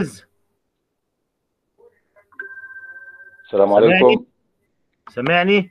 [0.00, 0.28] السلام؟
[3.72, 4.24] عليكم.
[5.08, 5.70] سامعني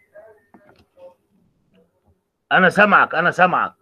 [2.52, 3.74] أنا سامعك أنا سامعك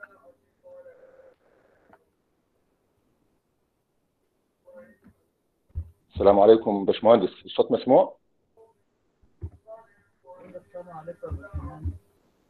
[6.14, 7.46] السلام عليكم باشمهندس.
[7.46, 8.18] الصوت مسموع؟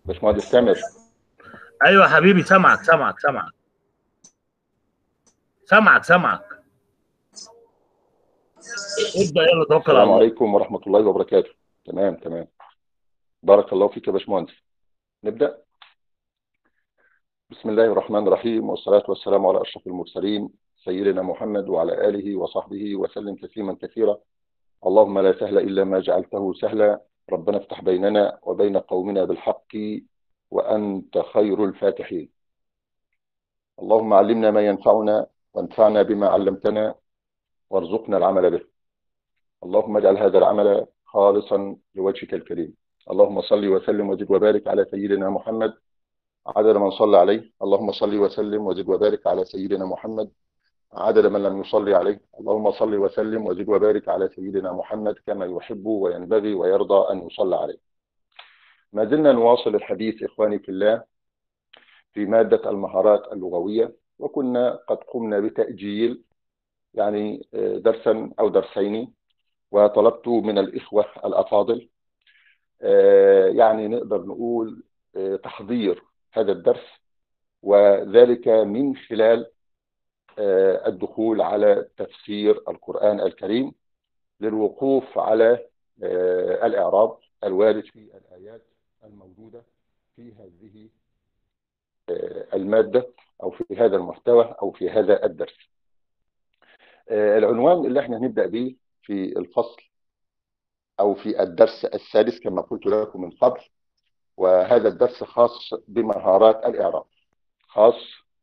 [0.05, 0.75] باشمهندس تامر.
[1.86, 3.54] أيوه حبيبي سامعك سامعك سامعك
[5.66, 6.53] سامعك سامعك
[9.16, 11.50] ابدأ يلا توكل على السلام الله عليكم ورحمة الله وبركاته.
[11.86, 12.47] تمام تمام.
[13.43, 14.54] بارك الله فيك يا باشمهندس.
[15.24, 15.57] نبدأ.
[17.50, 20.50] بسم الله الرحمن الرحيم والصلاة والسلام على أشرف المرسلين
[20.83, 24.18] سيدنا محمد وعلى آله وصحبه وسلم تسليما كثيرا.
[24.86, 27.02] اللهم لا سهل إلا ما جعلته سهلا.
[27.32, 29.74] ربنا افتح بيننا وبين قومنا بالحق
[30.52, 32.30] وأنت خير الفاتحين.
[33.80, 36.95] اللهم علمنا ما ينفعنا وانفعنا بما علمتنا
[37.73, 38.61] وارزقنا العمل به.
[39.63, 42.73] اللهم اجعل هذا العمل خالصا لوجهك الكريم.
[43.11, 45.73] اللهم صل وسلم وزد وبارك على سيدنا محمد.
[46.47, 47.41] عدد من صلى عليه.
[47.61, 50.31] اللهم صل وسلم وزد وبارك على سيدنا محمد.
[50.93, 52.21] عدد من لم يصلي عليه.
[52.39, 57.80] اللهم صل وسلم وزد وبارك على سيدنا محمد كما يحب وينبغي ويرضى أن يصلى عليه.
[58.93, 61.03] ما زلنا نواصل الحديث إخواني في الله
[62.13, 66.23] في مادة المهارات اللغوية وكنا قد قمنا بتأجيل
[66.94, 69.13] يعني درسا أو درسين
[69.72, 71.89] وطلبت من الإخوة الأفاضل
[73.58, 74.83] يعني نقدر نقول
[75.44, 76.86] تحضير هذا الدرس
[77.61, 79.52] وذلك من خلال
[80.88, 83.73] الدخول على تفسير القرآن الكريم
[84.39, 85.67] للوقوف على
[86.64, 88.61] الإعراب الوارد في الآيات
[89.03, 89.64] الموجودة
[90.16, 90.89] في هذه
[92.53, 93.09] المادة
[93.44, 95.58] أو في هذا المحتوى أو في هذا الدرس.
[97.11, 99.81] العنوان اللي إحنا هنبدأ به في الفصل
[100.99, 103.61] أو في الدرس السادس كما قلت لكم من قبل
[104.37, 107.05] وهذا الدرس خاص بمهارات الإعراب.
[107.67, 107.95] خاص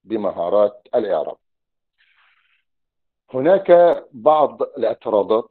[0.04, 1.37] بمهارات الإعراب.
[3.34, 3.70] هناك
[4.12, 5.50] بعض الاعتراضات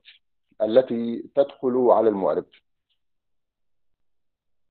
[0.61, 2.45] التي تدخل على المعرب.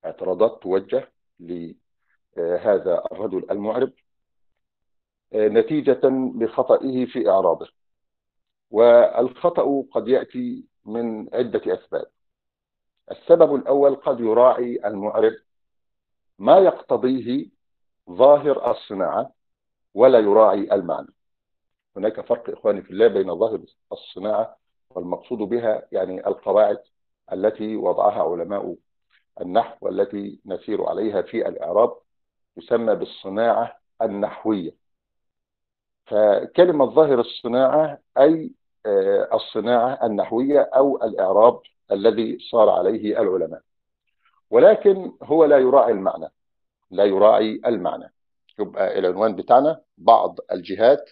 [0.05, 3.91] اعتراضات توجه لهذا الرجل المعرب
[5.33, 5.99] نتيجة
[6.35, 7.67] لخطئه في إعرابه.
[8.71, 12.05] والخطأ قد يأتي من عدة أسباب.
[13.11, 15.33] السبب الأول قد يراعي المعرب
[16.39, 17.45] ما يقتضيه
[18.09, 19.31] ظاهر الصناعة
[19.93, 21.07] ولا يراعي المعنى.
[21.97, 23.59] هناك فرق إخواني في الله بين ظاهر
[23.91, 24.57] الصناعة
[24.89, 26.79] والمقصود بها يعني القواعد
[27.33, 28.75] التي وضعها علماء
[29.41, 31.97] النحو والتي نسير عليها في الإعراب
[32.57, 34.75] يسمى بالصناعة النحوية.
[36.05, 38.51] فكلمة ظاهر الصناعة أي
[39.33, 41.59] الصناعة النحوية أو الإعراب
[41.91, 43.61] الذي صار عليه العلماء.
[44.49, 46.27] ولكن هو لا يراعي المعنى
[46.91, 48.13] لا يراعي المعنى.
[48.59, 51.09] يبقى العنوان بتاعنا بعض الجهات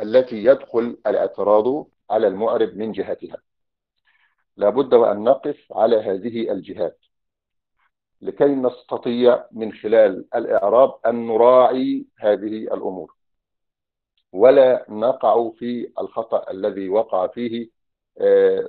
[0.00, 3.36] التي يدخل الاعتراض على المعرب من جهتها.
[4.56, 6.98] لابد وأن نقف على هذه الجهات
[8.22, 13.14] لكي نستطيع من خلال الإعراب أن نراعي هذه الأمور.
[14.32, 17.68] ولا نقع في الخطأ الذي وقع فيه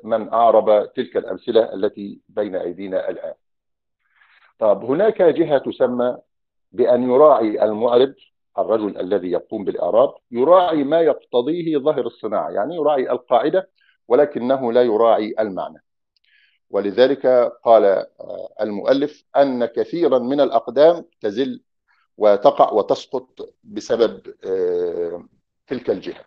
[0.04, 3.34] من أعرب تلك الأمثلة التي بين أيدينا الآن.
[4.60, 6.18] طب هناك جهة تسمى
[6.72, 8.14] بأن يراعي المعرب
[8.58, 13.70] الرجل الذي يقوم بالإعراب يراعي ما يقتضيه ظاهر الصناعة يعني يراعي القاعدة
[14.08, 15.84] ولكنه لا يراعي المعنى.
[16.70, 17.28] ولذلك
[17.64, 18.06] قال
[18.62, 21.62] المؤلف أن كثيرا من الأقدام تزل
[22.18, 24.22] وتقع وتسقط بسبب
[25.68, 26.26] تلك الجهة.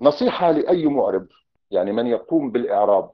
[0.00, 1.26] نصيحة لأي معرب
[1.70, 3.10] يعني من يقوم بالإعراب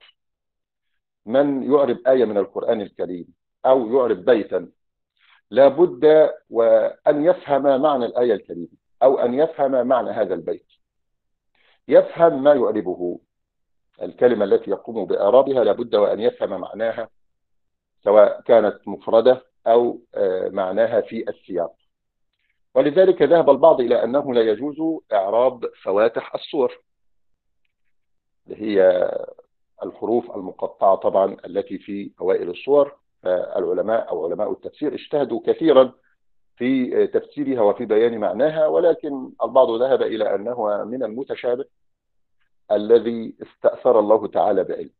[1.27, 3.27] من يعرب آية من القرآن الكريم
[3.67, 4.69] أو يعرب بيتا
[5.51, 8.69] لابد وأن يفهم معنى الآية الكريمة
[9.03, 10.67] أو أن يفهم معنى هذا البيت.
[11.89, 13.21] يفهم ما يعربه.
[14.03, 17.09] الكلمة التي يقوم بإعرابها لابد وأن يفهم معناها
[18.05, 20.00] سواء كانت مفردة أو
[20.50, 21.75] معناها في السياق.
[22.75, 26.79] ولذلك ذهب البعض إلى أنه لا يجوز إعراب فواتح الصور.
[28.47, 29.09] اللي هي
[29.83, 33.03] الحروف المقطعة طبعا التي في أوائل الصور.
[33.27, 35.93] العلماء أو علماء التفسير اجتهدوا كثيرا
[36.57, 41.65] في تفسيرها وفي بيان معناها ولكن البعض ذهب إلى أنه من المتشابه
[42.73, 44.91] الذي استأثر الله تعالى بعلم.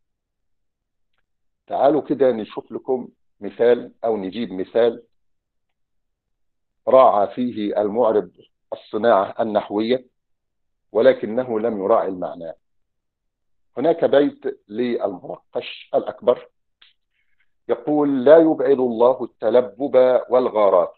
[1.67, 3.09] تعالوا كده نشوف لكم
[3.41, 5.03] مثال أو نجيب مثال
[6.89, 8.31] راعى فيه المعرب
[8.73, 10.07] الصناعة النحوية
[10.93, 12.53] ولكنه لم يراعي المعنى.
[13.77, 16.49] هناك بيت للمرقش الأكبر
[17.69, 20.95] يقول لا يبعد الله التلبب والغارات.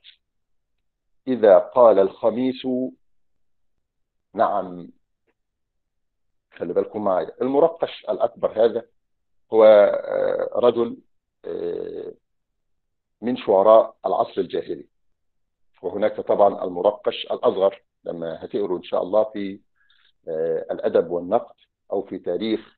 [1.28, 2.66] إذا قال الخميس
[4.34, 4.88] نعم.
[6.56, 8.86] خلي بالكم معي المرقش الأكبر هذا
[9.52, 9.64] هو
[10.56, 10.96] رجل
[13.22, 14.86] من شعراء العصر الجاهلي.
[15.82, 19.60] وهناك طبعا المرقش الأصغر لما هتقروا إن شاء الله في
[20.70, 21.54] الأدب والنقد
[21.92, 22.76] أو في تاريخ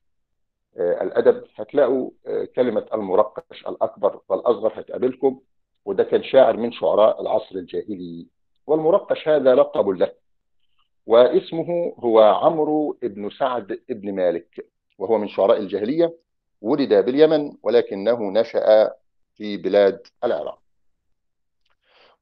[0.77, 2.11] الأدب هتلاقوا
[2.55, 5.39] كلمة المرقش الأكبر والأصغر هتقابلكم
[5.85, 8.27] وده كان شاعر من شعراء العصر الجاهلي.
[8.67, 10.11] والمرقش هذا لقب له
[11.05, 16.17] واسمه هو عمرو بن سعد بن مالك وهو من شعراء الجاهلية
[16.61, 18.93] ولد باليمن ولكنه نشأ
[19.35, 20.59] في بلاد العراق.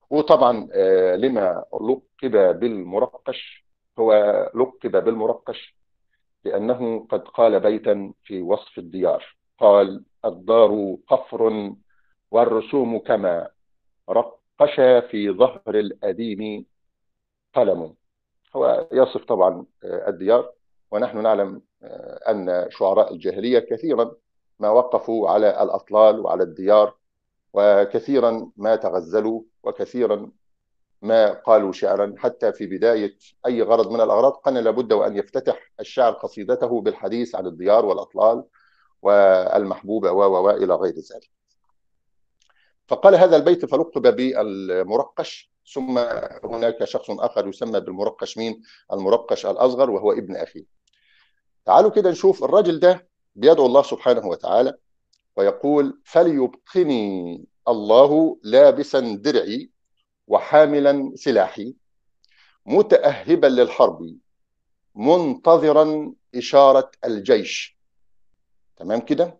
[0.09, 0.67] وطبعا
[1.15, 3.65] لما لقب بالمرقش
[3.99, 4.13] هو
[4.55, 5.75] لقب بالمرقش
[6.43, 9.35] لأنه قد قال بيتا في وصف الديار.
[9.59, 11.73] قال الدار قفر
[12.31, 13.49] والرسوم كما
[14.09, 14.75] رقش
[15.09, 16.65] في ظهر الأديم
[17.55, 17.93] قلم.
[18.55, 20.51] هو يصف طبعا الديار
[20.91, 21.61] ونحن نعلم
[22.29, 24.11] أن شعراء الجاهلية كثيرا
[24.59, 26.95] ما وقفوا على الأطلال وعلى الديار
[27.57, 30.31] وكثيرا ما تغزلوا وكثيرا
[31.01, 32.15] ما قالوا شعرا.
[32.17, 37.45] حتى في بداية أي غرض من الأغراض كان لابد وأن يفتتح الشاعر قصيدته بالحديث عن
[37.47, 38.43] الديار والأطلال
[39.01, 41.29] والمحبوبة وإلى غير ذلك.
[42.87, 45.97] فقال هذا البيت فلقب بالمرقش ثم
[46.43, 48.61] هناك شخص آخر يسمى بالمرقش مين
[48.93, 50.65] المرقش الأصغر وهو ابن أخيه.
[51.65, 54.77] تعالوا كده نشوف الراجل ده بيدعو الله سبحانه وتعالى.
[55.37, 59.69] ويقول فليبقني الله لابسا درعي
[60.27, 61.75] وحاملا سلاحي
[62.65, 64.15] متأهبا للحرب
[64.95, 67.77] منتظرا إشارة الجيش.
[68.77, 69.37] تمام كده؟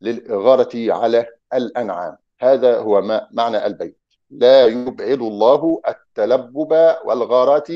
[0.00, 2.16] للإغارة على الأنعام.
[2.38, 3.98] هذا هو ما معنى البيت.
[4.30, 6.72] لا يبعد الله التلبب
[7.04, 7.70] والغارات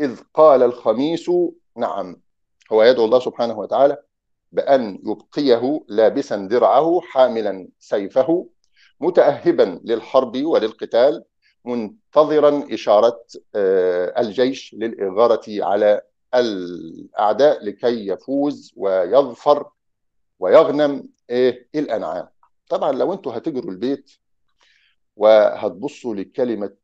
[0.00, 1.30] إذ قال الخميس
[1.76, 2.16] نعم.
[2.72, 4.02] هو يدعو الله سبحانه وتعالى
[4.54, 8.48] بأن يبقيه لابسا درعه حاملا سيفه
[9.00, 11.24] متأهبا للحرب وللقتال
[11.64, 13.24] منتظرا إشارة
[14.18, 16.00] الجيش للإغارة على
[16.34, 19.70] الأعداء لكي يفوز ويظفر
[20.38, 21.08] ويغنم
[21.74, 22.28] الأنعام.
[22.68, 24.10] طبعا لو أنتوا هتجروا البيت
[25.16, 26.74] وهتبصوا لكلمة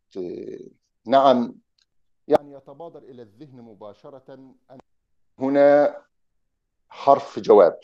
[1.06, 1.54] نعم
[2.28, 4.34] يعني يتبادر إلى الذهن مباشرة
[4.70, 4.78] أن
[5.38, 5.96] هنا
[6.90, 7.78] حرف جواب.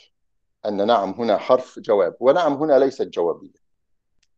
[0.66, 2.16] أن نعم هنا حرف جواب.
[2.20, 3.66] ونعم هنا ليست جوابية.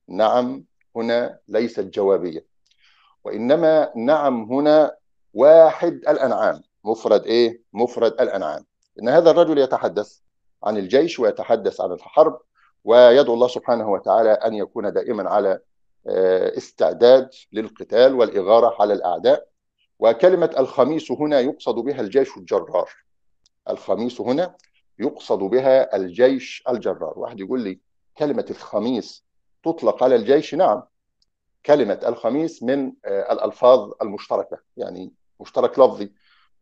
[0.08, 0.64] نعم
[0.96, 2.46] هنا ليست جوابية.
[3.24, 4.96] وإنما نعم هنا
[5.34, 6.62] واحد الأنعام.
[6.84, 8.64] مفرد إيه؟ مفرد الأنعام.
[9.02, 10.18] إن هذا الرجل يتحدث
[10.64, 12.40] عن الجيش ويتحدث عن الحرب
[12.84, 15.60] ويدعو الله سبحانه وتعالى أن يكون دائما على
[16.56, 19.48] استعداد للقتال والإغارة على الأعداء.
[19.98, 22.90] وكلمة الخميس هنا يقصد بها الجيش الجرار.
[23.68, 24.54] الخميس هنا
[24.98, 27.18] يقصد بها الجيش الجرار.
[27.18, 27.80] واحد يقول لي
[28.18, 29.24] كلمة الخميس
[29.64, 30.82] تطلق على الجيش؟ نعم.
[31.66, 36.12] كلمة الخميس من الألفاظ المشتركة يعني مشترك لفظي.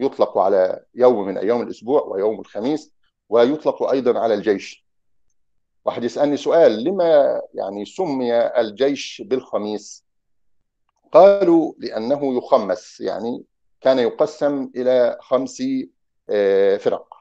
[0.01, 2.93] يطلق على يوم من أيام الأسبوع ويوم الخميس
[3.29, 4.87] ويطلق أيضا على الجيش.
[5.85, 10.05] واحد يسألني سؤال لما يعني سمي الجيش بالخميس؟
[11.13, 13.45] قالوا لأنه يخمس يعني
[13.81, 15.63] كان يقسم إلى خمس
[16.79, 17.15] فرق.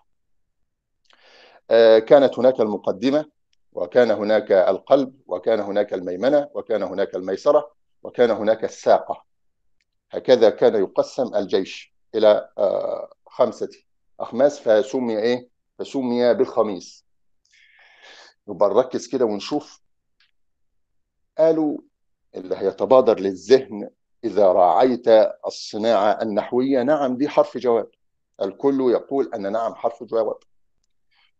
[2.07, 3.25] كانت هناك المقدمة
[3.73, 7.71] وكان هناك القلب وكان هناك الميمنة وكان هناك الميسرة
[8.03, 9.25] وكان هناك الساقة.
[10.11, 12.49] هكذا كان يقسم الجيش إلى
[13.25, 13.69] خمسة
[14.19, 17.05] أخماس فسمي إيه؟ فسمي بالخميس.
[18.47, 19.81] يبقى نركز كده ونشوف.
[21.37, 21.77] قالوا
[22.35, 23.89] اللي هيتبادر للذهن
[24.23, 25.07] إذا راعيت
[25.47, 27.89] الصناعة النحوية نعم دي حرف جواب.
[28.41, 30.37] الكل يقول أن نعم حرف جواب.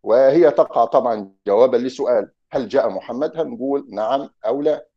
[0.04, 4.88] وهي تقع طبعا جوابا لسؤال هل جاء محمد؟ هنقول نعم أو لا؟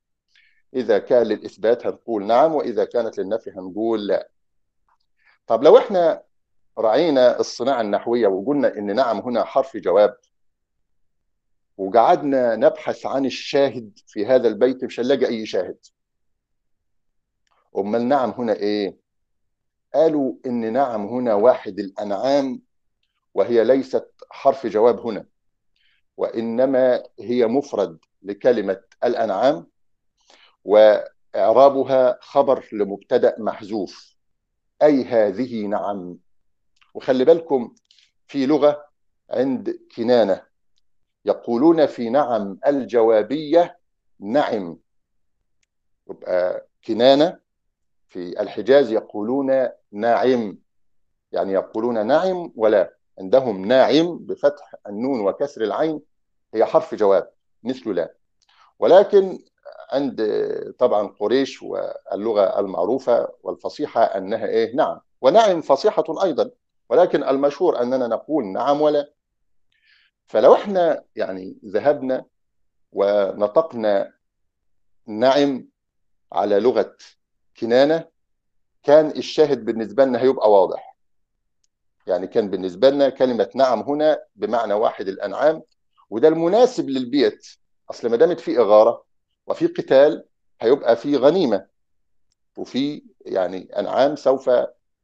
[0.74, 4.28] إذا كان للإثبات هنقول نعم وإذا كانت للنفي هنقول لا.
[5.46, 6.22] طب لو إحنا
[6.78, 10.16] رعينا الصناعة النحوية وقلنا إن نعم هنا حرف جواب
[11.76, 15.78] وقعدنا نبحث عن الشاهد في هذا البيت مش هنلاقي أي شاهد.
[17.78, 18.96] أمال نعم هنا إيه؟
[19.94, 22.62] قالوا إن نعم هنا واحد الأنعام
[23.34, 25.26] وهي ليست حرف جواب هنا
[26.16, 29.66] وإنما هي مفرد لكلمة الأنعام
[30.64, 34.14] وإعرابها خبر لمبتدأ محذوف
[34.82, 36.16] أي هذه نعم.
[36.94, 37.74] وخلي بالكم
[38.26, 38.84] في لغة
[39.30, 40.42] عند كنانة
[41.24, 43.78] يقولون في نعم الجوابية
[44.20, 44.78] نعم.
[46.10, 47.38] يبقى كنانة
[48.08, 50.58] في الحجاز يقولون ناعم.
[51.32, 52.94] يعني يقولون نعم ولا.
[53.18, 56.00] عندهم ناعم بفتح النون وكسر العين.
[56.54, 57.30] هي حرف جواب
[57.62, 58.14] مثل لا.
[58.78, 59.38] ولكن
[59.92, 60.22] عند
[60.78, 65.00] طبعا قريش واللغة المعروفة والفصيحة أنها إيه؟ نعم.
[65.20, 66.50] ونعم فصيحة أيضا.
[66.88, 69.12] ولكن المشهور أننا نقول نعم ولا.
[70.26, 72.24] فلو إحنا يعني ذهبنا
[72.92, 74.12] ونطقنا
[75.06, 75.68] نعم
[76.32, 76.96] على لغة
[77.60, 78.04] كنانة
[78.82, 80.96] كان الشاهد بالنسبة لنا هيبقى واضح.
[82.06, 85.62] يعني كان بالنسبة لنا كلمة نعم هنا بمعنى واحد الأنعام
[86.10, 87.46] وده المناسب للبيت.
[87.90, 89.04] أصل ما دامت في إغارة
[89.46, 90.24] وفي قتال
[90.60, 91.66] هيبقى في غنيمة
[92.56, 94.50] وفي يعني أنعام سوف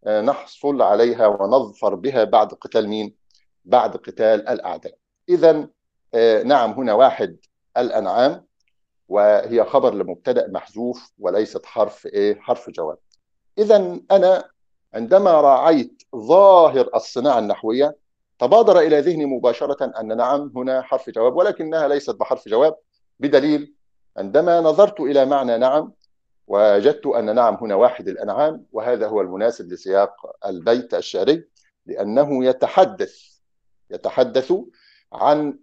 [0.06, 3.14] نحصل عليها ونظفر بها بعد قتال مين؟
[3.64, 4.94] بعد قتال الأعداء.
[5.28, 5.68] إذا
[6.44, 7.36] نعم هنا واحد
[7.76, 8.46] الأنعام
[9.08, 12.98] وهي خبر لمبتدأ محذوف وليست حرف إيه؟ حرف جواب
[13.58, 14.44] إذا أنا
[14.94, 17.96] عندما راعيت ظاهر الصناعة النحوية
[18.38, 22.76] تبادر إلى ذهني مباشرة أن نعم هنا حرف جواب ولكنها ليست بحرف جواب
[23.20, 23.74] بدليل
[24.16, 25.92] عندما نظرت إلى معنى نعم
[26.46, 30.12] وجدت أن نعم هنا واحد الأنعام وهذا هو المناسب لسياق
[30.46, 31.44] البيت الشعري
[31.86, 33.18] لأنه يتحدث
[33.90, 34.52] يتحدث
[35.12, 35.58] عن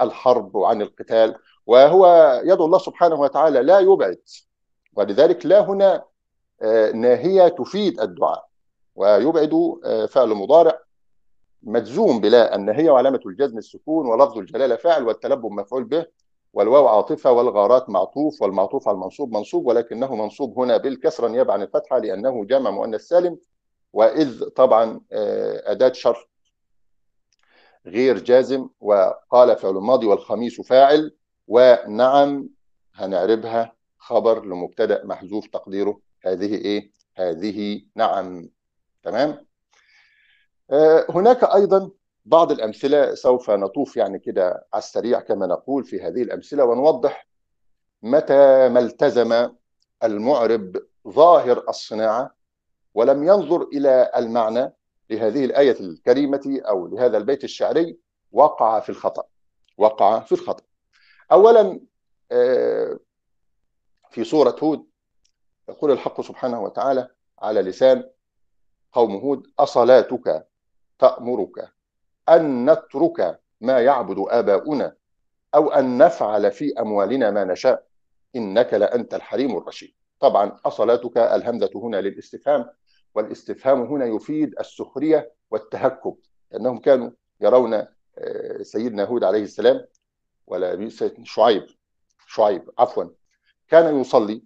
[0.00, 1.36] الحرب وعن القتال
[1.66, 4.18] وهو يد الله سبحانه وتعالى لا يبعد.
[4.94, 6.04] ولذلك لا هنا
[6.94, 8.46] ناهية تفيد الدعاء.
[8.94, 9.74] ويبعد
[10.10, 10.80] فعل مضارع
[11.62, 16.06] مجزوم بلا الناهية وعلامة الجزم السكون ولفظ الجلالة فاعل والتلبب مفعول به
[16.52, 21.98] والواو عاطفة والغارات معطوف والمعطوف على المنصوب منصوب ولكنه منصوب هنا بالكسرة نيابة عن الفتحة
[21.98, 23.38] لأنه جمع مؤنث سالم
[23.92, 26.28] وإذ طبعا أداة شرط
[27.86, 31.14] غير جازم وقال فعل ماضي والخميس فاعل
[31.48, 32.48] ونعم
[32.94, 36.00] هنعربها خبر لمبتدأ محذوف تقديره.
[36.22, 38.48] هذه إيه؟ هذه نعم.
[39.02, 39.46] تمام؟
[40.70, 41.90] آه هناك أيضا
[42.24, 47.28] بعض الأمثلة سوف نطوف يعني كده على السريع كما نقول في هذه الأمثلة ونوضح
[48.02, 49.50] متى ما التزم
[50.04, 50.76] المعرب
[51.08, 52.34] ظاهر الصناعة
[52.94, 54.72] ولم ينظر إلى المعنى
[55.10, 57.98] لهذه الآية الكريمة أو لهذا البيت الشعري
[58.32, 59.24] وقع في الخطأ.
[59.78, 60.64] وقع في الخطأ.
[61.32, 61.80] اولا
[62.32, 62.98] آه
[64.10, 64.86] في سورة هود
[65.68, 68.04] يقول الحق سبحانه وتعالى على لسان
[68.92, 70.46] قوم هود أصلاتك
[70.98, 71.72] تأمرك
[72.28, 74.96] أن نترك ما يعبد آباؤنا
[75.54, 77.86] أو أن نفعل في أموالنا ما نشاء
[78.36, 79.94] إنك لأنت الحليم الرشيد.
[80.20, 82.70] طبعا أصلاتك الهمزة هنا للاستفهام
[83.14, 86.16] والاستفهام هنا يفيد السخرية والتهكم
[86.50, 87.86] لأنهم كانوا يرون
[88.62, 89.86] سيدنا هود عليه السلام
[90.46, 90.88] ولا
[91.22, 91.66] شعيب
[92.26, 93.04] شعيب عفوا
[93.68, 94.42] كان يصلي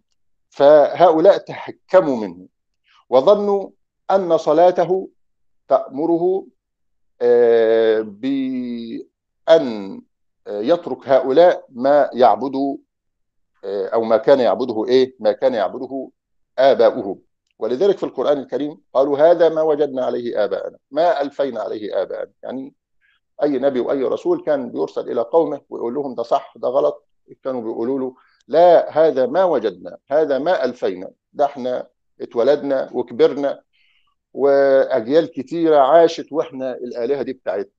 [0.50, 2.46] فهؤلاء تحكموا منه
[3.08, 3.70] وظنوا
[4.10, 5.08] أن صلاته
[5.68, 6.46] تأمره
[8.02, 10.00] بأن
[10.48, 12.76] يترك هؤلاء ما يعبدوا
[13.64, 16.10] أو ما كان يعبده إيه ما كان يعبده
[16.58, 17.20] اباؤهم
[17.58, 22.32] ولذلك في القرآن الكريم قالوا هذا ما وجدنا عليه آباءنا ما ألفينا عليه آباءنا.
[22.42, 22.74] يعني
[23.42, 27.06] أي نبي وأي رسول كان بيرسل إلى قومه ويقول لهم ده صح ده غلط.
[27.44, 28.14] كانوا بيقولوا له
[28.48, 31.88] لا هذا ما وجدنا هذا ما ألفينا ده إحنا
[32.20, 33.62] اتولدنا وكبرنا
[34.34, 37.72] وأجيال كتيرة عاشت وإحنا الآلهة دي بتاعتنا.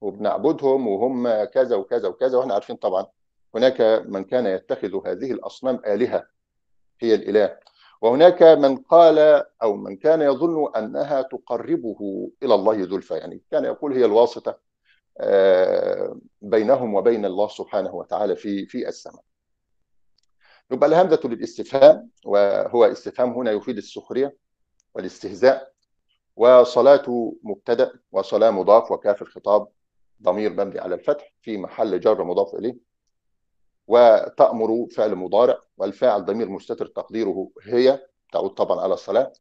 [0.00, 3.06] وبنعبدهم وهم كذا وكذا وكذا وإحنا عارفين طبعا
[3.54, 6.26] هناك من كان يتخذ هذه الأصنام آلهة
[7.00, 7.56] هي الإله.
[8.02, 13.92] وهناك من قال أو من كان يظن أنها تقربه إلى الله زلفى يعني كان يقول
[13.92, 14.58] هي الواسطة
[16.42, 19.22] بينهم وبين الله سبحانه وتعالى في في السماء.
[20.70, 24.36] يبقى الهمزة للاستفهام وهو استفهام هنا يفيد السخرية
[24.94, 25.72] والاستهزاء
[26.36, 29.68] وصلاة مبتدأ وصلاة مضاف وكاف الخطاب
[30.22, 32.76] ضمير مبني على الفتح في محل جر مضاف إليه
[33.86, 39.32] وتأمر فعل مضارع والفاعل ضمير مستتر تقديره هي تعود طبعا على الصلاة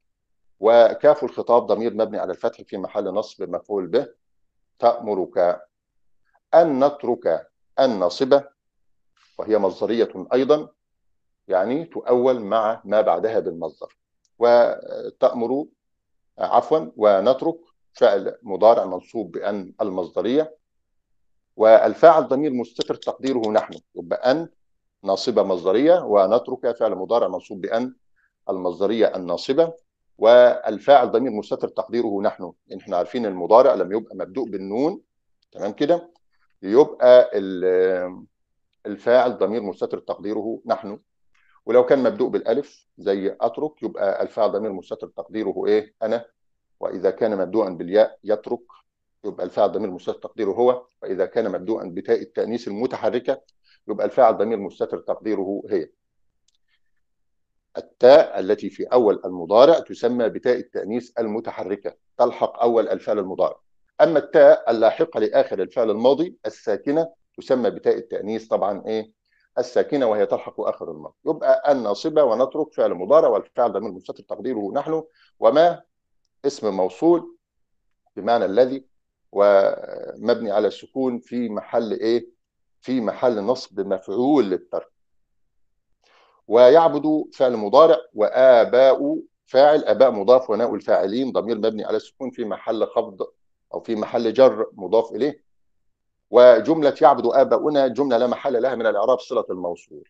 [0.60, 4.08] وكاف الخطاب ضمير مبني على الفتح في محل نصب مفعول به
[4.80, 5.62] تأمرك
[6.54, 7.48] أن نترك
[7.80, 8.44] الناصبة
[9.38, 10.70] وهي مصدرية أيضا
[11.48, 13.98] يعني تؤول مع ما بعدها بالمصدر
[14.40, 15.66] وتأمر
[16.38, 17.58] عفوا ونترك
[17.94, 20.58] فعل مضارع منصوب بأن المصدرية
[21.56, 23.74] والفاعل ضمير مستتر تقديره نحن.
[23.96, 24.50] يبقى أن
[25.04, 27.96] ناصبة مصدرية ونترك فعل مضارع منصوب بأن
[28.50, 29.74] المصدرية الناصبة
[30.18, 32.54] والفاعل ضمير مستتر تقديره نحن.
[32.78, 35.02] إحنا عارفين المضارع لما يبقى مبدوء بالنون.
[35.52, 36.12] تمام كده؟
[36.62, 37.32] يبقى
[38.86, 41.00] الفاعل ضمير مستتر تقديره نحن.
[41.66, 46.26] ولو كان مبدوء بالألف زي أترك يبقى الفاعل ضمير مستتر تقديره إيه؟ أنا.
[46.80, 48.62] وإذا كان مبدوءا بالياء يترك.
[49.26, 53.42] يبقى الفاعل ضمير مستتر تقديره هو واذا كان مبدوءا بتاء التأنيث المتحركة
[53.88, 55.90] يبقى الفاعل ضمير مستتر تقديره هي.
[57.78, 63.60] التاء التي في أول المضارع تسمى بتاء التأنيث المتحركة تلحق أول الفعل المضارع.
[64.02, 69.12] أما التاء اللاحقة لآخر الفعل الماضي الساكنة تسمى بتاء التأنيث طبعا إيه؟
[69.58, 71.16] الساكنة وهي تلحق آخر الماضي.
[71.26, 75.04] يبقى الناصبة ونترك فعل مضارع والفعل ضمير مستتر تقديره نحن
[75.40, 75.82] وما
[76.46, 77.36] اسم موصول
[78.16, 78.86] بمعنى الذي
[79.38, 82.28] ومبني على السكون في محل إيه؟
[82.82, 84.92] في محل نصب مفعول للترك.
[86.48, 91.32] ويعبد فعل مضارع وآباء فاعل آباء مضاف وناء الفاعلين.
[91.32, 93.28] ضمير مبني على السكون في محل خفض
[93.74, 95.44] أو في محل جر مضاف إليه.
[96.32, 100.10] وجملة يعبد آباؤنا جملة لا محل لها من الإعراب صلة الموصول.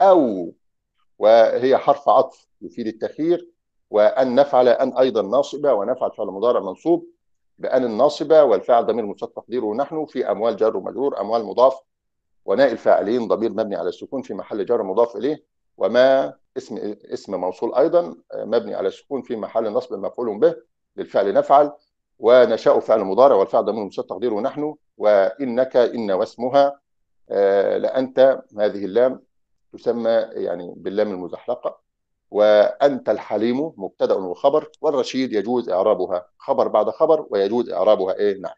[0.00, 0.52] أو
[1.18, 3.50] وهي حرف عطف يفيد التخيير
[3.90, 7.06] وأن نفعل أن أيضا ناصبة ونفعل فعل مضارع منصوب.
[7.58, 11.80] بأن الناصبة والفاعل ضمير مستتر تقديره نحن في أموال جر ومجرور أموال مضاف
[12.44, 15.44] وناء الفاعلين ضمير مبني على السكون في محل جر مضاف إليه
[15.76, 20.56] وما اسم اسم موصول أيضا مبني على السكون في محل نصب مفعول به
[20.96, 21.72] للفعل نفعل
[22.18, 26.80] ونشاء فعل مضارع والفعل ضمير مستتر تقديره نحن وإنك إن واسمها
[27.78, 29.22] لأنت هذه اللام
[29.72, 31.87] تسمى يعني باللام المزحلقة.
[32.30, 36.26] وأنت الحليم مبتدأ وخبر والرشيد يجوز إعرابها.
[36.38, 38.14] خبر بعد خبر ويجوز إعرابها.
[38.14, 38.54] إيه نعم.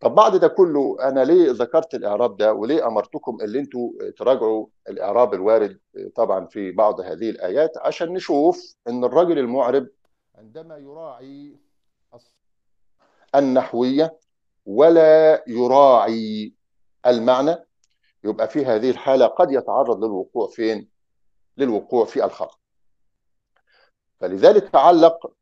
[0.00, 5.34] طب بعد ده كله أنا ليه ذكرت الإعراب ده؟ وليه أمرتكم اللي أنتوا تراجعوا الإعراب
[5.34, 5.78] الوارد؟
[6.14, 9.86] طبعا في بعض هذه الآيات عشان نشوف أن الرجل المعرب
[10.34, 11.56] عندما يراعي
[13.34, 14.18] النحوية
[14.66, 16.52] ولا يراعي
[17.06, 17.56] المعنى
[18.24, 20.48] يبقى في هذه الحالة قد يتعرض للوقوع.
[20.48, 20.88] فين؟
[21.56, 22.56] للوقوع في الخطأ
[24.20, 25.32] فلذلك تعلق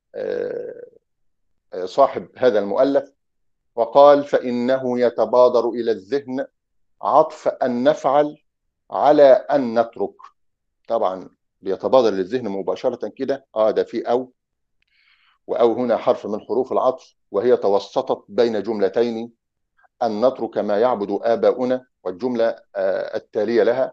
[1.85, 3.12] صاحب هذا المؤلف
[3.74, 6.46] وقال فإنه يتبادر إلى الذهن
[7.03, 8.37] عطف أن نفعل
[8.90, 10.14] على أن نترك.
[10.88, 14.33] طبعا بيتبادر للذهن مباشرة كده آه ده في أو
[15.46, 19.33] وأو هنا حرف من حروف العطف وهي توسطت بين جملتين
[20.03, 22.57] أن نترك ما يعبد آباؤنا والجملة
[23.14, 23.92] التالية لها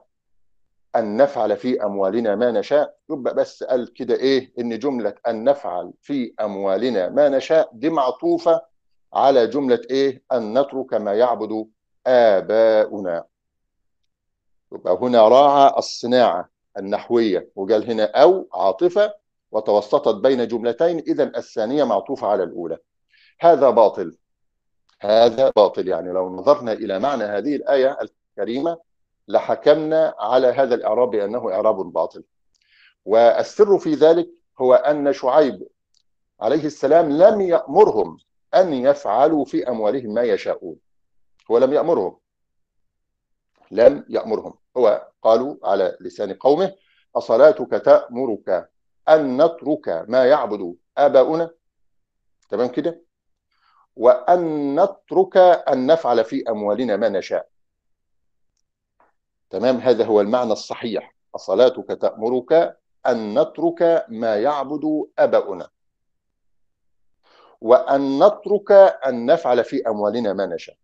[0.96, 2.96] أن نفعل في أموالنا ما نشاء.
[3.10, 8.62] يبقى بس قال كده إيه؟ إن جملة أن نفعل في أموالنا ما نشاء دي معطوفة
[9.14, 11.68] على جملة إيه؟ أن نترك ما يعبد
[12.08, 13.24] آباؤنا.
[14.72, 19.14] يبقى هنا راعى الصناعة النحوية وقال هنا أو عاطفة
[19.52, 22.78] وتوسطت بين جملتين إذا الثانية معطوفة على الأولى.
[23.40, 24.18] هذا باطل.
[25.02, 25.88] هذا باطل.
[25.88, 28.78] يعني لو نظرنا إلى معنى هذه الآية الكريمة
[29.32, 32.24] لحكمنا على هذا الإعراب بأنه إعراب باطل.
[33.06, 34.30] والسر في ذلك
[34.62, 35.68] هو أن شعيب
[36.42, 38.18] عليه السلام لم يأمرهم
[38.56, 40.76] أن يفعلوا في أموالهم ما يشاءون.
[41.52, 42.18] هو لم يأمرهم.
[43.72, 44.54] لم يأمرهم.
[44.78, 46.76] هو قالوا على لسان قومه
[47.16, 48.70] أصلاتك تأمرك
[49.10, 51.52] أن نترك ما يعبد آباؤنا؟
[52.50, 53.02] تمام كده؟
[53.96, 57.51] وأن نترك أن نفعل في أموالنا ما نشاء.
[59.52, 61.16] تمام؟ هذا هو المعنى الصحيح.
[61.36, 65.70] صلاتك تأمرك أن نترك ما يعبد أباؤنا.
[67.62, 68.72] وأن نترك
[69.08, 70.76] أن نفعل في أموالنا ما نشاء.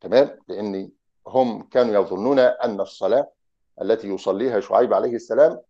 [0.00, 0.90] تمام؟ لأن
[1.26, 3.30] هم كانوا يظنون أن الصلاة
[3.82, 5.60] التي يصليها شعيب عليه السلام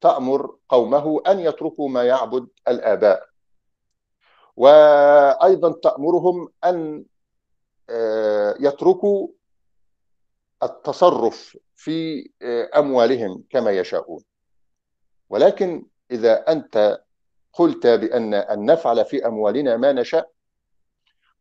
[0.00, 3.26] تأمر قومه أن يتركوا ما يعبد الآباء.
[4.56, 7.04] وأيضا تأمرهم أن
[8.60, 9.28] يتركوا
[10.62, 12.30] التصرف في
[12.76, 14.22] أموالهم كما يشاءون
[15.30, 17.00] ولكن إذا أنت
[17.52, 20.30] قلت بأن أن نفعل في أموالنا ما نشاء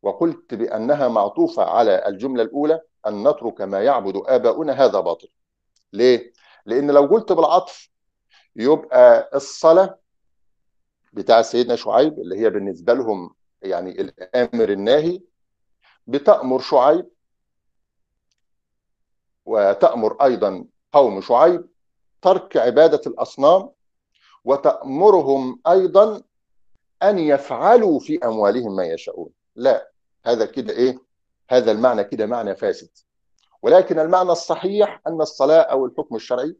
[0.02, 5.28] وقلت بأنها معطوفة على الجملة الأولى أن نترك ما يعبد آباؤنا هذا باطل
[5.94, 6.34] ليه؟
[6.66, 7.90] لأن لو قلت بالعطف
[8.56, 10.00] يبقى الصلاة
[11.14, 15.22] بتاع سيدنا شعيب اللي هي بالنسبة لهم يعني الآمر الناهي
[16.08, 17.10] بتأمر شعيب
[19.46, 21.66] وتأمر أيضا قوم شعيب
[22.22, 23.70] ترك عبادة الأصنام
[24.46, 26.22] وتأمرهم أيضا
[27.04, 29.30] أن يفعلوا في أموالهم ما يشاءون.
[29.56, 29.92] لا
[30.26, 31.00] هذا كده إيه؟
[31.50, 32.90] هذا المعنى كده معنى فاسد.
[33.62, 36.56] ولكن المعنى الصحيح أن الصلاة أو الحكم الشرعي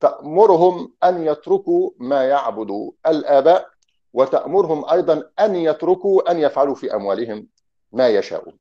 [0.00, 3.70] تأمرهم أن يتركوا ما يعبد الآباء
[4.12, 7.46] وتأمرهم أيضا أن يتركوا أن يفعلوا في أموالهم
[7.92, 8.58] ما يشاءون.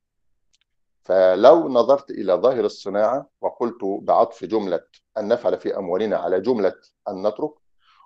[1.04, 4.82] فلو نظرت إلى ظاهر الصناعة وقلت بعطف جملة
[5.18, 6.76] أن نفعل في أموالنا على جملة
[7.10, 7.52] أن نترك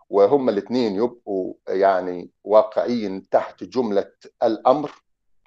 [0.10, 4.12] وهم الاثنين يبقوا يعني واقعيين تحت جملة
[4.44, 4.92] الأمر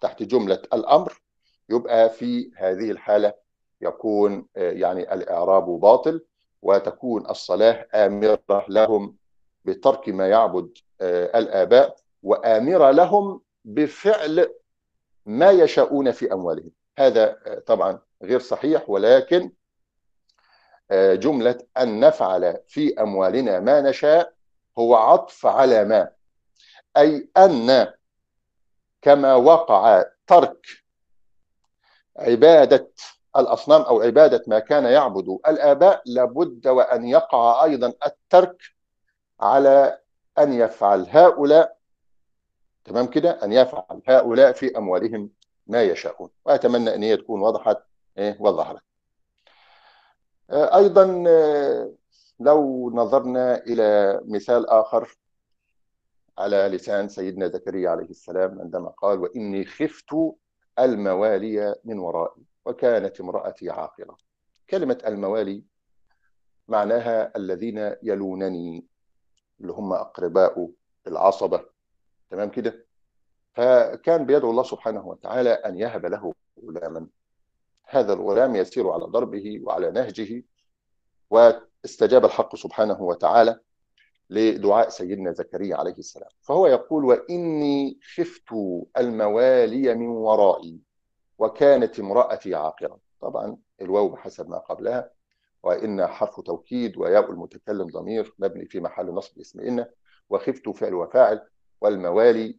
[0.02, 1.20] تحت جملة الأمر
[1.68, 3.34] يبقى في هذه الحالة
[3.80, 6.24] يكون يعني الإعراب باطل
[6.62, 9.16] وتكون الصلاة آمرة لهم
[9.64, 14.48] بترك ما يعبد الآباء وآمرة لهم بفعل
[15.26, 16.70] ما يشاءون في أموالهم.
[17.00, 19.52] هذا طبعا غير صحيح ولكن
[20.92, 24.32] جملة أن نفعل في أموالنا ما نشاء
[24.78, 26.10] هو عطف على ما.
[26.96, 27.92] أي أن
[29.02, 30.66] كما وقع ترك
[32.16, 32.90] عبادة
[33.36, 38.62] الأصنام أو عبادة ما كان يعبد الآباء لابد وأن يقع أيضا الترك
[39.40, 39.98] على
[40.38, 41.76] أن يفعل هؤلاء.
[42.84, 45.30] تمام كده؟ أن يفعل هؤلاء في أموالهم
[45.70, 47.78] ما يشاءون وأتمنى أن هي تكون وضحت
[48.18, 48.82] إيه وظهرت
[50.50, 51.04] أيضا
[52.40, 55.16] لو نظرنا إلى مثال آخر
[56.38, 60.10] على لسان سيدنا زكريا عليه السلام عندما قال وإني خفت
[60.78, 64.16] الموالي من ورائي وكانت امرأتي عاقرة
[64.70, 65.62] كلمة الموالي
[66.68, 68.86] معناها الذين يلونني
[69.60, 70.70] اللي هم أقرباء
[71.06, 71.64] العصبة.
[72.30, 72.86] تمام كده؟
[73.52, 76.34] فكان بيدعو الله سبحانه وتعالى أن يهب له
[76.64, 77.06] غلاما.
[77.88, 80.44] هذا الغلام يسير على ضربه وعلى نهجه
[81.30, 83.60] واستجاب الحق سبحانه وتعالى
[84.30, 86.30] لدعاء سيدنا زكريا عليه السلام.
[86.40, 88.52] فهو يقول وإني خفت
[88.98, 90.80] الموالي من ورائي
[91.38, 92.98] وكانت امرأتي عاقرة.
[93.20, 95.10] طبعا الواو بحسب ما قبلها
[95.62, 99.86] وإن حرف توكيد وياء المتكلم ضمير مبني في محل نصب اسم إن
[100.30, 101.48] وخفت فعل وفاعل
[101.80, 102.58] والموالي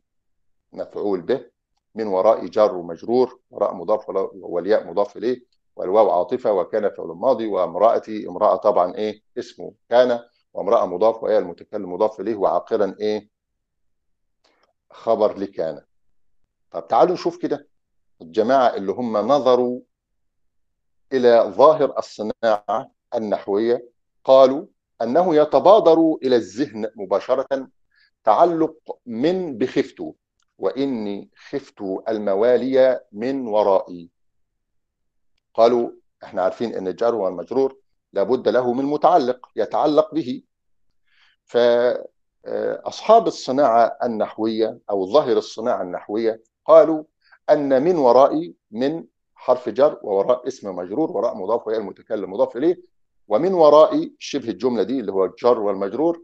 [0.74, 1.52] مفعول به
[1.96, 8.28] من وراء جار ومجرور وراء مضاف والياء مضاف إليه والواو عاطفة وكان فعل ماضي وامرأتي
[8.28, 10.20] امرأة طبعا إيه؟ اسمه كان
[10.54, 13.30] وامرأة مضاف وهي المتكلم مضاف إليه وعاقرا إيه؟
[14.92, 15.82] خبر لكان
[16.72, 17.68] طب تعالوا نشوف كده
[18.22, 19.82] الجماعة اللي هم نظروا
[21.14, 23.90] إلى ظاهر الصناعة النحوية
[24.24, 24.66] قالوا
[25.02, 27.68] أنه يتبادر إلى الذهن مباشرة
[28.24, 30.04] تعلق من بخفت
[30.62, 34.10] وإني خفت الموالي من ورائي.
[35.54, 35.90] قالوا
[36.24, 37.78] إحنا عارفين إن الجار والمجرور
[38.14, 40.44] لابد له من متعلق يتعلق به.
[41.46, 47.04] فأصحاب الصناعة النحوية أو ظاهر الصناعة النحوية قالوا
[47.50, 52.82] أن من ورائي من حرف جر ووراء اسم مجرور وراء مضاف وهي المتكلم مضاف إليه.
[53.28, 56.24] ومن ورائي شبه الجملة دي اللي هو الجر والمجرور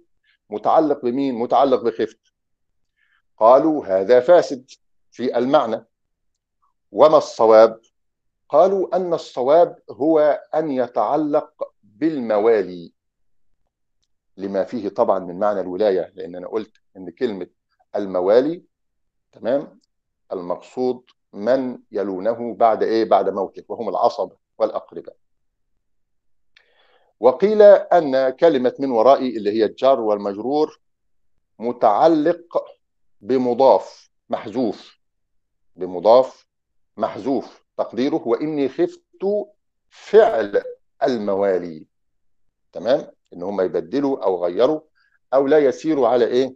[0.50, 2.20] متعلق بمين؟ متعلق بخفت.
[3.38, 4.72] قالوا هذا فاسد
[5.12, 5.86] في المعنى.
[6.92, 7.82] وما الصواب؟
[8.50, 12.94] قالوا أن الصواب هو أن يتعلق بالموالي.
[14.38, 17.48] لما فيه طبعا من معنى الولاية لأن أنا قلت أن كلمة
[17.96, 18.64] الموالي
[19.32, 19.80] تمام
[20.32, 25.16] المقصود من يلونه بعد إيه؟ بعد موته وهم العصبة والأقرباء.
[27.20, 30.80] وقيل أن كلمة من ورائي اللي هي الجار والمجرور
[31.60, 32.66] متعلق
[33.22, 34.98] بمضاف محذوف
[35.76, 36.48] بمضاف
[36.98, 39.04] محذوف تقديره وإني خفت
[39.90, 40.64] فعل
[41.04, 41.86] الموالي.
[42.74, 44.82] تمام؟ إن هم يبدلوا أو غيروا
[45.34, 46.56] أو لا يسيروا على إيه؟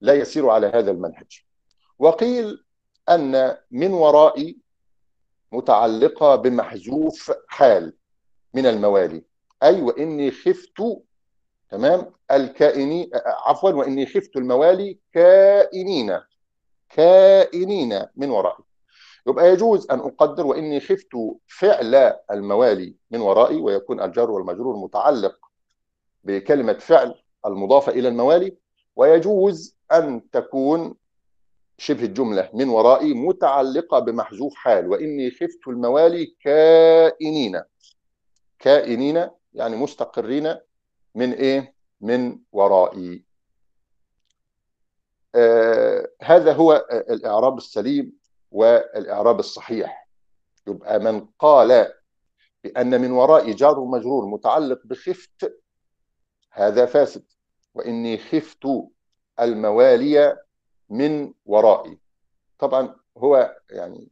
[0.00, 1.44] لا يسيروا على هذا المنهج.
[1.98, 2.64] وقيل
[3.08, 4.58] أن من ورائي
[5.52, 7.96] متعلقة بمحذوف حال
[8.54, 9.24] من الموالي
[9.62, 11.02] أي وإني خفت
[11.72, 16.20] تمام؟ الكائنين عفوا وإني خفت الموالي كائنين.
[16.88, 18.64] كائنين من ورائي.
[19.26, 21.08] يبقى يجوز أن أقدر وإني خفت
[21.46, 21.94] فعل
[22.30, 25.34] الموالي من ورائي ويكون الجار والمجرور متعلق
[26.24, 27.14] بكلمة فعل
[27.46, 28.56] المضافة إلى الموالي
[28.96, 30.94] ويجوز أن تكون
[31.78, 37.62] شبه الجملة من ورائي متعلقة بمحذوف حال وإني خفت الموالي كائنين.
[38.58, 40.54] كائنين يعني مستقرين
[41.14, 43.24] من إيه؟ من ورائي.
[45.34, 48.12] آه هذا هو الإعراب السليم
[48.50, 50.08] والإعراب الصحيح.
[50.66, 51.92] يبقى من قال
[52.64, 55.58] بأن من وراء جار ومجرور متعلق بخفت
[56.50, 57.24] هذا فاسد.
[57.74, 58.68] وإني خفت
[59.40, 60.38] الموالي
[60.90, 61.98] من ورائي.
[62.58, 64.08] طبعا هو يعني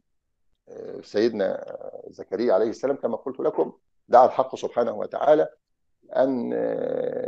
[1.03, 3.73] سيدنا زكريا عليه السلام كما قلت لكم
[4.07, 5.49] دعا الحق سبحانه وتعالى
[6.17, 6.51] أن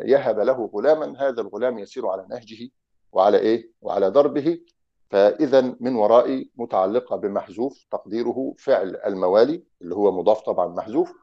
[0.06, 2.70] يهب له غلاما هذا الغلام يسير على نهجه
[3.12, 4.60] وعلى إيه؟ وعلى ضربه
[5.10, 11.14] فإذا من ورائي متعلقة بمحذوف تقديره فعل الموالي اللي هو مضاف طبعا محذوف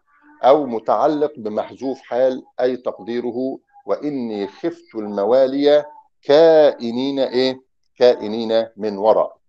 [0.42, 3.58] أو متعلق بمحذوف حال أي تقديره.
[3.86, 5.84] وإني خفت الموالي
[6.22, 7.60] كائنين إيه؟
[7.96, 9.39] كائنين من وراء.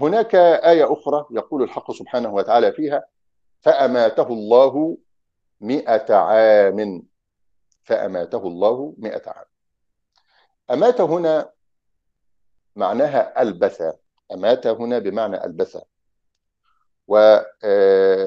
[0.00, 3.04] هناك آية أخرى يقول الحق سبحانه وتعالى فيها
[3.60, 4.98] فأماته الله
[5.60, 7.02] مئة عام.
[7.82, 9.44] فأماته الله مئة عام.
[10.70, 11.50] أمات هنا
[12.76, 13.82] معناها ألبث.
[14.32, 15.82] أمات هنا بمعنى ألبث.
[17.06, 18.20] وهناك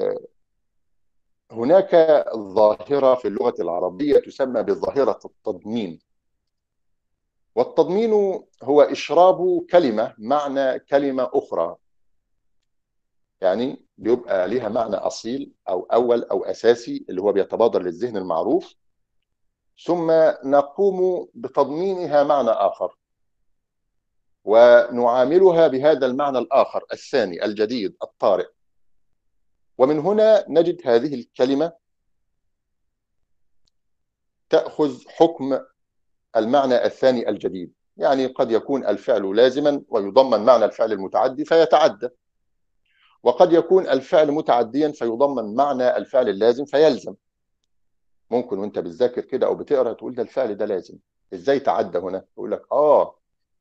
[2.36, 6.00] ظاهرة في اللغة العربية تسمى بظاهرة التضمين.
[7.54, 8.12] والتضمين
[8.62, 11.76] هو إشراب كلمة معنى كلمة أخرى.
[13.40, 18.74] يعني بيبقى ليها معنى أصيل أو أول أو أساسي اللي هو بيتبادر للذهن المعروف.
[19.84, 20.10] ثم
[20.44, 22.96] نقوم بتضمينها معنى آخر.
[24.44, 28.46] ونعاملها بهذا المعنى الآخر الثاني الجديد الطارئ.
[29.78, 31.72] ومن هنا نجد هذه الكلمة
[34.50, 35.60] تأخذ حكم
[36.36, 37.72] المعنى الثاني الجديد.
[37.96, 42.08] يعني قد يكون الفعل لازما ويضمن معنى الفعل المتعدي فيتعدى.
[43.22, 47.14] وقد يكون الفعل متعديا فيضمن معنى الفعل اللازم فيلزم.
[48.30, 50.94] ممكن وانت بتذاكر كده أو بتقرأ تقول ده الفعل ده لازم.
[51.34, 53.16] إزاي تعدى هنا؟ يقول لك آه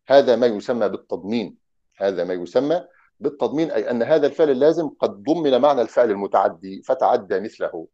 [0.08, 1.58] هذا ما يسمى بالتضمين.
[1.98, 2.88] هذا ما يسمى
[3.20, 7.88] بالتضمين أي أن هذا الفعل اللازم قد ضمن معنى الفعل المتعدي فتعدى مثله.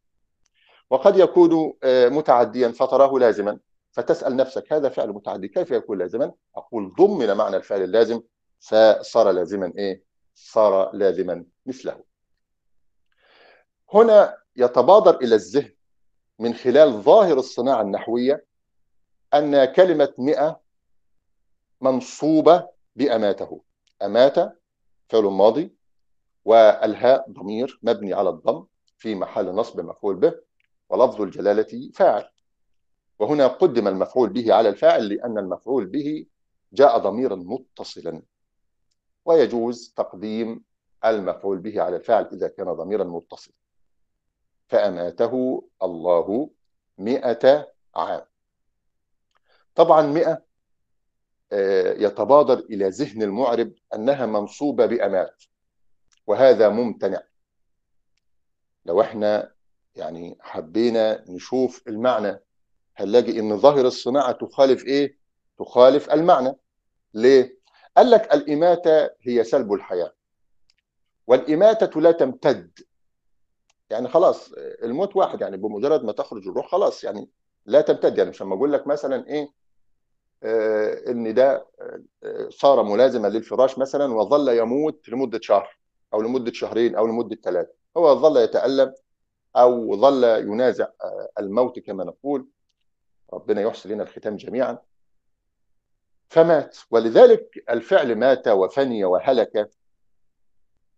[0.90, 3.60] وقد يكون متعديا فتراه لازما.
[3.98, 8.22] فتسأل نفسك هذا فعل متعدي كيف يكون لازما؟ أقول ضمن معنى الفعل اللازم
[8.60, 10.04] فصار لازما إيه؟
[10.36, 12.04] صار لازما مثله.
[13.94, 15.72] هنا يتبادر إلى الذهن
[16.40, 18.46] من خلال ظاهر الصناعة النحوية
[19.34, 20.62] أن كلمة مئة
[21.82, 23.62] منصوبة بأماته.
[24.02, 24.36] أمات
[25.10, 25.76] فعل ماضي
[26.46, 28.66] والهاء ضمير مبني على الضم
[28.98, 30.34] في محل نصب مفعول به
[30.90, 32.30] ولفظ الجلالة فاعل.
[33.20, 36.26] وهنا قدم المفعول به على الفاعل لأن المفعول به
[36.74, 38.22] جاء ضميرا متصلا.
[39.26, 40.64] ويجوز تقديم
[41.06, 43.54] المفعول به على الفاعل إذا كان ضميرا متصلا.
[44.68, 46.50] فأماته الله
[46.98, 48.26] مئة عام.
[49.76, 50.44] طبعا مئة
[51.98, 55.44] يتبادر إلى ذهن المعرب أنها منصوبة بأمات
[56.28, 57.22] وهذا ممتنع.
[58.86, 59.52] لو إحنا
[59.96, 62.40] يعني حبينا نشوف المعنى
[62.98, 65.18] هنلاقي إن ظاهر الصناعة تخالف إيه؟
[65.60, 66.56] تخالف المعنى.
[67.14, 67.58] ليه؟
[67.98, 70.14] قال لك الإماتة هي سلب الحياة.
[71.28, 72.80] والإماتة لا تمتد.
[73.90, 77.30] يعني خلاص الموت واحد يعني بمجرد ما تخرج الروح خلاص يعني
[77.66, 78.18] لا تمتد.
[78.18, 79.50] يعني مش لما أقول لك مثلا إيه؟
[80.44, 81.68] آه إن ده
[82.24, 85.78] آه صار ملازما للفراش مثلا وظل يموت لمدة شهر
[86.14, 88.94] أو لمدة شهرين أو لمدة ثلاثة هو ظل يتألم
[89.56, 92.48] أو ظل ينازع آه الموت كما نقول.
[93.34, 94.78] ربنا يحسن لنا الختام جميعا.
[96.30, 99.70] فمات ولذلك الفعل مات وفني وهلك.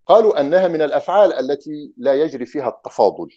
[0.05, 3.29] قالوا أنها من الأفعال التي لا يجري فيها التفاضل.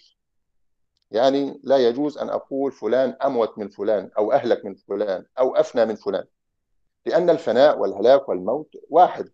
[1.10, 5.84] يعني لا يجوز أن أقول فلان أموت من فلان أو أهلك من فلان أو أفنى
[5.84, 6.24] من فلان.
[7.06, 9.30] لأن الفناء والهلاك والموت واحد.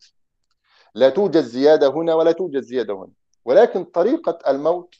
[0.94, 3.12] لا توجد زيادة هنا ولا توجد زيادة هنا.
[3.44, 4.94] ولكن طريقة الموت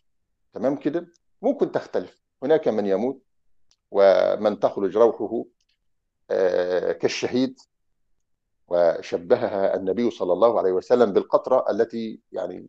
[0.53, 1.07] تمام كده؟
[1.43, 2.23] ممكن تختلف.
[2.43, 3.23] هناك من يموت
[3.91, 5.45] ومن تخرج روحه
[6.93, 7.61] كالشهيد.
[8.69, 12.69] وشبهها النبي صلى الله عليه وسلم بالقطرة التي يعني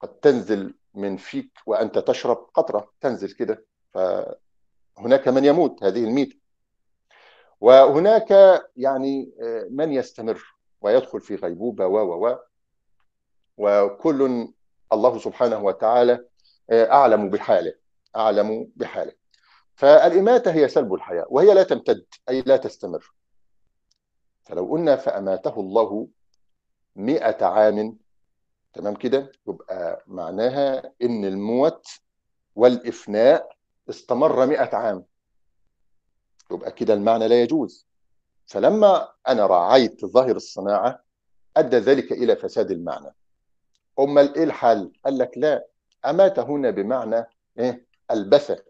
[0.00, 3.64] قد تنزل من فيك وأنت تشرب قطرة تنزل كده.
[3.94, 6.36] فهناك من يموت هذه الميتة
[7.60, 9.32] وهناك يعني
[9.70, 10.42] من يستمر
[10.80, 12.38] ويدخل في غيبوبة و و و.
[13.56, 14.48] وكل
[14.92, 16.24] الله سبحانه وتعالى
[16.72, 17.74] أعلم بحاله
[18.16, 19.12] أعلم بحاله.
[19.78, 23.12] فالإماتة هي سلب الحياة وهي لا تمتد أي لا تستمر.
[24.44, 26.08] فلو قلنا فأماته الله
[26.96, 27.96] مئة عام
[28.72, 31.86] تمام كده؟ يبقى معناها إن الموت
[32.54, 33.56] والإفناء
[33.90, 35.04] استمر مئة عام.
[36.50, 37.86] يبقى كده المعنى لا يجوز.
[38.46, 41.02] فلما أنا راعيت ظاهر الصناعة
[41.56, 43.14] أدى ذلك إلى فساد المعنى.
[43.98, 45.66] أمال إيه الحل؟ قال لك لا
[46.04, 47.26] أمات هنا بمعنى
[47.58, 48.67] إيه؟ البث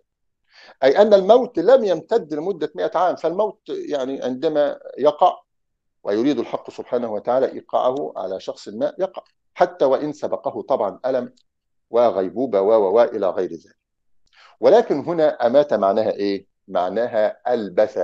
[0.83, 5.41] أي أن الموت لم يمتد لمدة 100 عام فالموت يعني عندما يقع
[6.05, 9.23] ويريد الحق سبحانه وتعالى إيقاعه على شخص ما يقع
[9.55, 11.33] حتى وإن سبقه طبعا ألم
[11.91, 13.79] وغيبوبة و إلى غير ذلك.
[14.61, 17.99] ولكن هنا أمات معناها إيه؟ معناها ألبس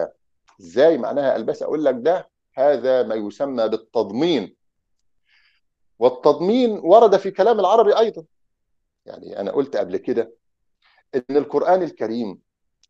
[0.61, 4.57] إزاي معناها ألبس أقول لك ده هذا ما يسمى بالتضمين.
[5.99, 8.25] والتضمين ورد في كلام العربي أيضا.
[9.07, 10.33] يعني أنا قلت قبل كده
[11.15, 12.41] إن القرآن الكريم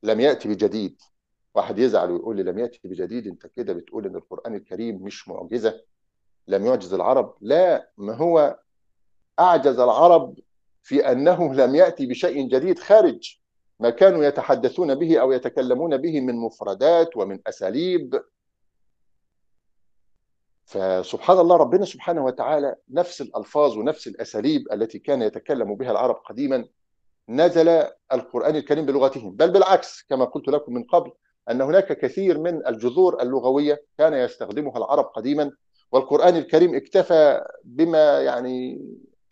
[0.05, 1.03] لم يأتي بجديد.
[1.55, 5.81] واحد يزعل ويقول لي لم يأتي بجديد؟ أنت كده بتقول إن القرآن الكريم مش معجزة.
[6.49, 8.59] لم يعجز العرب؟ لا ما هو
[9.41, 10.39] أعجز العرب
[10.83, 13.39] في أنه لم يأتي بشيء جديد خارج
[13.81, 18.23] ما كانوا يتحدثون به أو يتكلمون به من مفردات ومن أساليب.
[20.65, 26.69] فسبحان الله ربنا سبحانه وتعالى نفس الألفاظ ونفس الأساليب التي كان يتكلم بها العرب قديما
[27.29, 27.69] نزل
[28.13, 31.13] القرآن الكريم بلغتهم بل بالعكس كما قلت لكم من قبل
[31.51, 35.53] أن هناك كثير من الجذور اللغوية كان يستخدمها العرب قديما
[35.93, 38.85] والقرآن الكريم اكتفى بما يعني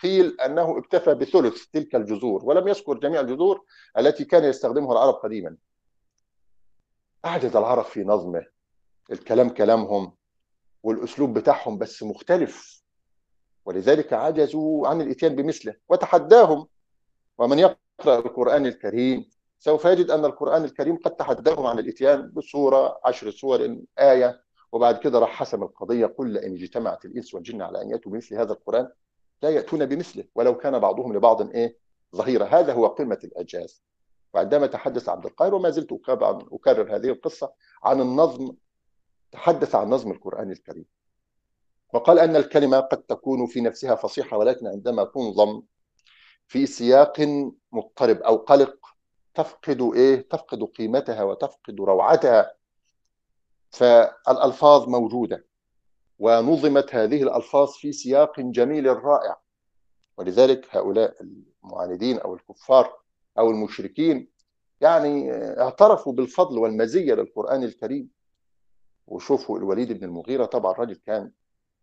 [0.03, 3.65] قيل أنه اكتفى بثلث تلك الجذور ولم يذكر جميع الجذور
[3.99, 5.57] التي كان يستخدمها العرب قديما.
[7.25, 8.47] أعجز العرب في نظمه
[9.13, 10.13] الكلام كلامهم
[10.83, 12.83] والأسلوب بتاعهم بس مختلف
[13.65, 16.67] ولذلك عجزوا عن الإتيان بمثله وتحداهم
[17.39, 17.79] ومن يقرأ
[18.19, 24.43] القرآن الكريم سوف يجد أن القرآن الكريم قد تحداهم عن الإتيان بصورة عشر صور آية
[24.73, 28.53] وبعد كده راح حسم القضية قل إن اجتمعت الإنس والجن على أن يأتوا بمثل هذا
[28.53, 28.89] القرآن
[29.43, 31.79] لا يأتون بمثله ولو كان بعضهم لبعض إيه؟
[32.17, 33.83] ظهيرا هذا هو قمة الإعجاز.
[34.35, 35.93] وعندما تحدث عبد القاهر وما زلت
[36.53, 37.53] أكرر هذه القصة
[37.85, 38.55] عن النظم
[39.33, 40.85] تحدث عن نظم القرآن الكريم.
[41.95, 45.63] وقال أن الكلمة قد تكون في نفسها فصيحة ولكن عندما تنظم
[46.53, 47.21] في سياق
[47.73, 48.87] مضطرب أو قلق
[49.35, 52.55] تفقد إيه؟ تفقد قيمتها وتفقد روعتها.
[53.71, 55.47] فالألفاظ موجودة
[56.19, 59.41] ونظمت هذه الألفاظ في سياق جميل رائع.
[60.17, 61.15] ولذلك هؤلاء
[61.65, 62.99] المعاندين أو الكفار
[63.39, 64.29] أو المشركين
[64.81, 68.11] يعني اعترفوا بالفضل والمزية للقرآن الكريم.
[69.07, 71.31] وشوفوا الوليد بن المغيرة طبعا راجل كان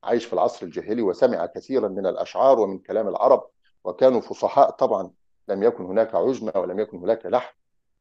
[0.03, 3.49] عايش في العصر الجاهلي وسمع كثيرا من الأشعار ومن كلام العرب.
[3.89, 5.11] وكانوا فصحاء طبعا.
[5.47, 7.53] لم يكن هناك عجمة ولم يكن هناك لحن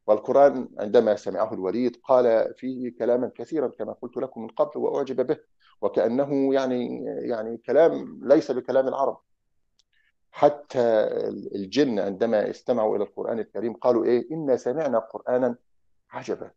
[0.07, 5.37] والقرآن عندما سمعه الوليد قال فيه كلاما كثيرا كما قلت لكم من قبل وأعجب به.
[5.81, 9.17] وكأنه يعني يعني كلام ليس بكلام العرب.
[10.31, 10.79] حتى
[11.55, 15.55] الجن عندما استمعوا إلى القرآن الكريم قالوا إيه؟ إنا سمعنا قرآنا
[16.11, 16.51] عجبا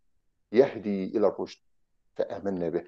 [0.52, 1.60] يهدي إلى الرشد.
[2.16, 2.84] فآمنا به.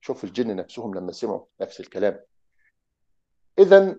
[0.00, 2.20] شوف الجن نفسهم لما سمعوا نفس الكلام.
[3.58, 3.98] إذا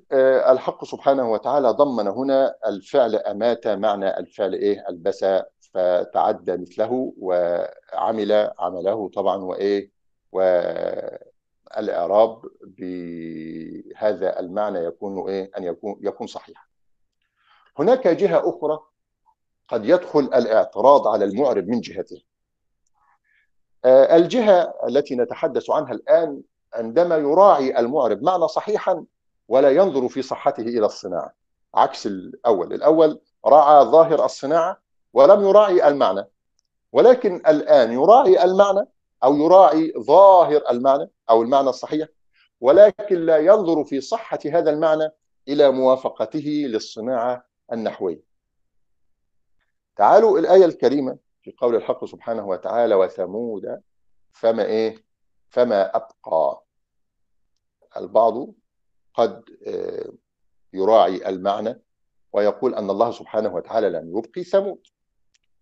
[0.52, 5.26] الحق سبحانه وتعالى ضمن هنا الفعل أمات معنى الفعل إيه؟ ألبس
[5.74, 9.92] فتعدى مثله وعمل عمله طبعا وإيه؟
[10.32, 16.64] والإعراب بهذا المعنى يكون إيه؟ أن يكون يكون صحيحا.
[17.80, 18.80] هناك جهة أخرى
[19.68, 22.22] قد يدخل الاعتراض على المعرب من جهته.
[23.86, 26.42] الجهة التي نتحدث عنها الآن
[26.74, 29.06] عندما يراعي المعرب معنى صحيحا
[29.50, 31.34] ولا ينظر في صحته إلى الصناعة.
[31.76, 32.74] عكس الأول.
[32.74, 34.82] الأول راعى ظاهر الصناعة
[35.14, 36.26] ولم يراعي المعنى.
[36.92, 38.86] ولكن الآن يراعي المعنى
[39.24, 42.08] أو يراعي ظاهر المعنى أو المعنى الصحيح
[42.62, 45.10] ولكن لا ينظر في صحة هذا المعنى
[45.48, 48.24] إلى موافقته للصناعة النحوية.
[49.96, 53.82] تعالوا الآية الكريمة في قول الحق سبحانه وتعالى وثمود
[54.32, 55.04] فما إيه؟
[55.50, 56.64] فما أبقى.
[57.98, 58.48] البعض
[59.14, 59.44] قد
[60.74, 61.82] يراعي المعنى
[62.34, 64.88] ويقول أن الله سبحانه وتعالى لم يبقي ثمود.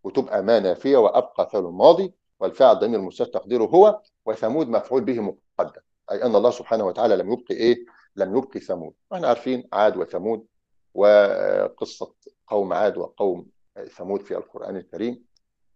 [0.04, 5.82] وتبقى ما نافية وأبقى فعل الماضي والفاعل ضمير المستتر تقديره هو وثمود مفعول به مقدم.
[6.12, 8.94] أي أن الله سبحانه وتعالى لم يبقي إيه؟ لم يبقي ثمود.
[9.12, 10.48] وإحنا عارفين عاد وثمود
[10.94, 12.14] وقصة
[12.48, 13.48] قوم عاد وقوم
[13.90, 15.26] ثمود في القرآن الكريم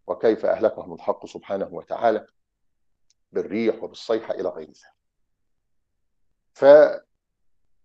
[0.08, 2.28] وكيف أهلكهم الحق سبحانه وتعالى
[3.32, 4.96] بالريح وبالصيحة إلى غير ذلك.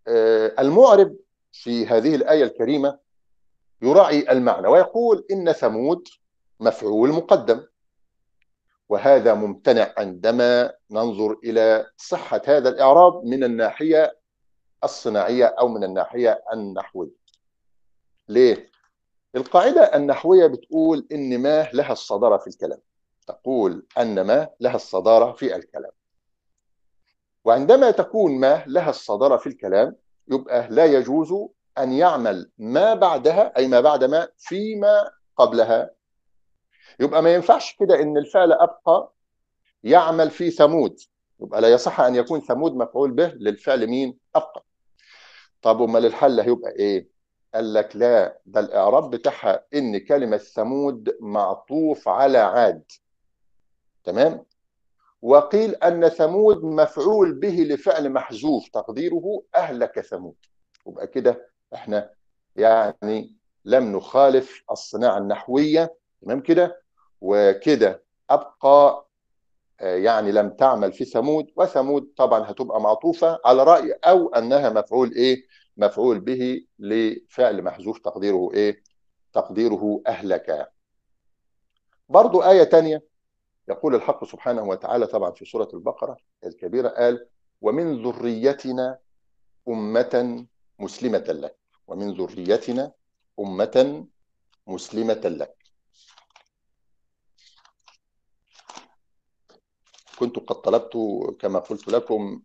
[0.06, 1.16] فالمعرب
[1.52, 2.98] في هذه الآية الكريمة
[3.82, 6.08] يراعي المعنى ويقول إن ثمود
[6.60, 7.62] مفعول مقدم
[8.88, 14.16] وهذا ممتنع عندما ننظر إلى صحة هذا الإعراب من الناحية
[14.84, 17.10] الصناعية أو من الناحية النحوية
[18.28, 18.70] ليه؟
[19.36, 22.78] القاعدة النحوية بتقول إن ما لها الصدارة في الكلام
[23.26, 25.92] تقول أن ما لها الصدارة في الكلام
[27.46, 29.96] وعندما تكون ما لها الصدارة في الكلام
[30.28, 31.34] يبقى لا يجوز
[31.78, 35.90] أن يعمل ما بعدها أي ما بعد ما فيما قبلها.
[37.00, 39.12] يبقى ما ينفعش كده إن الفعل أبقى
[39.84, 40.96] يعمل في ثمود.
[41.40, 44.64] يبقى لا يصح أن يكون ثمود مفعول به للفعل مين أبقى.
[45.62, 47.08] طب أمال الحل هيبقى إيه؟
[47.54, 52.84] قال لك لا ده الإعراب بتاعها إن كلمة ثمود معطوف على عاد.
[54.04, 54.44] تمام؟
[55.26, 60.34] وقيل أن ثمود مفعول به لفعل محذوف تقديره أهلك ثمود.
[60.86, 62.10] يبقى كده إحنا
[62.56, 66.82] يعني لم نخالف الصناعة النحوية تمام كده؟
[67.20, 69.06] وكده أبقى
[69.80, 75.46] يعني لم تعمل في ثمود وثمود طبعا هتبقى معطوفة على رأي أو أنها مفعول إيه؟
[75.76, 78.82] مفعول به لفعل محذوف تقديره إيه؟
[79.32, 80.72] تقديره أهلك.
[82.08, 83.15] برضو آية تانية
[83.68, 87.26] يقول الحق سبحانه وتعالى طبعا في سورة البقرة الكبيرة قال
[87.60, 88.98] ومن ذريتنا
[89.68, 90.46] أمة
[90.78, 91.56] مسلمة لك.
[91.86, 92.92] ومن ذريتنا
[93.40, 94.06] أمة
[94.66, 95.56] مسلمة لك.
[100.18, 100.96] كنت قد طلبت
[101.40, 102.42] كما قلت لكم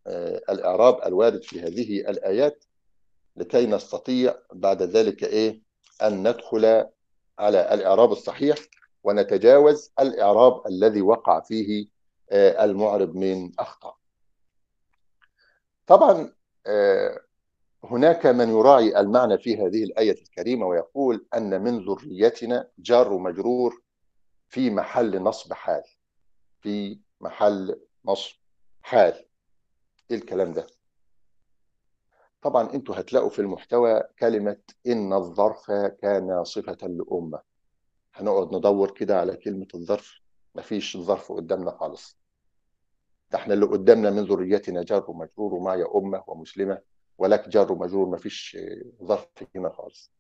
[0.49, 2.63] الإعراب الوارد في هذه الآيات
[3.35, 5.61] لكي نستطيع بعد ذلك إيه؟
[6.01, 6.85] أن ندخل
[7.39, 8.57] على الإعراب الصحيح.
[9.03, 11.87] ونتجاوز الإعراب الذي وقع فيه
[12.33, 13.97] المعرب من أخطاء.
[15.87, 16.33] طبعا
[17.83, 23.81] هناك من يراعي المعنى في هذه الآية الكريمة ويقول أن من ذريتنا جار مجرور
[24.49, 25.83] في محل نصب حال
[26.61, 28.35] في محل نصب
[28.81, 29.25] حال.
[30.11, 30.67] إيه الكلام ده؟
[32.41, 37.50] طبعا أنتوا هتلاقوا في المحتوى كلمة إن الظرف كان صفة لأمة.
[38.13, 40.21] هنقعد ندور كده على كلمة الظرف.
[40.55, 42.17] مفيش ظرف قدامنا خالص.
[43.31, 46.81] ده إحنا اللي قدامنا من ذريتنا جار ومجرور ومعي أمة ومسلمة.
[47.17, 48.57] ولك جار ومجرور مفيش
[49.03, 50.11] ظرف هنا خالص.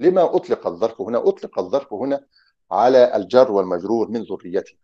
[0.00, 2.26] لما أطلق الظرف هنا؟ أطلق الظرف هنا
[2.70, 4.78] على الجر والمجرور من ذريتنا.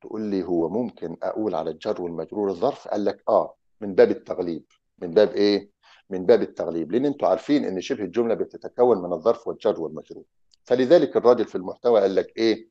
[0.00, 4.64] تقول لي هو ممكن أقول على الجر والمجرور الظرف؟ قال لك آه من باب التغليب.
[4.98, 5.70] من باب إيه؟
[6.10, 6.92] من باب التغليب.
[6.92, 10.24] لأن أنتوا عارفين إن شبه الجملة بتتكون من الظرف والجر والمجرور.
[10.68, 12.68] فلذلك الراجل في المحتوى قال لك إيه؟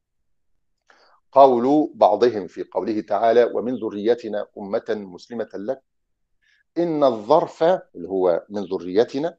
[1.31, 5.81] قول بعضهم في قوله تعالى ومن ذريتنا أمة مسلمة لك.
[6.77, 9.37] إن الظرف اللي هو من ذريتنا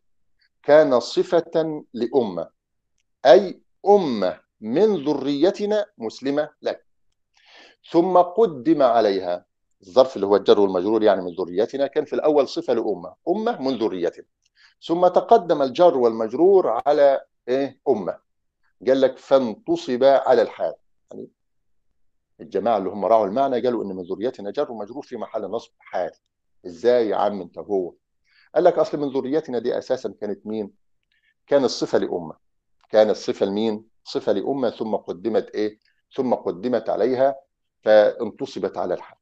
[0.63, 2.51] كان صفة لأمة
[3.27, 6.87] أي أمة من ذريتنا مسلمة لك.
[7.91, 9.47] ثم قدم عليها
[9.83, 13.79] الظرف اللي هو الجر والمجرور يعني من ذريتنا كان في الأول صفة لأمة أمة من
[13.79, 14.27] ذريتنا.
[14.87, 18.28] ثم تقدم الجر والمجرور على إيه؟ أمة.
[18.87, 20.75] قال لك فانتصب على الحال.
[21.11, 21.29] يعني
[22.41, 26.11] الجماعة اللي هم راعوا المعنى قالوا إن من ذريتنا جر ومجرور في محل نصب حال.
[26.67, 27.95] إزاي يا عم أنت هو؟
[28.55, 30.73] قال لك أصل من ذريتنا دي أساسا كانت مين؟
[31.47, 32.37] كان الصفة لأمة.
[32.91, 35.79] كان الصفة لمين؟ صفة لأمة ثم قدمت إيه؟
[36.15, 37.37] ثم قدمت عليها
[37.83, 39.19] فانتصبت على الحال.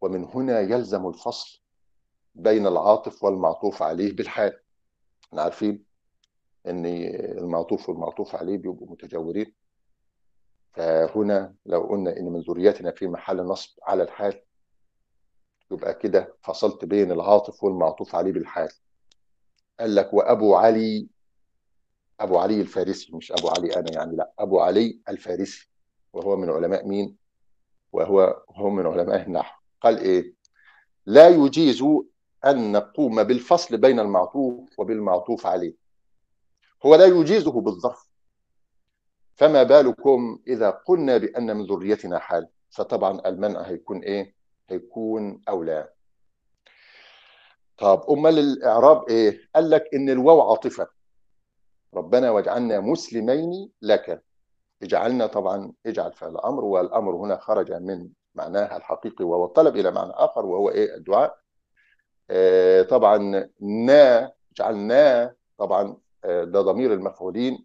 [0.00, 1.60] ومن هنا يلزم الفصل
[2.34, 4.60] بين العاطف والمعطوف عليه بالحال.
[5.24, 5.87] إحنا عارفين
[6.66, 6.86] إن
[7.38, 9.54] المعطوف والمعطوف عليه بيبقوا متجاورين.
[10.72, 14.40] فهنا لو قلنا إن من ذريتنا في محل نصب على الحال
[15.70, 18.68] يبقى كده فصلت بين العاطف والمعطوف عليه بالحال.
[19.80, 21.08] قال لك وأبو علي
[22.20, 25.68] أبو علي الفارسي مش أبو علي أنا يعني لا أبو علي الفارسي
[26.12, 27.16] وهو من علماء مين؟
[27.92, 29.60] وهو هو من علماء النحو.
[29.80, 30.34] قال إيه؟
[31.06, 31.82] لا يجيز
[32.46, 35.87] أن نقوم بالفصل بين المعطوف وبالمعطوف عليه.
[36.86, 38.08] هو لا يجيزه بالظرف.
[39.34, 44.34] فما بالكم إذا قلنا بأن من ذريتنا حال؟ فطبعا المنع هيكون إيه؟
[44.68, 45.88] هيكون أولى.
[47.78, 50.88] طب أمال الإعراب إيه؟ قال لك إن الواو عاطفة.
[51.94, 54.22] ربنا واجعلنا مسلمين لك.
[54.82, 60.12] اجعلنا طبعا اجعل فعل أمر والأمر هنا خرج من معناها الحقيقي وهو الطلب إلى معنى
[60.12, 61.38] آخر وهو إيه؟ الدعاء.
[62.30, 65.96] آه طبعا نا جعلنا طبعا
[66.28, 67.64] ده ضمير المفعولين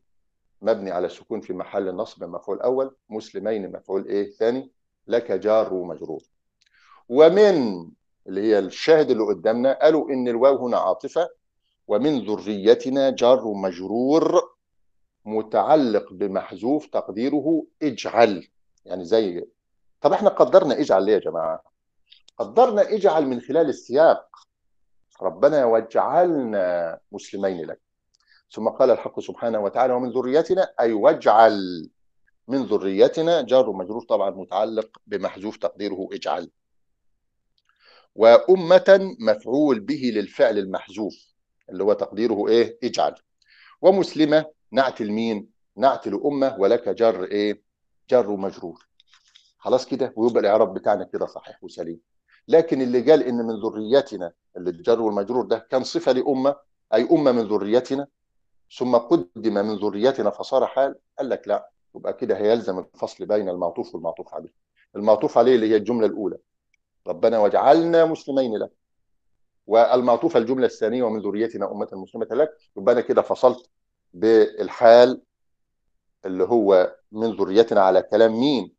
[0.61, 4.71] مبني على السكون في محل النصب مفعول أول مسلمين مفعول إيه ثاني
[5.07, 6.21] لك جار ومجرور
[7.09, 7.85] ومن
[8.27, 11.29] اللي هي الشاهد اللي قدامنا قالوا إن الواو هنا عاطفة
[11.87, 14.53] ومن ذريتنا جار ومجرور
[15.25, 18.47] متعلق بمحذوف تقديره اجعل.
[18.85, 19.45] يعني زي
[20.01, 21.63] طب إحنا قدرنا اجعل ليه يا جماعة؟
[22.37, 24.25] قدرنا اجعل من خلال السياق.
[25.21, 27.81] ربنا واجعلنا مسلمين لك.
[28.53, 31.89] ثم قال الحق سبحانه وتعالى ومن ذريتنا أي واجعل
[32.47, 36.49] من ذريتنا جار ومجرور طبعا متعلق بمحذوف تقديره اجعل.
[38.15, 41.33] وأمة مفعول به للفعل المحذوف
[41.69, 43.15] اللي هو تقديره إيه؟ اجعل.
[43.81, 47.61] ومسلمة نعت المين نعت لأمة ولك جر إيه؟
[48.09, 48.87] جر ومجرور
[49.57, 51.99] خلاص كده؟ ويبقى الإعراب بتاعنا كده صحيح وسليم.
[52.47, 56.55] لكن اللي قال إن من ذريتنا اللي الجر والمجرور ده كان صفة لأمة
[56.93, 58.07] أي أمة من ذريتنا؟
[58.77, 63.95] ثم قدم من ذريتنا فصار حال قال لك لا يبقى كده هيلزم الفصل بين المعطوف
[63.95, 64.53] والمعطوف عليه.
[64.95, 66.37] المعطوف عليه اللي هي الجملة الأولى.
[67.07, 68.71] ربنا واجعلنا مسلمين لك.
[69.67, 72.57] والمعطوف الجملة الثانية ومن ذريتنا أمة مسلمة لك.
[72.77, 73.69] يبقى أنا كده فصلت
[74.13, 75.21] بالحال
[76.25, 78.73] اللي هو من ذريتنا على كلام مين؟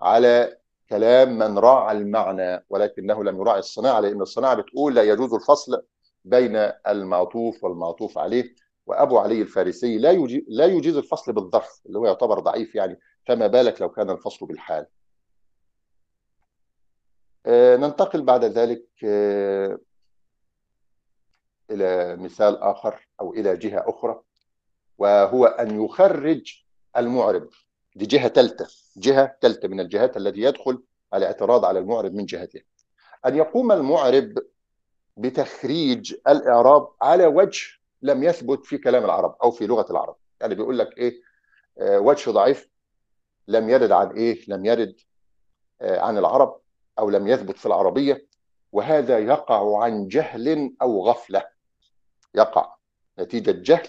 [0.00, 0.56] على
[0.90, 5.82] كلام من راعى المعنى ولكنه لم يراعي الصناعة لأن الصناعة بتقول لا يجوز الفصل
[6.24, 6.56] بين
[6.88, 8.54] المعطوف والمعطوف عليه.
[8.86, 10.12] وأبو علي الفارسي لا
[10.48, 14.86] لا يجيز الفصل بالظرف اللي هو يعتبر ضعيف يعني فما بالك لو كان الفصل بالحال.
[17.46, 19.78] آه ننتقل بعد ذلك آه
[21.70, 24.20] إلى مثال آخر أو إلى جهة أخرى
[24.98, 26.62] وهو أن يخرج
[26.96, 27.48] المعرب
[27.96, 30.82] دي جهة ثالثة جهة ثالثة من الجهات التي يدخل
[31.14, 32.62] الاعتراض على المعرب من جهتها.
[33.26, 34.34] أن يقوم المعرب
[35.16, 37.66] بتخريج الإعراب على وجه
[38.02, 40.16] لم يثبت في كلام العرب أو في لغة العرب.
[40.40, 41.22] يعني بيقول لك إيه؟
[41.78, 42.68] آه وجه ضعيف
[43.48, 45.00] لم يرد عن إيه؟ لم يرد
[45.80, 46.60] آه عن العرب
[46.98, 48.26] أو لم يثبت في العربية
[48.72, 51.48] وهذا يقع عن جهل أو غفلة.
[52.34, 52.76] يقع.
[53.18, 53.88] نتيجة جهل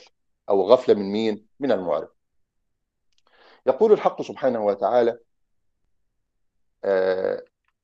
[0.49, 2.09] أو غفلة من مين؟ من المعرب.
[3.65, 5.19] يقول الحق سبحانه وتعالى
[6.83, 7.43] آه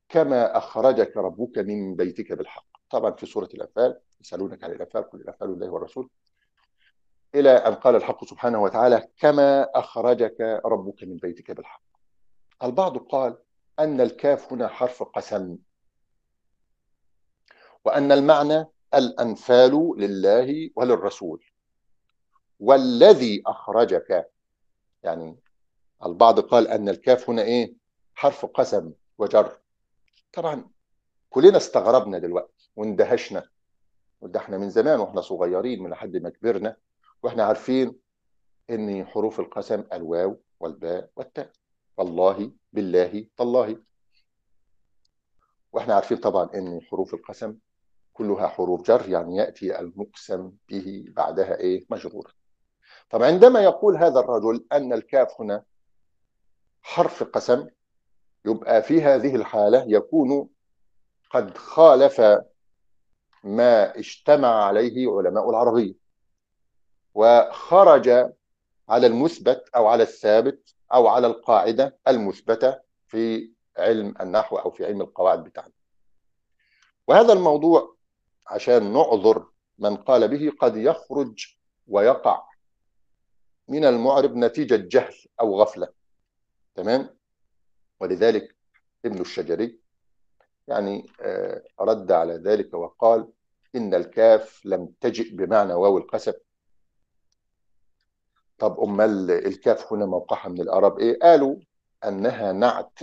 [0.10, 2.73] كما أخرجك ربك من بيتك بالحق.
[2.94, 6.10] طبعا في سورة الأنفال يسألونك عن الأنفال كل الأنفال الله والرسول.
[7.36, 11.82] إلى أن قال الحق سبحانه وتعالى كما أخرجك ربك من بيتك بالحق.
[12.64, 13.38] البعض قال
[13.80, 15.58] أن الكاف هنا حرف قسم
[17.86, 21.46] وأن المعنى الأنفال لله وللرسول.
[22.60, 24.32] والذي أخرجك
[25.04, 25.40] يعني
[26.06, 27.74] البعض قال أن الكاف هنا إيه؟
[28.16, 29.60] حرف قسم وجر.
[30.34, 30.73] طبعا
[31.34, 33.50] كلنا استغربنا دلوقتي واندهشنا.
[34.22, 36.78] وده إحنا من زمان وإحنا صغيرين من لحد ما كبرنا
[37.24, 38.00] وإحنا عارفين
[38.70, 41.52] إن حروف القسم الواو والباء والتاء.
[41.98, 43.78] والله بالله تالله.
[45.72, 47.58] وإحنا عارفين طبعا إن حروف القسم
[48.14, 52.32] كلها حروف جر يعني يأتي المقسم به بعدها إيه؟ مجرورا
[53.10, 55.64] طب عندما يقول هذا الرجل أن الكاف هنا
[56.82, 57.68] حرف قسم
[58.46, 60.50] يبقى في هذه الحالة يكون
[61.34, 62.22] قد خالف
[63.44, 65.94] ما اجتمع عليه علماء العربية.
[67.14, 68.10] وخرج
[68.90, 75.02] على المثبت أو على الثابت أو على القاعدة المثبتة في علم النحو أو في علم
[75.02, 75.74] القواعد بتاعنا.
[77.08, 77.96] وهذا الموضوع
[78.48, 79.48] عشان نعذر
[79.80, 81.56] من قال به قد يخرج
[81.88, 82.44] ويقع
[83.68, 85.88] من المعرب نتيجة جهل أو غفلة.
[86.76, 87.10] تمام؟
[88.00, 88.56] ولذلك
[89.06, 89.83] ابن الشجري
[90.68, 91.06] يعني
[91.80, 93.28] رد على ذلك وقال
[93.76, 96.34] إن الكاف لم تجئ بمعنى واو القسم.
[98.58, 101.56] طب أمال الكاف هنا موقعها من الأعراب إيه؟ قالوا
[102.06, 103.00] أنها نعت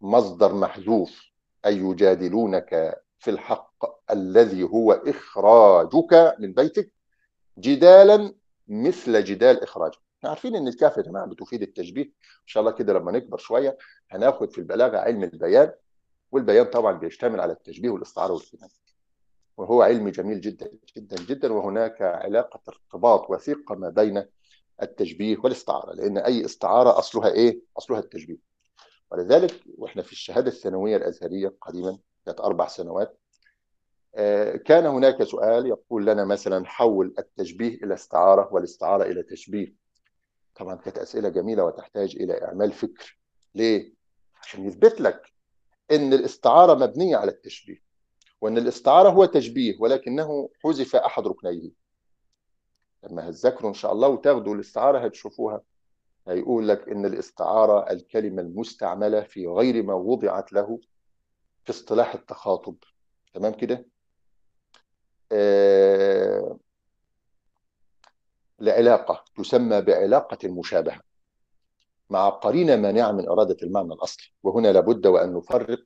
[0.00, 1.22] مصدر محذوف
[1.66, 6.92] أي يجادلونك في الحق الذي هو إخراجك من بيتك
[7.58, 8.34] جدالا
[8.68, 9.98] مثل جدال إخراجك.
[10.18, 13.78] إحنا عارفين إن الكاف يا جماعة بتفيد التشبيه إن شاء الله كده لما نكبر شوية
[14.10, 15.72] هناخد في البلاغة علم البيان.
[16.34, 18.70] والبيان طبعا بيشتمل على التشبيه والاستعارة والكلام
[19.56, 21.52] وهو علم جميل جدا جدا جدا.
[21.52, 24.24] وهناك علاقة ارتباط وثيقة ما بين
[24.82, 28.38] التشبيه والاستعارة لأن أي استعارة أصلها إيه؟ أصلها التشبيه.
[29.10, 33.18] ولذلك وإحنا في الشهادة الثانوية الأزهرية قديما كانت أربع سنوات
[34.64, 39.74] كان هناك سؤال يقول لنا مثلا حول التشبيه إلى استعارة والاستعارة إلى تشبيه.
[40.54, 43.18] طبعا كانت أسئلة جميلة وتحتاج إلى إعمال فكر.
[43.54, 43.94] ليه؟
[44.42, 45.33] عشان يثبت لك
[45.90, 47.82] إن الاستعارة مبنية على التشبيه
[48.40, 51.70] وإن الاستعارة هو تشبيه ولكنه حذف أحد ركنيه.
[53.02, 55.60] لما هتذاكروا إن شاء الله وتاخدوا الاستعارة هتشوفوها
[56.28, 60.80] هيقول لك إن الاستعارة الكلمة المستعملة في غير ما وضعت له
[61.64, 62.76] في اصطلاح التخاطب.
[63.34, 63.86] تمام كده؟
[65.32, 66.58] آه
[68.58, 71.00] لعلاقة تسمى بعلاقة المشابهة.
[72.10, 74.24] مع قرينة مانعة من إرادة المعنى الأصلي.
[74.42, 75.80] وهنا لابد وأن نفرق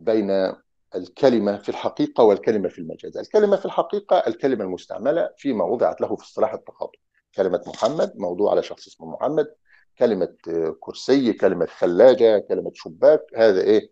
[0.00, 0.54] بين
[0.94, 3.16] الكلمة في الحقيقة والكلمة في المجاز.
[3.16, 6.98] الكلمة في الحقيقة الكلمة المستعملة فيما وضعت له في اصطلاح التخاطب
[7.34, 9.54] كلمة محمد موضوع على شخص اسمه محمد.
[9.98, 10.36] كلمة
[10.80, 13.20] كرسي كلمة ثلاجة كلمة شباك.
[13.36, 13.90] هذا إيه؟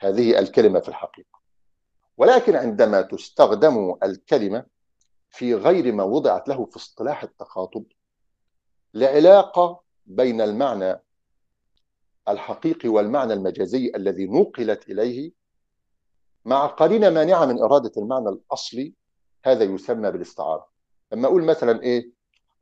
[0.00, 1.40] هذه الكلمة في الحقيقة.
[2.16, 4.66] ولكن عندما تستخدم الكلمة
[5.30, 7.84] في غير ما وضعت له في اصطلاح التخاطب
[8.94, 9.80] لعلاقة
[10.10, 11.02] بين المعنى
[12.28, 15.32] الحقيقي والمعنى المجازي الذي نقلت إليه
[16.44, 18.94] مع قرينة مانعة من إرادة المعنى الأصلي
[19.44, 20.68] هذا يسمى بالاستعارة.
[21.12, 22.10] لما أقول مثلا إيه؟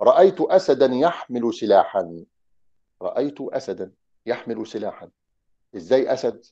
[0.01, 2.25] رأيت أسدا يحمل سلاحا.
[3.03, 3.93] رأيت أسدا
[4.27, 5.11] يحمل سلاحا.
[5.77, 6.45] إزاي أسد؟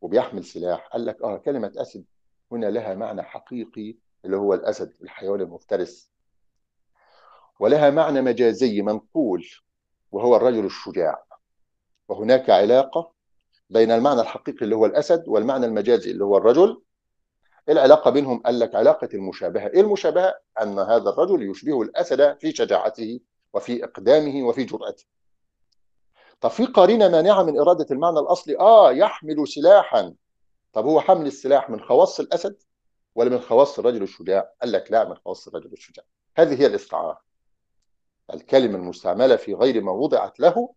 [0.00, 0.88] وبيحمل سلاح.
[0.92, 2.04] قال لك آه كلمة أسد
[2.52, 6.12] هنا لها معنى حقيقي اللي هو الأسد الحيوان المفترس.
[7.60, 9.44] ولها معنى مجازي منقول.
[10.12, 11.24] وهو الرجل الشجاع.
[12.08, 13.12] وهناك علاقة
[13.70, 16.82] بين المعنى الحقيقي اللي هو الأسد والمعنى المجازي اللي هو الرجل.
[17.68, 19.66] العلاقة بينهم قال لك علاقة المشابهة.
[19.66, 23.20] إيه المشابهة؟ أن هذا الرجل يشبه الأسد في شجاعته
[23.54, 25.04] وفي إقدامه وفي جرأته.
[26.40, 30.14] طب في قرينة مانعة من إرادة المعنى الأصلي؟ آه يحمل سلاحا.
[30.72, 32.56] طب هو حمل السلاح من خواص الأسد
[33.14, 36.04] ولا من خواص الرجل الشجاع؟ قال لك لا من خواص الرجل الشجاع.
[36.36, 37.31] هذه هي الاستعارة.
[38.34, 40.72] الكلمة المستعملة في غير ما وضعت له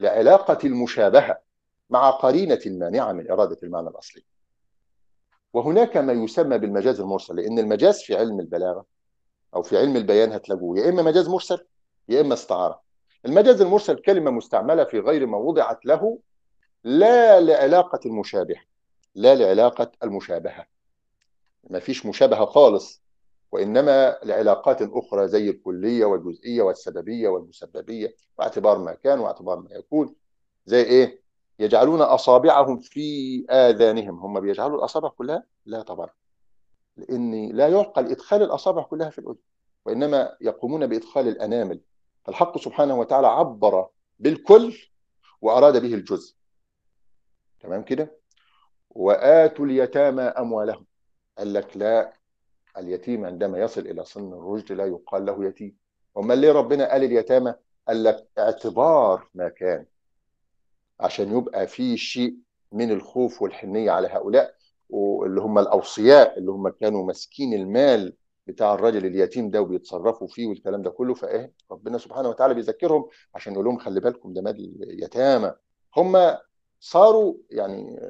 [0.00, 1.40] لعلاقة المشابهة
[1.90, 4.22] مع قرينة مانعة من إرادة المعنى الأصلي.
[5.52, 8.86] وهناك ما يسمى بالمجاز المرسل لأن المجاز في علم البلاغة
[9.54, 11.66] أو في علم البيان هتلاقوه يا إما مجاز مرسل
[12.08, 12.80] يا إما استعارة.
[13.26, 16.18] المجاز المرسل كلمة مستعملة في غير ما وضعت له
[16.84, 18.56] لا لعلاقة المشابه
[19.14, 20.66] لا لعلاقة المشابهة.
[21.70, 23.02] ما فيش مشابهة خالص
[23.52, 30.14] وإنما لعلاقات أخرى زي الكلية والجزئية والسببية والمسببية واعتبار ما كان واعتبار ما يكون.
[30.66, 31.20] زي إيه؟
[31.58, 34.18] يجعلون أصابعهم في آذانهم.
[34.18, 36.08] هم بيجعلوا الأصابع كلها؟ لا طبعا.
[36.96, 39.38] لأن لا يعقل إدخال الأصابع كلها في الأذن
[39.84, 41.80] وإنما يقومون بإدخال الأنامل.
[42.24, 43.88] فالحق سبحانه وتعالى عبر
[44.18, 44.76] بالكل
[45.40, 46.34] وأراد به الجزء.
[47.60, 48.16] تمام كده؟
[48.90, 50.86] وآتوا اليتامى أموالهم.
[51.38, 52.19] قال لك لا
[52.78, 55.76] اليتيم عندما يصل إلى سن الرشد لا يقال له يتيم.
[56.14, 57.54] وما ليه ربنا قال اليتامى؟
[57.88, 59.86] قال لك اعتبار ما كان.
[61.00, 62.36] عشان يبقى في شيء
[62.72, 64.54] من الخوف والحنية على هؤلاء
[64.90, 68.16] واللي هم الأوصياء اللي هم كانوا ماسكين المال
[68.46, 73.52] بتاع الراجل اليتيم ده وبيتصرفوا فيه والكلام ده كله فإيه؟ ربنا سبحانه وتعالى بيذكرهم عشان
[73.52, 75.52] يقول لهم خلي بالكم ده مال اليتامى.
[75.96, 76.36] هم
[76.80, 78.00] صاروا يعني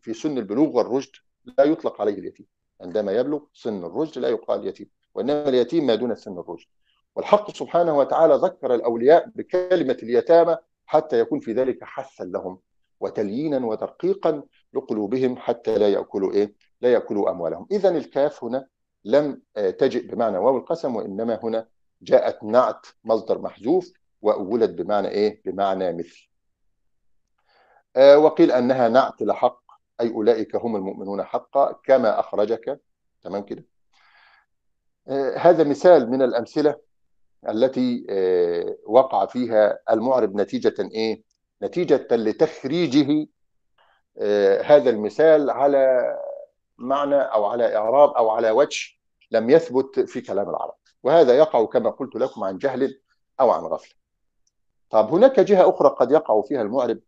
[0.00, 1.12] في سن البلوغ والرشد
[1.58, 2.46] لا يطلق عليه اليتيم.
[2.80, 6.68] عندما يبلغ سن الرشد لا يقال يتيم وإنما اليتيم ما دون سن الرشد
[7.16, 10.56] والحق سبحانه وتعالى ذكر الأولياء بكلمة اليتامى
[10.86, 12.58] حتى يكون في ذلك حثا لهم
[13.00, 14.42] وتليينا وترقيقا
[14.74, 18.66] لقلوبهم حتى لا يأكلوا إيه؟ لا يأكلوا أموالهم، اذا الكاف هنا
[19.04, 21.68] لم تجئ بمعنى واو القسم وإنما هنا
[22.02, 26.28] جاءت نعت مصدر محذوف وأولت بمعنى إيه؟ بمعنى مثل.
[27.96, 29.65] آه وقيل أنها نعت لحق
[30.00, 32.80] أي أولئك هم المؤمنون حقا كما أخرجك
[33.22, 33.64] تمام كده.
[35.08, 36.76] آه هذا مثال من الأمثلة
[37.48, 38.06] التي
[38.86, 41.22] وقع فيها المعرب نتيجة إيه؟
[41.62, 43.26] نتيجة لتخريجه
[44.64, 46.14] هذا المثال على
[46.78, 48.96] معنى أو على إعراب أو على وجه
[49.30, 53.00] لم يثبت في كلام العرب وهذا يقع كما قلت لكم عن جهل
[53.40, 53.94] أو عن غفلة
[54.90, 56.98] طب هناك جهة أخرى قد يقع فيها المعرب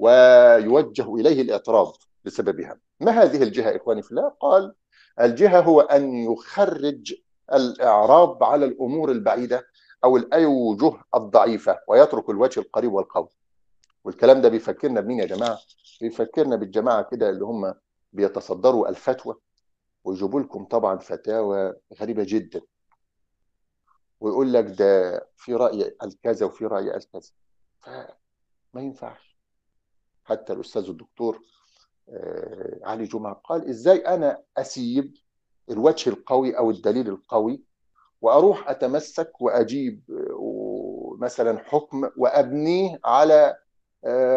[0.00, 2.78] ويوجه إليه الإعتراض بسببها.
[3.00, 4.74] ما هذه الجهة إخواني في الله؟ قال
[5.20, 7.14] الجهة هو أن يخرج
[7.52, 9.66] الإعراب على الأمور البعيدة
[10.04, 13.28] أو الأوجه الضعيفة ويترك الوجه القريب والقوي.
[14.04, 15.58] والكلام ده بيفكرنا بمين يا جماعة؟
[16.00, 17.74] بيفكرنا بالجماعة كده اللي هم
[18.12, 19.34] بيتصدروا الفتوى.
[20.04, 22.60] ويجيبوا لكم طبعا فتاوى غريبة جدا.
[24.20, 27.30] ويقول لك ده في رأي الكذا وفي رأي الكذا.
[27.80, 29.29] فما ينفعش.
[30.30, 31.40] حتى الأستاذ الدكتور
[32.82, 35.14] علي جمعة قال إزاي أنا أسيب
[35.70, 37.62] الوجه القوي أو الدليل القوي
[38.20, 40.02] وأروح أتمسك وأجيب
[41.18, 43.56] مثلا حكم وأبنيه على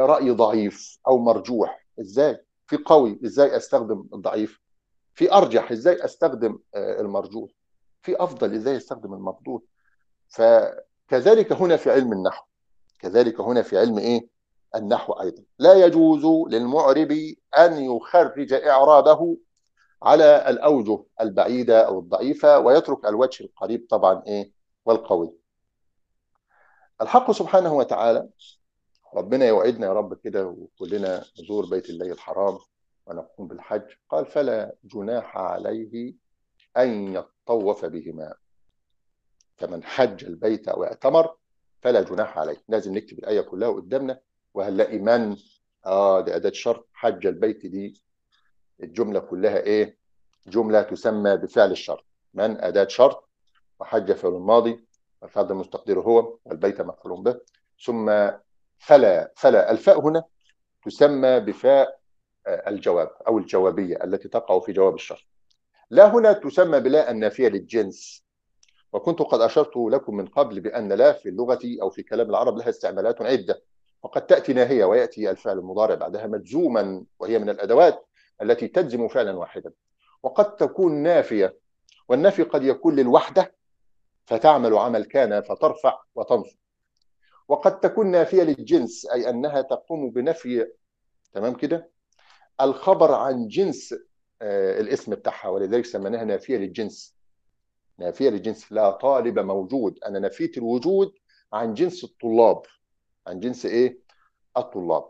[0.05, 4.61] رأي ضعيف أو مرجوح؟ إزاي؟ في قوي إزاي أستخدم الضعيف؟
[5.13, 7.49] في أرجح إزاي أستخدم المرجوح؟
[8.01, 9.63] في أفضل إزاي أستخدم المفضول؟
[10.27, 12.45] فكذلك هنا في علم النحو
[12.99, 14.32] كذلك هنا في علم إيه؟
[14.76, 15.43] النحو أيضا.
[15.59, 17.11] لا يجوز للمعرب
[17.57, 19.38] أن يخرج إعرابه
[20.03, 24.51] على الأوجه البعيدة أو الضعيفة ويترك الوجه القريب طبعا إيه
[24.86, 25.38] والقوي.
[27.01, 28.30] الحق سبحانه وتعالى
[29.13, 32.57] ربنا يوعدنا يا رب كده وكلنا نزور بيت الله الحرام
[33.05, 33.91] ونقوم بالحج.
[34.09, 36.13] قال فلا جناح عليه
[36.78, 38.36] أن يطوف بهما.
[39.57, 41.36] فمن حج البيت أو اعتمر
[41.82, 42.63] فلا جناح عليه.
[42.67, 44.19] لازم نكتب الآية كلها قدامنا.
[44.54, 45.38] وهنلاقي من
[45.86, 46.89] آه دي أداة شرط.
[46.93, 48.01] حج البيت دي
[48.84, 49.97] الجملة كلها إيه؟
[50.47, 52.06] جملة تسمى بفعل الشرط.
[52.34, 53.30] من؟ أداة شرط.
[53.80, 54.86] وحج فعل الماضي.
[55.22, 56.38] والفعل المستقدر هو.
[56.45, 57.39] والبيت مفعول به.
[57.86, 58.30] ثم
[58.78, 60.24] فلا فلا الفاء هنا
[60.86, 61.99] تسمى بفاء
[62.47, 65.24] الجواب أو الجوابية التي تقع في جواب الشرط.
[65.89, 68.24] لا هنا تسمى بلا النافية للجنس.
[68.93, 72.70] وكنت قد أشرت لكم من قبل بأن لا في اللغة أو في كلام العرب لها
[72.70, 73.62] استعمالات عدة.
[74.04, 78.08] وقد تأتي ناهية ويأتي الفعل المضارع بعدها مجزوما وهي من الأدوات
[78.41, 79.72] التي تجزم فعلا واحدا.
[80.24, 81.58] وقد تكون نافية
[82.10, 83.56] والنفي قد يكون للوحدة
[84.26, 86.58] فتعمل عمل كان فترفع وتنصب.
[87.47, 90.68] وقد تكون نافية للجنس أي أنها تقوم بنفي
[91.34, 91.91] تمام كده؟
[92.62, 93.95] الخبر عن جنس
[94.41, 97.16] آه، الاسم بتاعها ولذلك سميناها نافية للجنس.
[97.99, 99.99] نافية للجنس لا طالب موجود.
[100.06, 101.14] أنا نفيت الوجود
[101.54, 102.62] عن جنس الطلاب.
[103.28, 103.99] عن جنس إيه؟
[104.57, 105.09] الطلاب.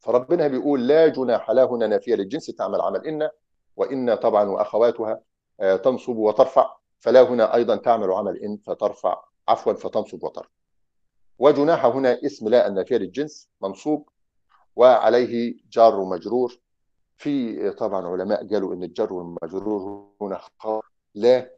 [0.00, 3.30] فربنا بيقول لا جناح لا هنا نافية للجنس تعمل عمل إن
[3.76, 5.20] وإن طبعا وأخواتها
[5.60, 10.48] آه، تنصب وترفع فلا هنا أيضا تعمل عمل إن فترفع عفوا فتنصب وترفع.
[11.38, 14.08] وجناح هنا اسم لا النافية للجنس منصوب
[14.76, 16.58] وعليه جار ومجرور
[17.16, 20.82] في طبعا علماء قالوا إن الجر والمجرور هنا خبر.
[21.14, 21.50] لا.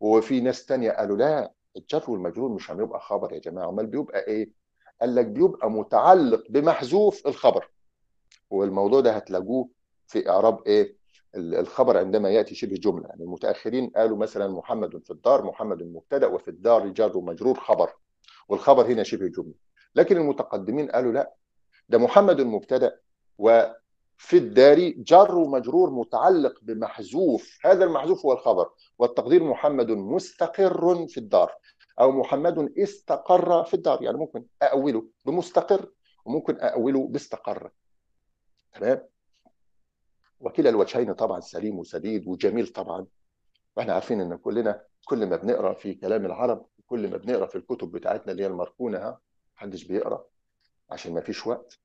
[0.00, 3.68] وفي ناس تانية قالوا لا الجر والمجرور مش هيبقى خبر يا جماعة.
[3.68, 4.63] أمال بيبقى إيه؟
[5.00, 7.70] قال لك بيبقى متعلق بمحذوف الخبر.
[8.50, 9.68] والموضوع ده هتلاقوه
[10.06, 10.96] في إعراب إيه؟
[11.36, 13.08] الخبر عندما يأتي شبه جملة.
[13.08, 17.92] يعني المتأخرين قالوا مثلا محمد في الدار محمد مبتدا وفي الدار جر ومجرور خبر
[18.48, 19.54] والخبر هنا شبه جملة.
[19.94, 21.34] لكن المتقدمين قالوا لا
[21.88, 23.00] ده محمد مبتدا
[23.38, 27.58] وفي الدار جر ومجرور متعلق بمحذوف.
[27.64, 31.52] هذا المحذوف هو الخبر والتقدير محمد مستقر في الدار.
[32.00, 34.02] أو محمد استقر في الدار.
[34.02, 35.92] يعني ممكن أأوله بمستقر
[36.24, 37.70] وممكن أأوله باستقر.
[38.72, 39.08] تمام؟
[40.40, 43.06] وكلا الوجهين طبعا سليم وسديد وجميل طبعا.
[43.76, 47.92] وإحنا عارفين إن كلنا كل ما بنقرأ في كلام العرب كل ما بنقرأ في الكتب
[47.92, 49.20] بتاعتنا اللي هي المركونة ها
[49.56, 50.24] محدش بيقرأ
[50.90, 51.80] عشان ما فيش وقت.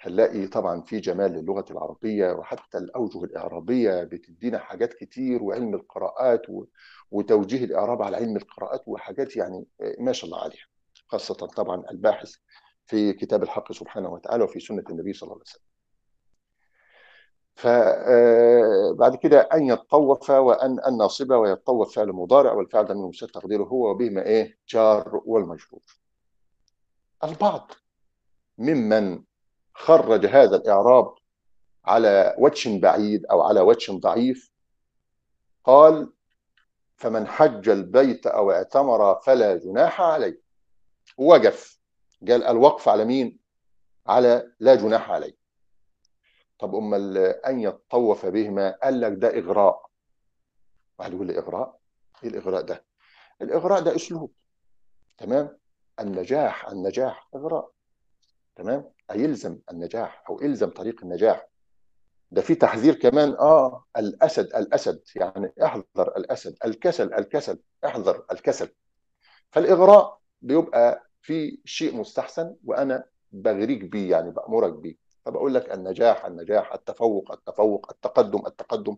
[0.00, 6.42] هنلاقي طبعا في جمال للغة العربية وحتى الأوجه الإعرابية بتدينا حاجات كتير وعلم القراءات.
[7.10, 9.66] وتوجيه الإعراب على علم القراءات وحاجات يعني
[9.98, 10.66] ما شاء الله عليها
[11.06, 12.34] خاصة طبعا الباحث
[12.86, 15.62] في كتاب الحق سبحانه وتعالى وفي سنة النبي صلى الله عليه وسلم.
[17.56, 24.22] فبعد كده أن يتطوف وأن الناصبه ويتطوف فعل مضارع والفعل ده من تقديره هو وبهما
[24.22, 25.82] إيه جار والمجرور.
[27.24, 27.72] البعض
[28.58, 29.22] ممن
[29.80, 31.14] خرج هذا الإعراب
[31.84, 34.52] على وجه بعيد أو على وجه ضعيف
[35.64, 36.12] قال
[36.96, 40.40] فمن حج البيت أو اعتمر فلا جناح عليه.
[41.18, 41.80] وقف
[42.28, 43.38] قال الوقف على مين؟
[44.06, 45.36] على لا جناح عليه.
[46.58, 49.90] طب أمال أن يتطوف بهما قال لك ده إغراء.
[50.98, 51.78] واحد يقول لي إغراء؟
[52.24, 52.84] إيه الإغراء ده؟
[53.42, 54.32] الإغراء ده أسلوب
[55.18, 55.58] تمام؟
[56.00, 57.70] النجاح النجاح إغراء
[58.56, 61.46] تمام؟ يلزم النجاح أو الزم طريق النجاح.
[62.30, 68.68] ده في تحذير كمان آه الأسد الأسد يعني احذر الأسد الكسل الكسل احذر الكسل.
[69.50, 74.96] فالإغراء بيبقى في شيء مستحسن وأنا بغريك بيه يعني بأمرك بيه.
[75.24, 78.96] فبقول لك النجاح النجاح التفوق التفوق التقدم التقدم.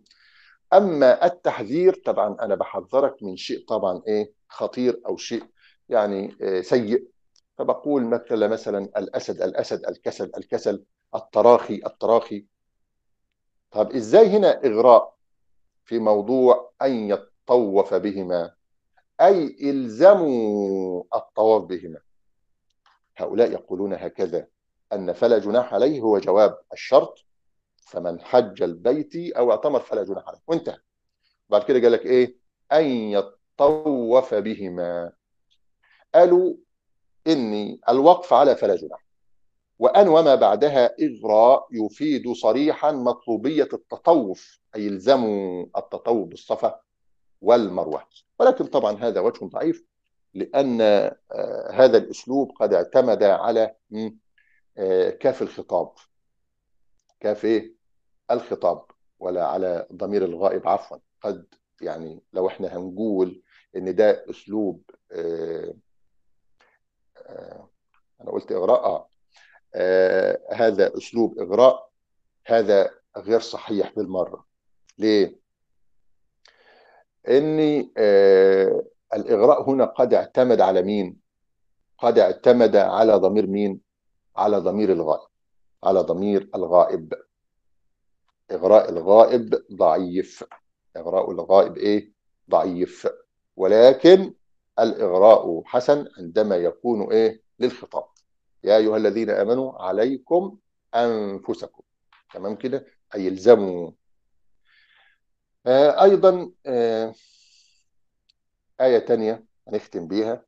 [0.73, 5.43] أما التحذير طبعا أنا بحذرك من شيء طبعا إيه خطير أو شيء
[5.89, 7.12] يعني سيء.
[7.57, 10.83] فبقول مثل مثلا الأسد الأسد الكسل الكسل
[11.15, 12.45] التراخي التراخي.
[13.71, 15.15] طب إزاي هنا إغراء
[15.85, 18.53] في موضوع أن يطوف بهما؟
[19.21, 21.99] أي إلزموا الطواف بهما.
[23.17, 24.47] هؤلاء يقولون هكذا.
[24.93, 27.25] أن فلا جناح عليه هو جواب الشرط.
[27.77, 30.39] فمن حج البيت أو اعتمر فلا جناح عليه.
[30.47, 30.77] وانتهى.
[31.49, 32.37] بعد كده قال لك إيه؟
[32.71, 35.11] أن يطوف بهما.
[36.15, 36.55] قالوا
[37.27, 39.05] إني الوقف على فلا جناح.
[39.79, 46.79] وأن وما بعدها إغراء يفيد صريحا مطلوبية التطوف أي يلزموا التطوف بالصفا
[47.41, 48.03] والمروة.
[48.39, 49.85] ولكن طبعا هذا وجه ضعيف
[50.33, 50.81] لأن
[51.71, 53.75] هذا الأسلوب قد اعتمد على
[55.19, 55.91] كاف الخطاب.
[57.19, 57.73] كاف إيه؟
[58.31, 58.85] الخطاب
[59.19, 60.97] ولا على ضمير الغائب عفوا.
[61.21, 61.45] قد
[61.81, 63.41] يعني لو إحنا هنقول
[63.75, 64.81] إن ده أسلوب
[68.21, 69.07] أنا قلت إغراء.
[69.75, 71.89] آه هذا أسلوب إغراء.
[72.45, 74.45] هذا غير صحيح بالمرة.
[74.97, 75.39] ليه؟
[77.27, 81.17] ان آه الإغراء هنا قد اعتمد على مين؟
[81.97, 83.81] قد اعتمد على ضمير مين؟
[84.35, 85.29] على ضمير الغائب.
[85.83, 87.13] على ضمير الغائب.
[88.51, 90.43] إغراء الغائب ضعيف.
[90.97, 92.13] إغراء الغائب إيه؟
[92.49, 93.07] ضعيف.
[93.55, 94.33] ولكن
[94.79, 98.05] الإغراء حسن عندما يكون إيه للخطاب.
[98.63, 100.57] يا أيها الذين آمنوا عليكم
[100.95, 101.83] أنفسكم.
[102.33, 103.91] تمام كده؟ أي يلزموا.
[105.65, 107.13] آه، أيضا آه،
[108.81, 110.45] آية تانية هنختم بيها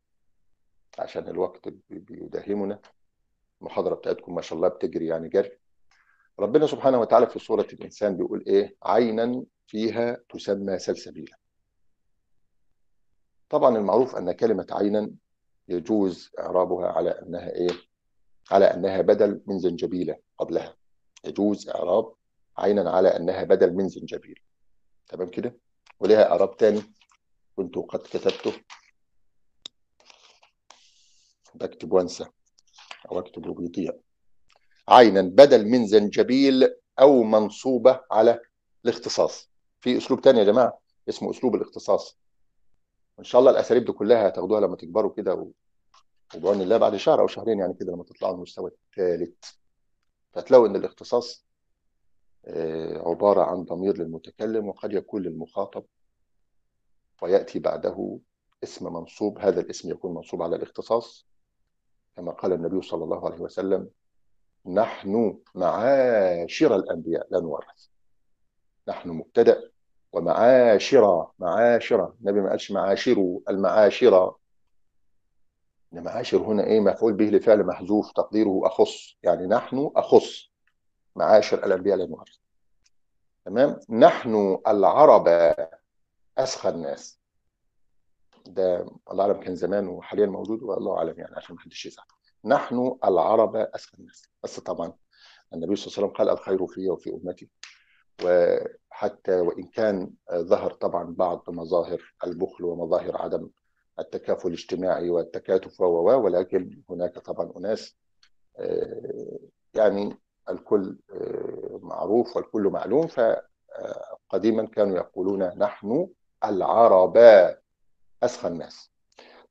[1.00, 2.80] عشان الوقت بي- بيداهمنا.
[3.62, 5.52] المحاضرة بتاعتكم ما شاء الله بتجري يعني جري.
[6.40, 11.38] ربنا سبحانه وتعالى في سورة الإنسان بيقول إيه؟ عينا فيها تسمى سلسبيلا.
[13.56, 15.12] طبعا المعروف أن كلمة عينا
[15.68, 17.70] يجوز إعرابها على أنها إيه؟
[18.52, 20.76] على أنها بدل من زنجبيلة قبلها.
[21.26, 22.14] يجوز إعراب
[22.58, 24.40] عينا على أنها بدل من زنجبيل.
[25.08, 25.58] تمام كده؟
[26.00, 26.82] ولها إعراب تاني.
[27.56, 28.54] كنت قد كتبته.
[31.54, 32.26] بكتب وانسى
[33.12, 33.94] أو أكتب وبيضيع
[34.88, 38.40] عينا بدل من زنجبيل أو منصوبة على
[38.86, 39.50] الاختصاص.
[39.82, 40.80] في أسلوب تاني يا جماعة.
[41.10, 42.25] اسمه أسلوب الاختصاص.
[43.18, 45.52] وإن شاء الله الأساليب دي كلها هتاخدوها لما تكبروا كده و...
[46.36, 49.34] وبعون الله بعد شهر أو شهرين يعني كده لما تطلعوا المستوى الثالث
[50.34, 51.46] فتلاقوا إن الاختصاص
[52.46, 55.84] آه، عبارة عن ضمير للمتكلم وقد يكون للمخاطب
[57.22, 58.20] ويأتي بعده
[58.64, 61.28] اسم منصوب هذا الاسم يكون منصوب على الاختصاص.
[62.16, 63.90] كما قال النبي صلى الله عليه وسلم
[64.66, 67.88] نحن معاشر الأنبياء لا نورث.
[68.88, 69.72] نحن مبتدأ
[70.16, 74.36] ومعاشر معاشر النبي ما قالش معاشر المعاشر
[75.94, 79.18] إن معاشر هنا إيه؟ مفعول به لفعل محذوف تقديره أخص.
[79.24, 80.52] يعني نحن أخص.
[81.16, 82.24] معاشر الأنبياء لا
[83.46, 85.54] تمام؟ نحن العرب
[86.38, 87.20] اسخى الناس.
[88.46, 92.06] ده الله أعلم كان زمان وحاليا موجود والله أعلم يعني عشان ما حدش يزعل.
[92.46, 94.30] نحن العرب اسخى الناس.
[94.44, 94.94] بس طبعا
[95.54, 97.50] النبي صلى الله عليه وسلم قال الخير في وفي أمتي.
[98.24, 103.50] وحتى وإن كان ظهر طبعا بعض مظاهر البخل ومظاهر عدم
[104.00, 105.86] التكافل الاجتماعي والتكاتف و
[106.24, 107.96] ولكن هناك طبعا أناس
[108.58, 109.40] آه،
[109.74, 110.18] يعني
[110.50, 116.08] الكل آه، معروف والكل معلوم فقديما كانوا يقولون نحن
[116.46, 117.18] العرب
[118.24, 118.92] اسخى الناس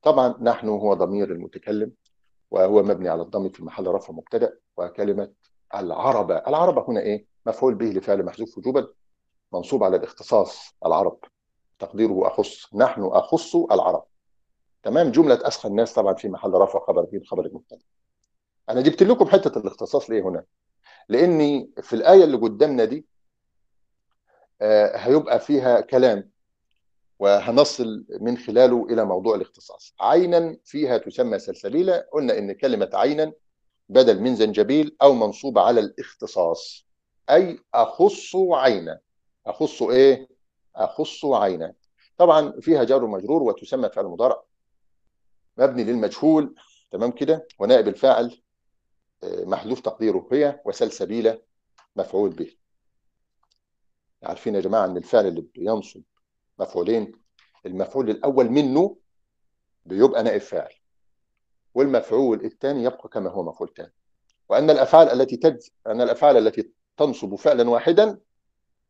[0.01, 1.91] طبعا نحن هو ضمير المتكلم
[2.51, 5.31] وهو مبني على الضم في محل رفع مبتدأ وكلمة
[5.75, 6.31] العرب.
[6.31, 8.87] العرب هنا إيه؟ مفعول به لفعل محذوف وجوبا
[9.53, 11.19] منصوب على الاختصاص العرب.
[11.79, 14.05] تقديره أخص نحن أخص العرب.
[14.83, 17.81] تمام؟ جملة اسخى الناس طبعا في محل رفع خبر به خبر المبتدأ.
[18.69, 20.43] أنا جبت لكم حتة الاختصاص ليه هنا.
[21.09, 23.05] لأني في الآية اللي قدامنا دي
[24.61, 26.29] آه، هيبقى فيها كلام
[27.19, 29.95] وهنصل من خلاله إلى موضوع الاختصاص.
[29.99, 33.33] عينا فيها تسمى سلسبيلا قلنا إن كلمة عينا
[33.89, 36.85] بدل من زنجبيل أو منصوبه على الاختصاص.
[37.29, 38.99] أي أخص عينا.
[39.47, 40.27] أخص إيه؟
[40.75, 41.73] أخص عينا.
[42.17, 44.43] طبعا فيها جار ومجرور وتسمى فعل مضارع.
[45.57, 46.55] مبني للمجهول.
[46.91, 48.41] تمام كده؟ ونائب الفاعل
[49.23, 51.41] آه، محذوف تقديره هي وسلسبيله
[51.95, 52.55] مفعول به.
[54.23, 56.01] عارفين يا جماعة إن الفعل اللي بينصب
[56.59, 57.11] مفعولين
[57.65, 58.97] المفعول الأول منه
[59.85, 60.73] بيبقى نائب فاعل
[61.73, 63.93] والمفعول الثاني يبقى كما هو مفعول ثاني.
[64.49, 68.19] وأن الأفعال التي تج أن الأفعال التي تنصب فعلا واحدا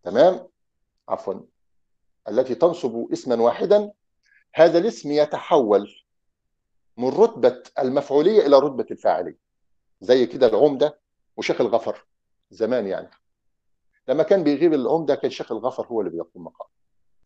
[0.03, 0.47] تمام؟
[1.10, 1.34] عفوا.
[2.30, 3.91] التي تنصب اسما واحدا
[4.53, 5.89] هذا الاسم يتحول
[6.97, 9.38] من رتبة المفعولية إلى رتبة الفاعلية.
[10.01, 10.99] زي كده العمدة
[11.38, 12.06] وشيخ الغفر
[12.51, 13.10] زمان يعني.
[14.08, 16.68] لما كان بيغيب العمدة كان شيخ الغفر هو اللي بيقوم مقام.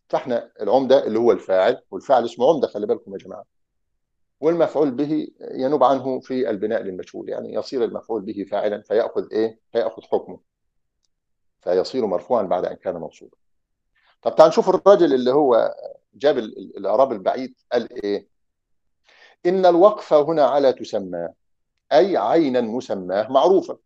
[0.10, 3.46] فإحنا العمدة اللي هو الفاعل والفاعل اسمه عمدة خلي بالكم يا جماعة.
[4.40, 10.02] والمفعول به ينوب عنه في البناء للمجهول يعني يصير المفعول به فاعلا فيأخذ إيه؟ فيأخذ
[10.02, 10.40] حكمه.
[11.62, 13.38] فيصير مرفوعا بعد أن كان منصوبا
[14.22, 15.76] طب تعال نشوف الراجل اللي هو
[16.14, 18.28] جاب ال- ال- الأعراب البعيد قال إيه؟
[19.46, 21.30] إن الوقف هنا على تسمى
[21.92, 23.80] أي عينا مسماه معروفه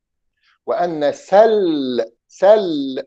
[0.65, 3.05] وأن سل سل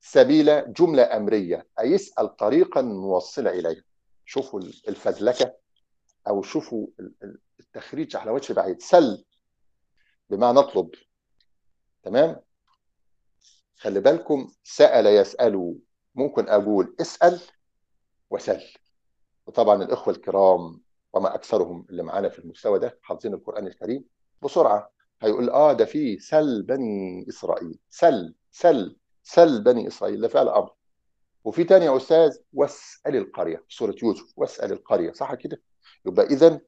[0.00, 3.84] سبيل جملة أمرية أي اسأل طريقا موصله اليه
[4.24, 5.54] شوفوا الفزلكة
[6.28, 8.82] أو شوفوا ال- ال- التخريج على وجه بعيد.
[8.82, 9.24] سل
[10.30, 10.90] بمعنى اطلب.
[12.02, 12.40] تمام؟
[13.76, 15.78] خلي بالكم سأل يسأل
[16.14, 17.40] ممكن أقول اسأل
[18.30, 18.62] وسل.
[19.46, 20.80] وطبعا الإخوة الكرام
[21.12, 24.04] وما أكثرهم اللي معانا في المستوى ده حافظين القرآن الكريم
[24.42, 24.90] بسرعة.
[25.22, 27.78] هيقول آه ده فيه سل بني إسرائيل.
[27.90, 30.70] سل سل سل بني إسرائيل ده فعل أمر.
[31.44, 35.62] وفي تاني يا أستاذ واسأل القرية في سورة يوسف واسأل القرية صح كده؟
[36.06, 36.60] يبقى إذا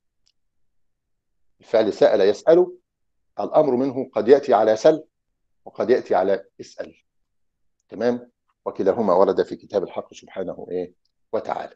[1.60, 2.76] الفعل سأل يسأل
[3.40, 5.04] الأمر منه قد يأتي على سل.
[5.68, 6.96] وقد يأتي على اسأل.
[7.88, 8.30] تمام؟
[8.66, 10.94] وكلاهما ورد في كتاب الحق سبحانه إيه؟
[11.32, 11.74] وتعالى.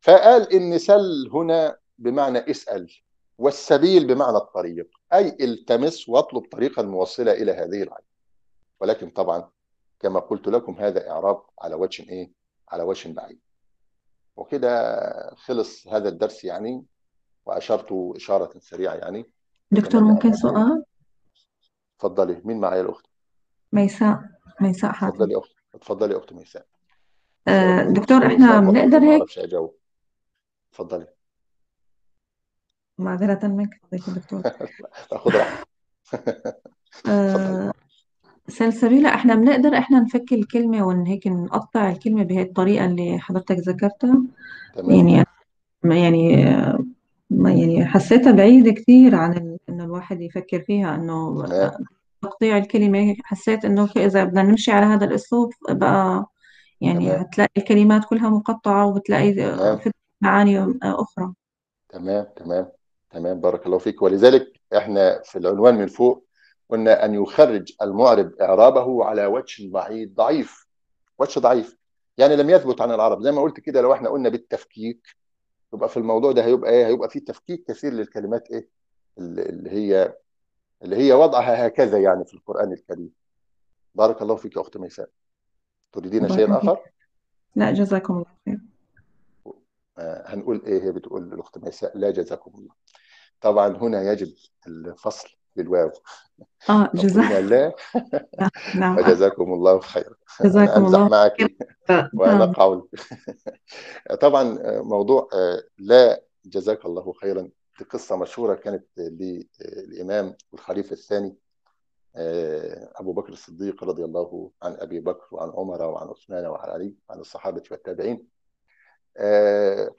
[0.00, 2.92] فقال ان سل هنا بمعنى اسأل
[3.38, 8.06] والسبيل بمعنى الطريق أي التمس واطلب طريقا موصله إلى هذه العين.
[8.80, 9.50] ولكن طبعا
[10.00, 12.32] كما قلت لكم هذا إعراب على وجه إيه؟
[12.68, 13.40] على وجه بعيد.
[14.36, 16.84] وكده خلص هذا الدرس يعني
[17.46, 19.30] وأشرت إشارة سريعة يعني.
[19.70, 20.84] دكتور ممكن سؤال؟
[21.96, 23.07] اتفضلي مين معايا الأخت؟
[23.72, 24.20] ميساء
[24.60, 26.66] ميساء حاتم اتفضلي يا أخت اتفضلي يا أخت ميساء.
[27.48, 29.74] آه، سؤال دكتور سؤال إحنا وحتى بنقدر ما هيك؟ أعرفش أجاوب.
[30.72, 31.06] اتفضلي.
[32.98, 34.42] معذرة منك فضيلة الدكتور.
[35.22, 35.68] خد راحتك.
[37.06, 37.12] اتفضلي.
[37.68, 37.72] آه،
[38.48, 44.22] سلسبيلة إحنا بنقدر إحنا نفك الكلمة ون هيك نقطع الكلمة بهي الطريقة اللي حضرتك ذكرتها؟
[44.74, 44.90] تمام.
[44.90, 45.24] يعني
[45.82, 46.36] ما يعني
[47.30, 51.70] ما يعني حسيتها بعيدة كثير عن ال- إنه الواحد يفكر فيها إنه تمام.
[52.22, 56.26] تقطيع الكلمة حسيت إنه إذا بدنا نمشي على هذا الأسلوب بقى
[56.80, 57.20] يعني تمام.
[57.20, 59.78] هتلاقي الكلمات كلها مقطعة وبتلاقي تمام.
[59.78, 59.90] في
[60.20, 61.32] معاني أخرى.
[61.88, 62.68] تمام تمام
[63.10, 63.40] تمام.
[63.40, 64.02] بارك الله فيك.
[64.02, 66.24] ولذلك إحنا في العنوان من فوق
[66.70, 70.66] قلنا أن يخرج المعرب إعرابه على وجه بعيد ضعيف
[71.18, 71.78] وجه ضعيف.
[72.18, 73.22] يعني لم يثبت عن العرب.
[73.22, 75.06] زي ما قلت كده لو إحنا قلنا بالتفكيك
[75.74, 78.68] يبقى في الموضوع ده هيبقى إيه؟ هيبقى فيه تفكيك كثير للكلمات إيه؟
[79.18, 80.14] اللي هي
[80.82, 83.10] اللي هي وضعها هكذا يعني في القرآن الكريم.
[83.94, 85.08] بارك الله فيك يا أخت ميساء.
[85.92, 86.80] تريدين الله شيئا آخر؟
[87.56, 88.58] لا جزاكم الله خير
[89.98, 92.74] آه هنقول إيه هي بتقول الأخت ميساء؟ لا جزاكم الله.
[93.40, 94.34] طبعا هنا يجب
[94.66, 95.90] الفصل بالواو.
[96.70, 97.72] آه جزاك تقولين لا.
[98.80, 100.14] نعم وجزاكم الله خيرا.
[100.44, 101.36] جزاكم الله معك.
[101.38, 101.56] خير
[101.90, 102.08] نعم.
[102.14, 102.80] ونقع
[104.20, 105.28] طبعا موضوع
[105.78, 107.48] لا جزاك الله خيرا.
[107.78, 111.36] دي قصة مشهورة كانت للإمام الخليفة الثاني
[112.96, 117.20] أبو بكر الصديق رضي الله عن أبي بكر وعن عمر وعن عثمان وعن علي وعن
[117.20, 118.26] الصحابة والتابعين.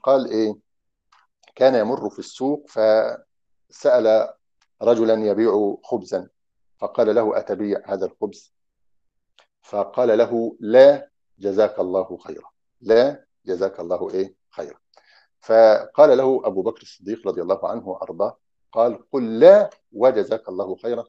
[0.04, 0.56] قال إيه؟
[1.56, 4.34] كان يمر في السوق فسأل
[4.82, 6.30] رجلا يبيع خبزا
[6.78, 8.54] فقال له أتبيع هذا الخبز؟
[9.62, 11.10] فقال له لا
[11.40, 12.50] جزاك الله خيرا.
[12.82, 14.80] لا جزاك الله إيه؟ خيرا.
[15.40, 18.38] فقال له أبو بكر الصديق رضي الله عنه وأرضاه
[18.72, 21.06] قال قل لا وجزاك الله خيرا.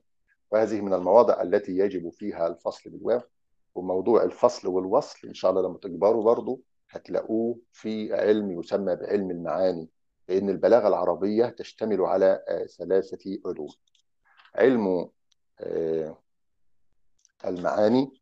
[0.50, 3.20] وهذه من المواضع التي يجب فيها الفصل بالواو
[3.74, 6.60] وموضوع الفصل والوصل إن شاء الله لما تكبروا برضو
[6.90, 9.88] هتلاقوه في علم يسمى بعلم المعاني
[10.28, 12.44] لأن البلاغة العربية تشتمل على
[12.78, 13.68] ثلاثة علوم
[14.54, 15.10] علم
[17.44, 18.20] المعاني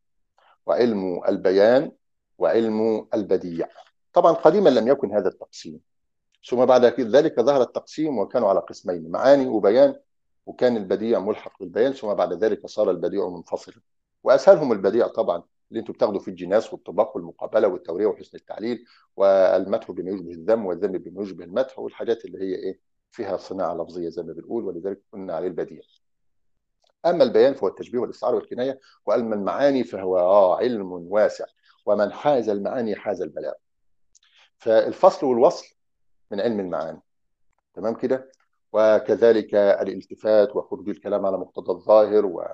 [0.66, 1.92] وعلم البيان
[2.38, 3.68] وعلم البديع.
[4.12, 5.80] طبعا قديما لم يكن هذا التقسيم.
[6.44, 9.96] ثم بعد ذلك ظهر التقسيم وكانوا على قسمين معاني وبيان
[10.46, 13.74] وكان البديع ملحق بالبيان ثم بعد ذلك صار البديع منفصلا
[14.22, 18.84] وأسهلهم البديع طبعا اللي أنتم بتاخدوا في الجناس والطباق والمقابلة والتورية وحسن التعليل
[19.16, 22.80] والمدح بما يشبه الذم والذم بما يشبه المدح والحاجات اللي هي إيه
[23.10, 25.80] فيها صناعة لفظية زي ما بنقول ولذلك قلنا عليه البديع.
[27.06, 31.44] أما البيان فهو التشبيه والاستعاره والكناية وأما المعاني فهو آه علم واسع
[31.86, 33.52] ومن حاز المعاني حاز البلاغ.
[34.58, 35.66] فالفصل والوصل
[36.30, 37.00] من علم المعاني.
[37.74, 38.30] تمام كده؟
[38.72, 42.52] وكذلك الالتفات وخروج الكلام على مقتضى الظاهر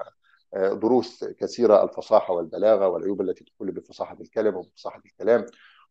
[0.57, 5.47] ودروس كثيرة الفصاحة والبلاغة والعيوب التي تدخل بفصاحة الكلام وبفصاحة الكلام.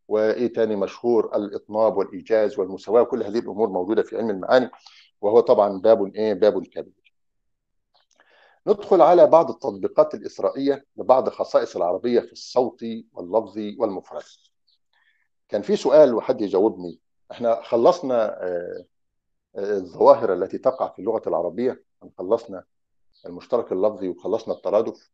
[0.08, 3.04] وإيه تاني مشهور؟ الإطناب والإيجاز والمساواة.
[3.04, 4.70] كل هذه الأمور موجودة في علم المعاني
[5.22, 7.14] وهو طبعا باب إيه باب كبير.
[8.68, 14.24] ندخل على بعض التطبيقات الإسرائيلية لبعض خصائص العربية في الصوت واللفظ والمفرد.
[15.50, 17.00] كان في سؤال وحد يجاوبني.
[17.34, 18.38] إحنا خلصنا
[19.58, 21.84] الظواهر التي تقع في اللغة العربية
[22.18, 22.64] خلصنا
[23.26, 25.10] المشترك اللفظي وخلصنا الترادف؟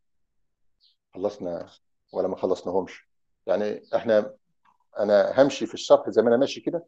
[1.13, 1.69] خلصنا
[2.13, 3.09] ولا ما خلصناهمش؟
[3.45, 4.35] يعني إحنا
[4.99, 6.85] أنا همشي في الشرح زي ما أنا ماشي كده؟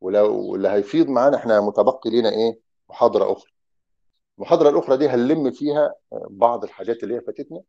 [0.00, 3.50] ولو اللي هيفيض معانا إحنا متبقي لنا إيه؟ محاضرة أخرى.
[4.38, 5.94] المحاضرة الأخرى دي هنلم فيها
[6.30, 7.62] بعض الحاجات اللي هي فاتتنا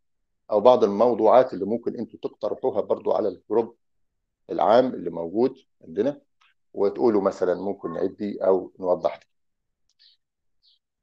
[0.51, 3.75] أو بعض الموضوعات اللي ممكن أنتوا تقترحوها برضو على الجروب
[4.49, 6.21] العام اللي موجود عندنا.
[6.73, 9.25] وتقولوا مثلا ممكن نعيد دي أو نوضح دي.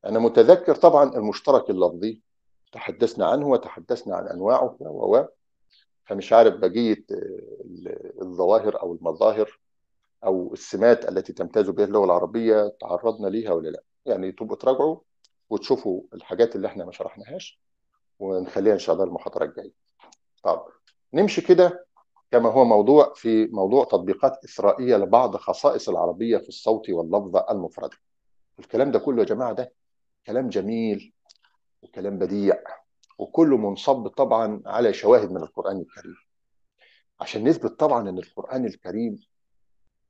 [0.05, 2.23] أنا متذكر طبعا المشترك اللفظي
[2.73, 5.25] تحدثنا عنه وتحدثنا عن أنواعه و
[6.05, 7.05] فمش عارف بقية
[8.23, 9.59] الظواهر أو المظاهر
[10.25, 14.99] أو السمات التي تمتاز بها اللغة العربية تعرضنا ليها ولا لا يعني تبقوا تراجعوا
[15.51, 17.61] وتشوفوا الحاجات اللي إحنا ما شرحناهاش
[18.19, 19.73] ونخليها إن شاء الله المحاضرة الجاية
[20.43, 20.65] طب
[21.13, 21.86] نمشي كده
[22.31, 27.91] كما هو موضوع في موضوع تطبيقات إسرائيلية لبعض خصائص العربية في الصوت واللفظ المفرد.
[28.59, 29.73] الكلام ده كله يا جماعة ده
[30.27, 31.13] كلام جميل
[31.83, 32.63] وكلام بديع
[33.19, 36.15] وكله منصب طبعا على شواهد من القرآن الكريم.
[37.21, 39.19] عشان نثبت طبعا أن القرآن الكريم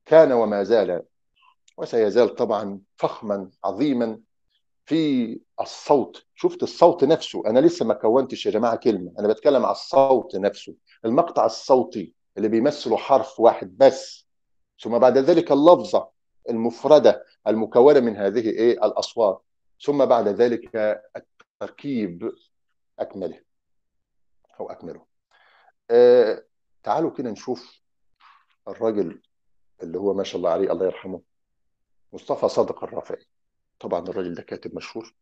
[0.05, 1.03] كان وما زال
[1.77, 4.19] وسيزال طبعا فخما عظيما
[4.87, 6.25] في الصوت.
[6.35, 7.43] شفت الصوت نفسه.
[7.47, 9.13] أنا لسه ما كونتش يا جماعة كلمة.
[9.19, 10.75] أنا بتكلم على الصوت نفسه.
[11.05, 14.27] المقطع الصوتي اللي بيمثلوا حرف واحد بس.
[14.79, 16.09] ثم بعد ذلك اللفظة
[16.49, 19.43] المفردة المكونة من هذه إيه؟ الأصوات.
[19.81, 20.75] ثم بعد ذلك
[21.15, 22.31] التركيب.
[22.99, 23.41] أكمله.
[24.59, 25.05] أو أكمله.
[25.91, 26.43] آه
[26.83, 27.81] تعالوا كده نشوف
[28.67, 29.21] الراجل
[29.83, 31.21] اللي هو ما شاء الله عليه الله يرحمه
[32.13, 33.25] مصطفى صادق الرافعي.
[33.79, 35.13] طبعا الراجل ده كاتب مشهور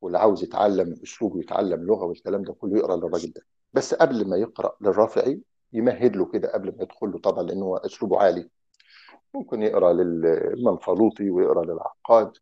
[0.00, 3.42] واللي عاوز يتعلم أسلوب ويتعلم لغة والكلام ده كله يقرأ للراجل ده.
[3.72, 5.40] بس قبل ما يقرأ للرافعي
[5.72, 8.50] يمهد له كده قبل ما يدخل له طبعا لأنه أسلوبه عالي.
[9.34, 12.32] ممكن يقرأ للمنفلوطي ويقرأ للعقاد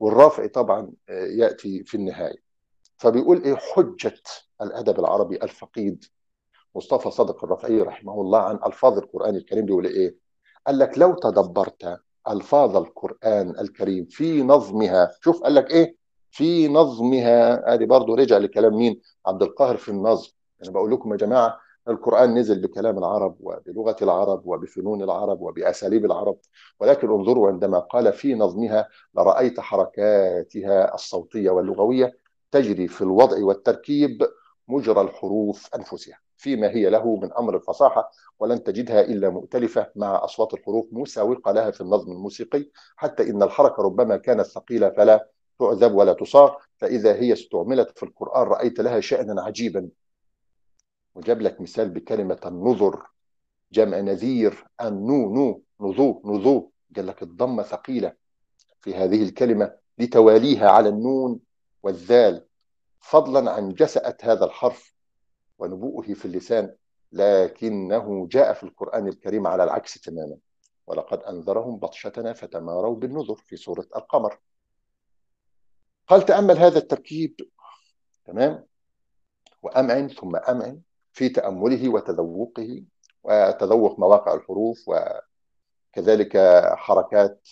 [0.00, 2.38] والرافعي طبعا يأتي في النهاية.
[2.96, 4.20] فبيقول إيه؟ حجة
[4.62, 6.04] الأدب العربي الفقيد.
[6.74, 10.16] مصطفى صادق الرافعي رحمه الله عن ألفاظ القرآن الكريم بيقول إيه؟
[10.66, 12.00] قال لك لو تدبرت
[12.30, 15.10] ألفاظ القرآن الكريم في نظمها.
[15.20, 15.96] شوف قال لك إيه؟
[16.30, 17.74] في نظمها.
[17.74, 20.30] ادي برضه رجع لكلام مين؟ عبد القاهر في النظم.
[20.62, 21.58] أنا بقول لكم يا جماعة
[21.88, 26.38] القرآن نزل بكلام العرب وبلغة العرب وبفنون العرب وبأساليب العرب.
[26.80, 32.18] ولكن انظروا عندما قال في نظمها لرأيت حركاتها الصوتية واللغوية
[32.50, 34.26] تجري في الوضع والتركيب
[34.68, 36.25] مجرى الحروف أنفسها.
[36.36, 41.70] فيما هي له من أمر الفصاحة ولن تجدها إلا مؤتلفة مع أصوات الحروف مساوقة لها
[41.70, 45.28] في النظم الموسيقي حتى إن الحركة ربما كانت ثقيلة فلا
[45.58, 49.88] تعذب ولا تصار فإذا هي استعملت في القرآن رأيت لها شأنا عجيبا.
[51.14, 53.02] وجاب لك مثال بكلمة النظر
[53.72, 56.70] جمع نذير النو نو نذو نذو.
[56.96, 58.12] قال لك الضمة ثقيلة
[58.80, 61.40] في هذه الكلمة لتواليها على النون
[61.82, 62.46] والذال.
[63.00, 64.95] فضلا عن جسأة هذا الحرف
[65.58, 66.74] ونبوءه في اللسان
[67.12, 70.36] لكنه جاء في القرآن الكريم على العكس تماما.
[70.86, 74.38] ولقد أنذرهم بطشتنا فتماروا بالنذر في سورة القمر.
[76.08, 77.50] قال تأمل هذا التركيب.
[78.24, 78.66] تمام؟
[79.62, 80.80] وأمعن ثم أمعن
[81.12, 82.84] في تأمله وتذوقه
[83.24, 86.36] وتذوق مواقع الحروف وكذلك
[86.74, 87.48] حركات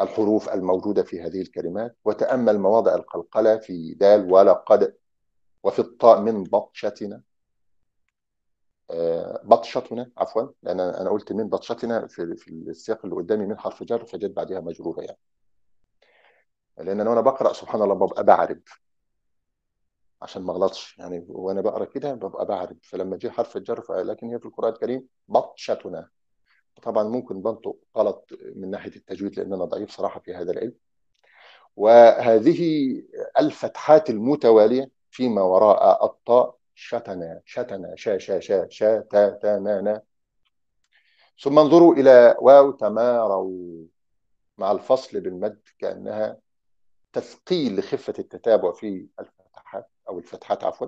[0.00, 1.96] الحروف الموجودة في هذه الكلمات.
[2.04, 4.94] وتأمل مواضع القلقلة في دال ولقد
[5.62, 7.22] وفي الطاء من بطشتنا.
[9.44, 10.48] بطشتنا عفوا.
[10.62, 14.60] لأن أنا قلت من بطشتنا في, في السياق اللي قدامي من حرف جر فجت بعدها
[14.60, 15.18] مجرورة يعني.
[16.78, 18.60] لأن أنا وأنا بقرأ سبحان الله ببقى بعرب.
[20.22, 20.98] عشان ما أغلطش.
[20.98, 25.08] يعني وأنا بقرأ كده ببقى بعرف فلما جه حرف الجر لكن هي في القرآن الكريم
[25.28, 26.08] بطشتنا.
[26.82, 30.74] طبعا ممكن بنطق غلط من ناحية التجويد لأن أنا ضعيف صراحة في هذا العلم.
[31.76, 32.92] وهذه
[33.38, 34.97] الفتحات المتوالية.
[35.10, 40.02] فيما وراء الطاء شتنا شتنا شا شا شا شا تا تا نا نا.
[41.42, 43.84] ثم انظروا إلى واو تماروا
[44.58, 46.36] مع الفصل بالمد كأنها
[47.12, 50.86] تثقيل لخفة التتابع في الفتحات أو الفتحات عفوا.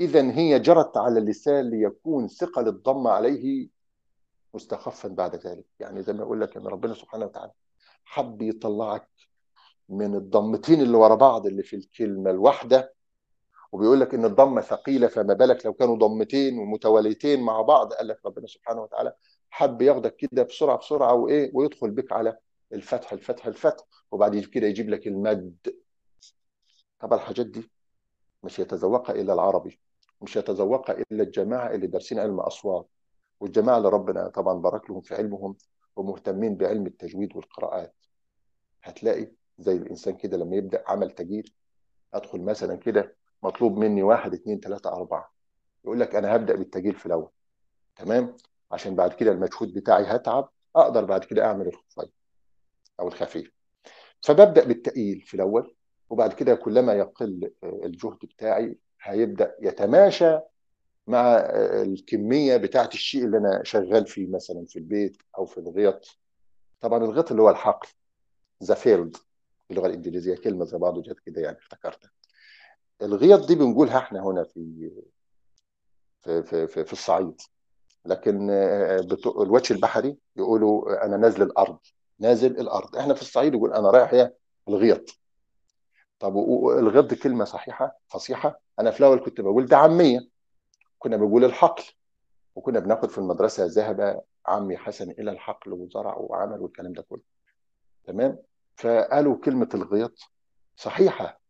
[0.00, 3.68] اذا هي جرت على اللسان ليكون ثقل الضم عليه
[4.54, 5.66] مستخفا بعد ذلك.
[5.80, 7.52] يعني زي ما أقول لك إن ربنا سبحانه وتعالى
[8.04, 9.08] حب يطلعك
[9.88, 12.94] من الضمتين اللي ورا بعض اللي في الكلمة الواحدة
[13.72, 18.26] وبيقول لك إن الضمه ثقيلة فما بالك لو كانوا ضمتين ومتواليتين مع بعض قال لك
[18.26, 19.12] ربنا سبحانه وتعالى
[19.50, 22.36] حب ياخدك كده بسرعة بسرعة وإيه ويدخل بك على
[22.72, 25.56] الفتح الفتح الفتح وبعد كده يجيب لك المد.
[27.00, 27.70] طبعا الحاجات دي
[28.42, 29.80] مش يتذوقها إلا العربي
[30.20, 32.88] مش يتذوقها إلا الجماعة اللي دارسين علم أصوات.
[33.40, 35.56] والجماعة اللي ربنا طبعا بارك لهم في علمهم
[35.96, 37.94] ومهتمين بعلم التجويد والقراءات.
[38.82, 41.48] هتلاقي زي الإنسان كده لما يبدأ عمل تجويد
[42.14, 45.32] أدخل مثلا كده مطلوب مني واحد اثنين ثلاثة أربعة.
[45.84, 47.30] يقول لك أنا هبدأ بالتجويد في الأول.
[47.96, 48.36] تمام؟
[48.72, 52.10] عشان بعد كده المجهود بتاعي هتعب أقدر بعد كده أعمل الخفين
[53.00, 53.52] أو الخفيف.
[54.22, 55.74] فببدأ بالتقيل في الأول
[56.10, 60.38] وبعد كده كلما يقل الجهد بتاعي هيبدأ يتماشى
[61.06, 61.36] مع
[61.82, 66.18] الكمية بتاعة الشيء اللي أنا شغال فيه مثلا في البيت أو في الغيط.
[66.80, 67.88] طبعا الغيط اللي هو الحقل
[68.64, 69.16] ذا فيلد
[69.68, 72.10] باللغة الإنجليزية كلمة زي بعض جت كده يعني افتكرتها.
[73.02, 74.90] الغيط دي بنقولها إحنا هنا في
[76.20, 77.40] في في, في, في الصعيد.
[78.04, 78.50] لكن
[79.26, 81.78] الوجه البحري يقولوا أنا نازل الأرض.
[82.18, 82.96] نازل الأرض.
[82.96, 84.36] إحنا في الصعيد يقول أنا رايح إيه؟
[84.68, 85.10] الغيط
[86.18, 86.36] طب
[86.78, 88.60] الغيط دي كلمة صحيحة فصيحة.
[88.80, 90.20] أنا في الأول كنت بقول ده عامية.
[90.98, 91.84] كنا بنقول الحقل.
[92.54, 97.22] وكنا بناخد في المدرسة ذهب عمي حسن إلى الحقل وزرع وعمل والكلام ده كله.
[98.04, 98.38] تمام؟
[98.76, 100.18] فقالوا كلمة الغيط
[100.76, 101.41] صحيحة.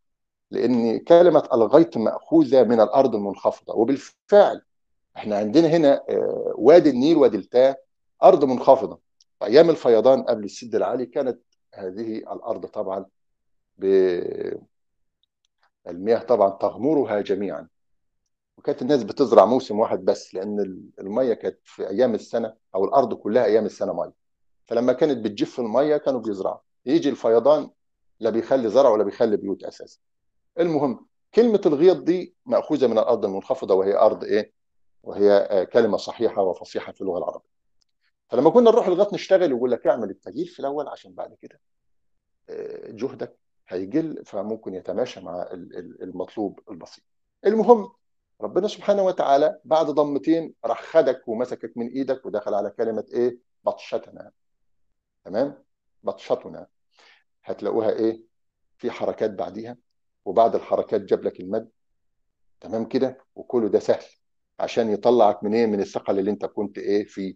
[0.53, 3.75] لأن كلمة الغيط مأخوذة من الأرض المنخفضة.
[3.75, 4.63] وبالفعل
[5.17, 6.03] إحنا عندنا هنا
[6.55, 7.77] وادي النيل ودلتاه
[8.23, 8.99] أرض منخفضة.
[9.39, 11.41] في أيام الفيضان قبل السد العالي كانت
[11.75, 13.07] هذه الأرض طبعا
[15.89, 17.69] المياه طبعا تغمرها جميعا.
[18.59, 23.15] وكانت الناس بتزرع موسم واحد بس لأن ال- الميه كانت في أيام السنة أو الأرض
[23.15, 24.13] كلها أيام السنة ميه
[24.67, 26.59] فلما كانت بتجف الميه كانوا بيزرعوا.
[26.87, 27.71] يجي الفيضان
[28.21, 29.99] لا بيخلي زرع ولا بيخلي بيوت أساسا.
[30.59, 34.53] المهم كلمة الغيط دي مأخوذة من الأرض المنخفضة وهي أرض إيه؟
[35.03, 37.53] وهي آه، كلمة صحيحة وفصيحة في اللغة العربية.
[38.31, 41.61] فلما كنا نروح الغيط نشتغل يقول لك اعمل التجيل في الأول عشان بعد كده
[42.51, 43.37] آه، جهدك
[43.69, 47.05] هيقل فممكن يتماشى مع ال- ال- المطلوب البسيط.
[47.47, 47.93] المهم
[48.41, 54.31] ربنا سبحانه وتعالى بعد ضمتين راح خدك ومسكك من إيدك ودخل على كلمة إيه؟ بطشتنا.
[55.25, 55.65] تمام؟
[56.03, 56.67] بطشتنا.
[57.45, 58.23] هتلاقوها إيه؟
[58.77, 59.77] في حركات بعديها.
[60.25, 61.69] وبعد الحركات جاب لك المد.
[62.61, 64.05] تمام كده؟ وكله ده سهل
[64.61, 67.35] عشان يطلعك من إيه؟ من الثقل اللي أنت كنت إيه؟ فيه.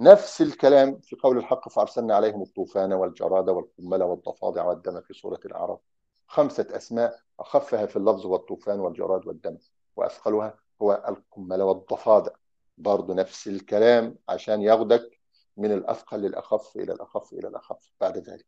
[0.00, 5.78] نفس الكلام في قول الحق فأرسلنا عليهم الطوفان والجراد والقمل والضفادع والدم في سورة الأعراف.
[6.26, 9.58] خمسة أسماء أخفها في اللفظ والطوفان والجراد والدم
[9.96, 12.32] وأثقلها هو القمل والضفادع.
[12.78, 15.20] برضه نفس الكلام عشان ياخدك
[15.56, 17.92] من الأثقل للأخف إلى الأخف إلى الأخف.
[18.00, 18.46] بعد ذلك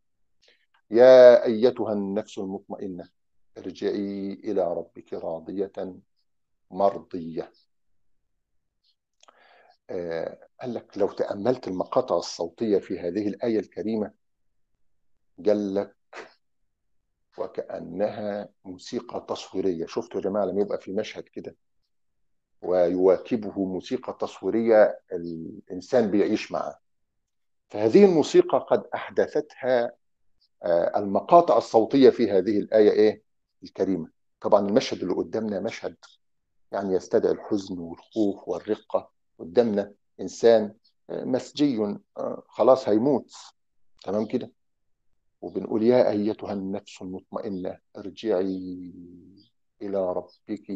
[0.91, 3.09] يا أيتها النفس المطمئنة
[3.59, 5.73] ارجعي إلى ربك راضية
[6.71, 7.53] مرضية.
[9.91, 14.13] آه، قال لك لو تأملت المقاطع الصوتية في هذه الآية الكريمة
[15.47, 15.97] قال لك
[17.39, 19.87] وكأنها موسيقى تصويرية.
[19.87, 21.57] شفتوا يا جماعة لما يبقى في مشهد كده.
[22.63, 26.79] ويواكبه موسيقى تصويرية الإنسان بيعيش معه
[27.69, 29.93] فهذه الموسيقى قد أحدثتها
[30.63, 33.28] آه، المقاطع الصوتية في هذه الآية إيه؟
[33.63, 34.09] الكريمة.
[34.41, 35.97] طبعا المشهد اللي قدامنا مشهد
[36.73, 39.11] يعني يستدعي الحزن والخوف والرقة.
[39.39, 40.75] قدامنا إنسان
[41.11, 41.79] آه، مسجي
[42.17, 43.33] آه، خلاص هيموت.
[44.05, 44.51] تمام كده؟
[45.41, 48.93] وبنقول يا أيتها النفس المطمئنة ارجعي
[49.83, 50.71] إلى ربك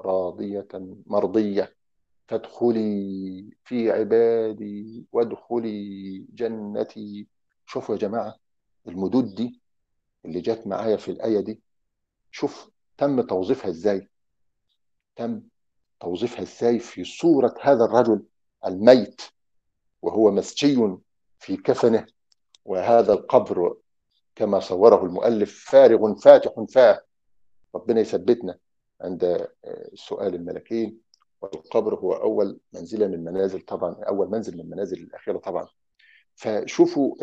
[0.00, 0.68] راضية
[1.06, 1.74] مرضية.
[2.28, 7.26] فادخلي في عبادي وادخلي جنتي.
[7.66, 8.34] شوفوا يا جماعة
[8.88, 9.60] المدود دي
[10.24, 11.60] اللي جت معايا في الآية دي
[12.30, 14.08] شوف تم توظيفها إزاي.
[15.16, 15.42] تم
[16.00, 18.22] توظيفها إزاي في صورة هذا الرجل
[18.66, 19.22] الميت
[20.02, 20.96] وهو مسجي
[21.38, 22.06] في كفنه.
[22.64, 23.76] وهذا القبر
[24.34, 27.02] كما صوره المؤلف فارغ فاتح فاه.
[27.74, 28.58] ربنا يثبتنا
[29.00, 29.48] عند
[29.94, 31.00] سؤال الملكين.
[31.42, 35.68] والقبر هو أول منزلة من منازل طبعا أول منزل من منازل الآخرة طبعا.
[36.34, 37.14] فشوفوا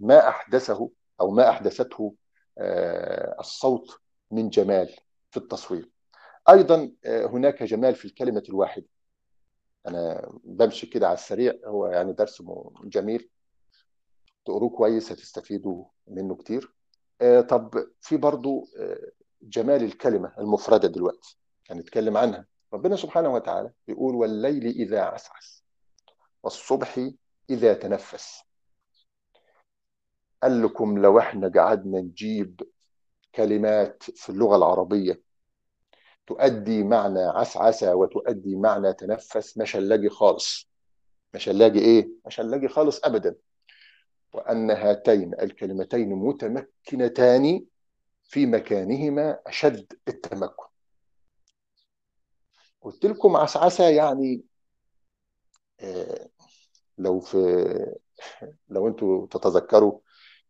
[0.00, 0.90] ما أحدثه
[1.20, 2.14] أو ما أحدثته
[2.58, 4.00] آه، الصوت
[4.34, 4.96] من جمال
[5.30, 5.90] في التصوير.
[6.50, 8.86] أيضا آه، هناك جمال في الكلمة الواحدة.
[9.86, 12.42] أنا بمشي كده على السريع هو يعني درس
[12.84, 13.30] جميل.
[14.44, 16.74] تقروه كويس هتستفيدوا منه كتير.
[17.20, 17.70] آه، طب
[18.00, 19.10] في برضو آه،
[19.42, 21.38] جمال الكلمة المفردة دلوقتي
[21.70, 22.46] هنتكلم عنها.
[22.72, 25.64] ربنا سبحانه وتعالى يقول والليل إذا عسعس
[26.42, 27.10] والصبح
[27.50, 28.42] إذا تنفس.
[30.42, 32.60] قال لكم لو إحنا قعدنا نجيب
[33.36, 35.22] كلمات في اللغة العربية.
[36.26, 40.68] تؤدي معنى عسعسة وتؤدي معنى تنفس مش هنلاقي خالص.
[41.34, 43.36] مش هنلاقي إيه؟ مش هنلاقي خالص ابدا.
[44.32, 47.64] وأن هاتين الكلمتين متمكنتان
[48.24, 50.64] في مكانهما أشد التمكن.
[52.80, 54.44] قلت لكم عسعسة يعني
[55.80, 56.28] آه،
[56.98, 57.36] لو في
[58.68, 59.98] لو أنتوا تتذكروا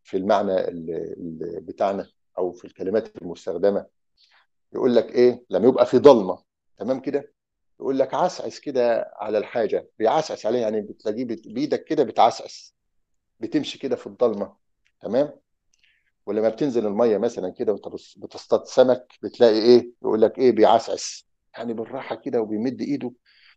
[0.02, 2.10] في المعنى ال- ال- بتاعنا.
[2.38, 3.86] أو في الكلمات المستخدمة.
[4.72, 6.42] يقول لك إيه؟ لما يبقى في ضلمة.
[6.78, 7.32] تمام كده؟
[7.80, 9.90] يقول لك عسعس كده على الحاجة.
[9.98, 12.74] بيعسعس عليها يعني بتلاقيه بت- بإيدك كده بتعسعس.
[13.40, 14.56] بتمشي كده في الضلمة.
[15.00, 15.32] تمام؟
[16.26, 21.26] ولما بتنزل المية مثلا كده وأنت بتصطاد سمك بتلاقي إيه؟ يقول لك إيه؟ بيعسعس.
[21.58, 23.12] يعني بالراحة كده وبيمد إيده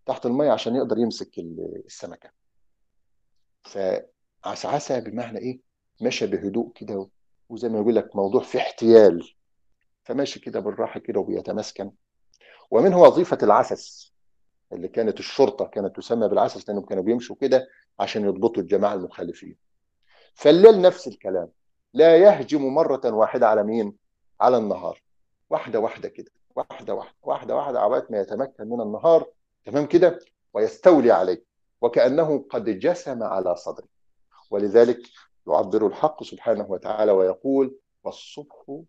[0.06, 2.30] تحت المية عشان يقدر يمسك ال- السمكة.
[3.64, 5.60] فعسعسه بمعنى إيه؟
[6.02, 7.10] ماشي بهدوء كده
[7.49, 9.34] وزي ما يقول لك موضوع في احتيال
[10.03, 11.91] فماشي كده بالراحة كده وبيتمسكن
[12.72, 14.14] ومنه وظيفة العسس
[14.74, 17.68] اللي كانت الشرطة كانت تسمى بالعسس لأنهم كانوا بيمشوا كده
[17.99, 19.56] عشان يضبطوا الجماعة المخالفين.
[20.34, 21.49] فالليل نفس الكلام
[21.94, 23.94] لا يهجم مرة واحدة على مين؟
[24.41, 25.02] على النهار.
[25.49, 29.26] واحدة واحدة كده واحدة واحدة واحدة واحدة عبات ما يتمكن من النهار.
[29.65, 30.19] تمام كده؟
[30.53, 31.44] ويستولي عليه
[31.82, 33.88] وكأنه قد جسم على صدره.
[34.52, 34.99] ولذلك
[35.48, 38.82] يعبر الحق سبحانه وتعالى ويقول والصبح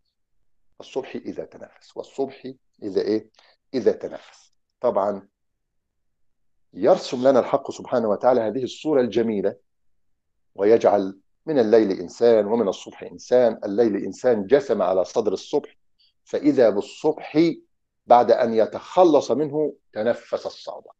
[0.80, 2.52] الصبح إذا تنفس والصبح
[2.82, 3.30] إذا إيه؟
[3.74, 4.52] إذا تنفس.
[4.80, 5.28] طبعا
[6.74, 9.56] يرسم لنا الحق سبحانه وتعالى هذه الصورة الجميلة
[10.54, 15.76] ويجعل من الليل إنسان ومن الصبح إنسان الليل إنسان جسم على صدر الصبح
[16.24, 17.38] فإذا بالصبح
[18.06, 20.90] بعد أن يتخلص منه تنفس الصعوبه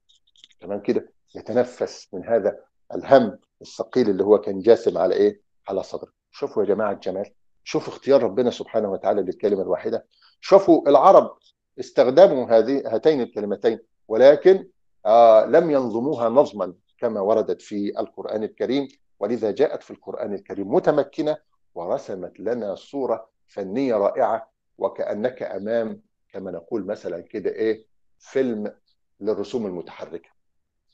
[0.61, 2.59] تمام كده؟ يتنفس من هذا
[2.95, 7.31] الهم الثقيل اللي هو كان جاسم على إيه؟ على صدره شوفوا يا جماعة الجمال
[7.65, 10.07] شوفوا اختيار ربنا سبحانه وتعالى للكلمة الواحدة.
[10.41, 11.37] شوفوا العرب
[11.81, 13.79] استخدموا هذه هاتين الكلمتين
[14.09, 14.69] ولكن
[15.07, 18.89] آه لم ينظموها نظما كما وردت في القرآن الكريم
[19.21, 21.37] ولذا جاءت في القرآن الكريم متمكنة
[21.75, 27.87] ورسمت لنا صورة فنية رائعة وكأنك أمام كما نقول مثلا كده إيه
[28.19, 28.75] فيلم
[29.21, 30.29] للرسوم المتحركة.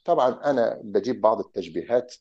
[0.04, 2.14] طبعا أنا بجيب بعض التشبيهات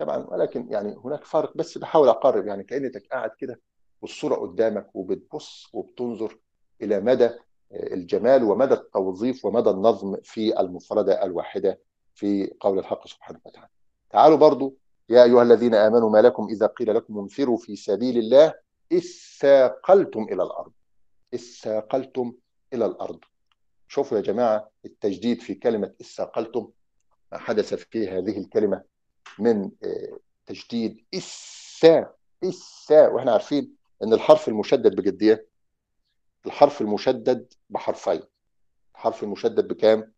[0.00, 3.60] طبعا ولكن يعني هناك فرق بس بحاول أقرب يعني كأنك قاعد كده
[4.02, 6.38] والصورة قدامك وبتبص وبتنظر
[6.82, 7.30] إلى مدى
[7.72, 11.80] الجمال ومدى التوظيف ومدى النظم في المفردة الواحدة
[12.14, 13.68] في قول الحق سبحانه وتعالى.
[14.10, 14.76] تعالوا برضو
[15.08, 18.54] يا أيها الذين آمنوا ما لكم إذا قيل لكم انفروا في سبيل الله
[18.92, 20.72] اثاقلتم إلى الأرض.
[21.34, 22.32] اثاقلتم
[22.72, 23.20] إلى الأرض.
[23.88, 26.68] شوفوا يا جماعة التجديد في كلمة اثاقلتم
[27.32, 28.82] ما حدث في هذه الكلمة
[29.38, 29.70] من
[30.46, 32.12] تجديد إثا
[32.44, 35.46] إثا وإحنا عارفين أن الحرف المشدد بجدية؟
[36.46, 38.22] الحرف المشدد بحرفين.
[38.94, 40.12] الحرف المشدد بكام؟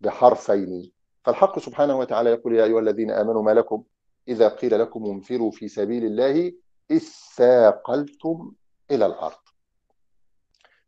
[0.00, 0.92] بحرفين.
[1.24, 3.84] فالحق سبحانه وتعالى يقول يا أيها الذين آمنوا ما لكم؟
[4.28, 6.52] إذا قيل لكم انفروا في سبيل الله
[6.92, 8.52] اثاقلتم
[8.90, 9.38] إلى الأرض.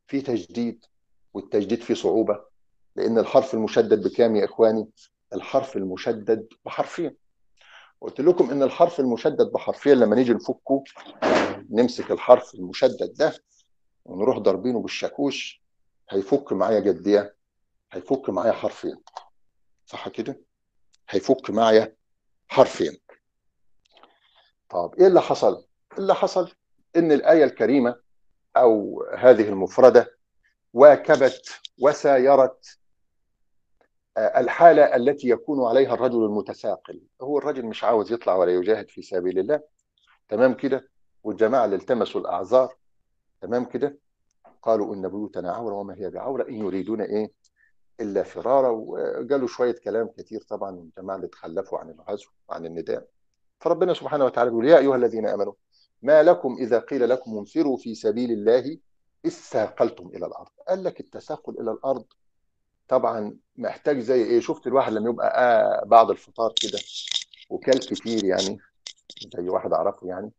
[0.06, 0.84] في تجديد
[1.34, 2.44] والتجديد فيه صعوبة
[2.96, 4.88] لأن الحرف المشدد بكام يا إخواني؟
[5.32, 7.16] الحرف المشدد بحرفين.
[8.00, 10.84] قلت لكم إن الحرف المشدد بحرفين لما نيجي نفكه
[11.70, 13.34] نمسك الحرف المشدد ده
[14.04, 15.62] ونروح ضاربينه بالشاكوش
[16.10, 17.34] هيفك معايا جدية
[17.92, 18.96] هيفك معايا حرفين.
[19.86, 20.40] صح كده؟
[21.08, 21.96] هيفك معايا
[22.48, 22.98] حرفين.
[24.70, 25.64] طب إيه اللي حصل؟
[25.98, 26.50] اللي حصل
[26.96, 27.96] إن الآية الكريمة
[28.56, 30.16] أو هذه المفردة
[30.72, 32.78] واكبت وسايرت
[34.18, 37.02] الحالة التي يكون عليها الرجل المتثاقل.
[37.22, 39.60] هو الرجل مش عاوز يطلع ولا يجاهد في سبيل الله.
[40.28, 40.88] تمام كده؟
[41.22, 42.74] والجماعة اللي التمسوا الأعذار.
[43.40, 43.98] تمام كده؟
[44.62, 46.48] قالوا إن بيوتنا عورة وما هي بعورة.
[46.48, 47.32] إن يريدون إيه؟
[48.00, 53.06] إلا فرارا وقالوا شوية كلام كتير طبعا الجماعة اللي تخلفوا عن الغزو وعن النداء.
[53.60, 55.52] فربنا سبحانه وتعالى يقول يا أيها الذين آمنوا
[56.02, 58.78] ما لكم إذا قيل لكم انفروا في سبيل الله
[59.26, 60.50] اثاقلتم إلى الأرض.
[60.68, 62.04] قال لك التثاقل إلى الأرض
[62.88, 66.78] طبعا محتاج زي إيه؟ شفت الواحد لما يبقى آه بعد الفطار كده
[67.50, 68.58] وكل كتير يعني
[69.36, 70.30] زي واحد أعرفه يعني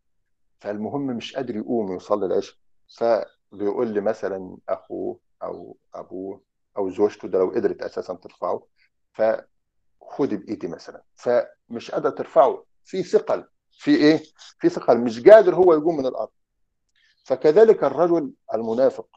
[0.60, 2.56] فالمهم مش قادر يقوم يصلي العشاء
[2.98, 6.42] فبيقول لي مثلا أخوه أو أبوه
[6.78, 8.64] أو زوجته ده لو قدرت أساسا ترفعه
[9.14, 12.64] فخد بإيدي مثلا فمش قادر ترفعه.
[12.86, 14.24] في ثقل في إيه؟
[14.60, 16.30] في ثقل مش قادر هو يقوم من الأرض.
[17.24, 19.17] فكذلك الرجل المنافق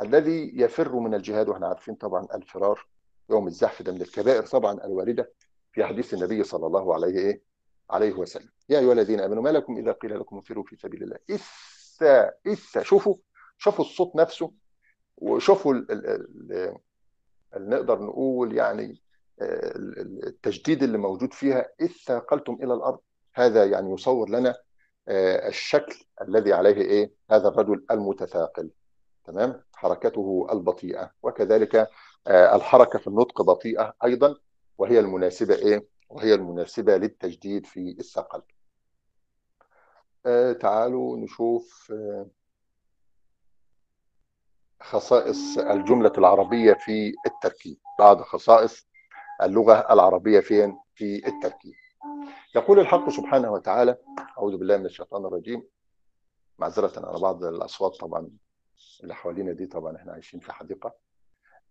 [0.00, 2.86] الذي يفر من الجهاد وإحنا عارفين طبعا الفرار
[3.30, 5.32] يوم الزحف ده من الكبائر طبعا الواردة
[5.72, 7.42] في حديث النبي صلى الله عليه إيه؟
[7.90, 8.48] عليه وسلم.
[8.68, 12.82] يا أيها الذين آمنوا ما لكم إذا قيل لكم انفروا في سبيل الله؟ اثا اثا
[12.82, 13.14] شوفوا
[13.58, 14.52] شوفوا الصوت نفسه
[15.16, 16.76] وشوفوا ال ال ال
[17.56, 19.00] ال نقدر نقول يعني
[19.40, 21.68] التجديد اللي موجود فيها.
[21.80, 22.98] اثا قلتم إلى الأرض.
[23.34, 24.54] هذا يعني يصور لنا
[25.48, 28.70] الشكل الذي عليه إيه؟ هذا الرجل المتثاقل.
[29.24, 31.90] تمام؟ حركته البطيئة وكذلك
[32.28, 34.36] الحركة في النطق بطيئة أيضا
[34.78, 38.42] وهي المناسبة إيه؟ وهي المناسبة للتجديد في الثقل.
[40.60, 41.92] تعالوا نشوف
[44.80, 47.78] خصائص الجملة العربية في التركيب.
[47.98, 48.86] بعض خصائص
[49.42, 51.74] اللغة العربية فين في التركيب.
[52.56, 53.96] يقول الحق سبحانه وتعالى
[54.38, 55.62] أعوذ بالله من الشيطان الرجيم
[56.58, 58.30] معذرة على بعض الأصوات طبعا.
[59.02, 60.94] اللي حوالينا دي طبعا إحنا عايشين في حديقة.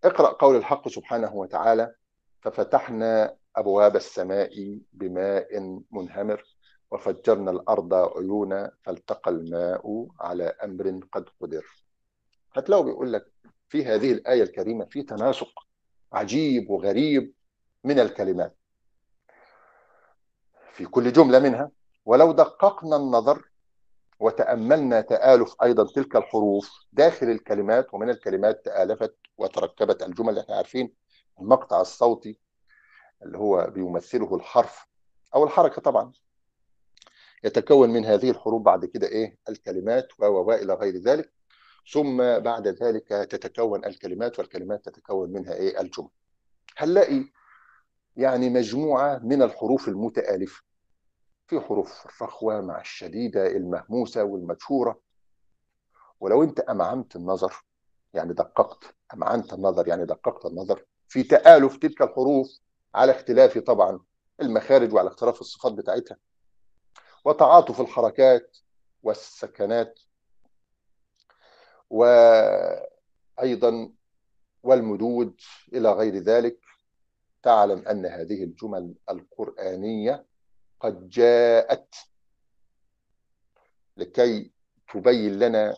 [0.04, 1.96] اقرأ قول الحق سبحانه وتعالى
[2.42, 5.60] ففتحنا أبواب السماء بماء
[5.92, 6.44] منهمر
[6.92, 11.66] وفجرنا الأرض عيونا فالتقى الماء على أمر قد قدر.
[12.54, 13.32] هتلاقوا بيقول لك
[13.70, 15.50] في هذه الآية الكريمة في تناسق
[16.14, 17.34] عجيب وغريب
[17.84, 18.58] من الكلمات.
[20.74, 21.72] في كل جملة منها
[22.06, 23.50] ولو دققنا النظر
[24.24, 30.94] وتأملنا تآلف أيضا تلك الحروف داخل الكلمات ومن الكلمات تآلفت وتركبت الجمل اللي إحنا عارفين
[31.40, 32.40] المقطع الصوتي
[33.24, 34.88] اللي هو بيمثله الحرف
[35.36, 36.12] أو الحركة طبعا.
[37.44, 41.34] يتكون من هذه الحروف بعد كده إيه؟ الكلمات و إلى غير ذلك.
[41.94, 46.10] ثم بعد ذلك تتكون الكلمات والكلمات تتكون منها إيه؟ الجمل.
[46.78, 47.26] هنلاقي
[48.16, 50.62] يعني مجموعة من الحروف المتآلفة.
[51.54, 55.00] في حروف الرخوة مع الشديدة المهموسة والمدشورة
[56.20, 57.54] ولو انت أمعمت النظر
[58.14, 62.60] يعني دققت أمعنت النظر يعني دققت النظر في تآلف تلك الحروف
[62.96, 64.00] على اختلاف طبعا
[64.42, 66.18] المخارج وعلى اختلاف الصفات بتاعتها.
[67.26, 68.58] وتعاطف الحركات
[69.04, 70.00] والسكنات
[71.90, 73.92] وأيضا
[74.64, 75.36] والمدود
[75.74, 76.60] إلى غير ذلك.
[77.44, 80.26] تعلم أن هذه الجمل القرآنية
[80.84, 81.96] قد جاءت
[83.98, 84.52] لكي
[84.94, 85.78] تبين لنا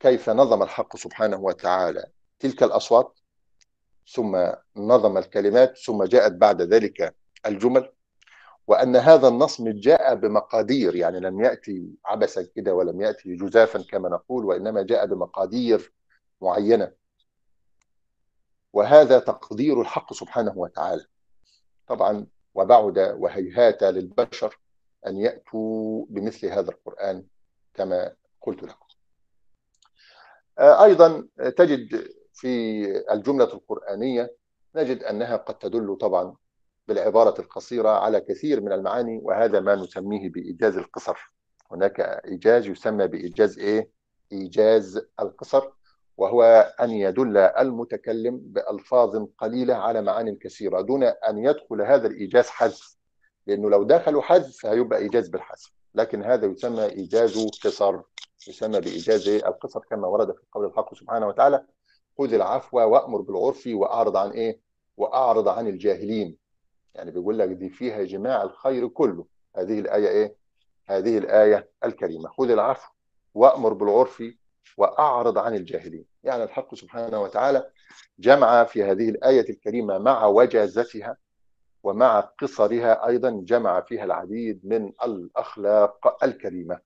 [0.00, 2.06] كيف نظم الحق سبحانه وتعالى
[2.38, 3.18] تلك الأصوات
[4.08, 7.14] ثم نظم الكلمات ثم جاءت بعد ذلك
[7.46, 7.92] الجمل
[8.66, 14.44] وأن هذا النصم جاء بمقادير يعني لم يأتي عبثا كده ولم يأتي جزافا كما نقول
[14.44, 15.92] وإنما جاء بمقادير
[16.40, 16.92] معينة.
[18.72, 21.06] وهذا تقدير الحق سبحانه وتعالى.
[21.86, 24.58] طبعا وبعد وهيهات للبشر
[25.06, 27.24] أن يأتوا بمثل هذا القرآن
[27.74, 28.86] كما قلت لكم.
[30.58, 34.36] أيضا تجد في الجملة القرآنية
[34.74, 36.36] نجد أنها قد تدل طبعا
[36.88, 41.32] بالعبارة القصيرة على كثير من المعاني وهذا ما نسميه بإيجاز القصر.
[41.70, 43.90] هناك إيجاز يسمى بإيجاز إيه؟
[44.32, 45.70] إيجاز القصر.
[46.16, 52.96] وهو أن يدل المتكلم بألفاظ قليلة على معان كثيرة دون أن يدخل هذا الإيجاز حذف
[53.46, 58.00] لأنه لو دخلوا حذف هيبقى إيجاز بالحذف لكن هذا يسمى إيجاز قصر
[58.48, 61.64] يسمى بإيجاز القصر كما ورد في قول الحق سبحانه وتعالى
[62.18, 64.60] خذ العفو وأمر بالعرف وأعرض عن إيه؟
[64.96, 66.36] وأعرض عن الجاهلين
[66.94, 69.26] يعني بيقول لك دي فيها جماع الخير كله
[69.56, 70.36] هذه الآية إيه؟
[70.86, 72.90] هذه الآية الكريمة خذ العفو
[73.34, 74.22] وأمر بالعرف
[74.76, 76.04] وأعرض عن الجاهلين.
[76.24, 77.70] يعني الحق سبحانه وتعالى
[78.18, 81.16] جمع في هذه الآية الكريمة مع وجازتها
[81.82, 86.78] ومع قصرها أيضا جمع فيها العديد من الأخلاق الكريمة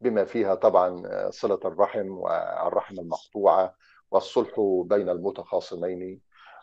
[0.00, 3.74] بما فيها طبعا صلة الرحم والرحم المقطوعة
[4.10, 6.20] والصلح بين المتخاصمين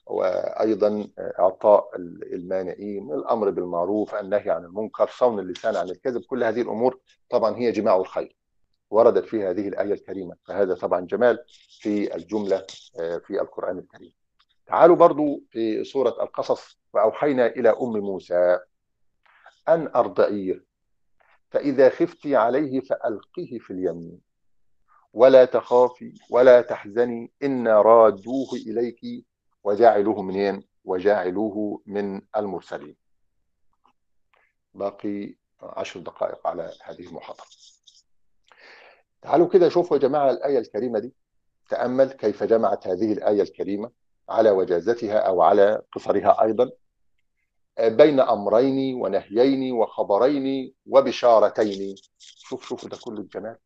[0.07, 1.89] وأيضا إعطاء
[2.33, 6.99] المانعين الأمر بالمعروف النهي عن المنكر صون اللسان عن الكذب كل هذه الأمور
[7.29, 8.35] طبعا هي جماع الخير.
[8.93, 11.45] وردت في هذه الآية الكريمة فهذا طبعا جمال
[11.79, 12.65] في الجملة
[12.95, 14.13] في القرآن الكريم.
[14.67, 18.59] تعالوا برضو في سورة القصص وأوحينا إلى أم موسى
[19.67, 20.65] أن أرضعيه
[21.49, 24.21] فإذا خفت عليه فألقيه في اليم.
[25.13, 29.25] ولا تخافي ولا تحزني أنا رادوه إليك
[29.63, 32.95] وجاعلوه منين وجاعلوه من المرسلين.
[34.73, 37.45] باقي عشر دقائق على هذه المحاضرة.
[39.23, 41.13] تعالوا كده شوفوا يا جماعة الآية الكريمة دي.
[41.69, 43.91] تأمل كيف جمعت هذه الآية الكريمة
[44.29, 46.71] على وجازتها أو على قصرها أيضا.
[47.79, 51.95] بين أمرين ونهيين وخبرين وبشارتين.
[52.17, 53.57] شوف شوفوا ده كله الجمال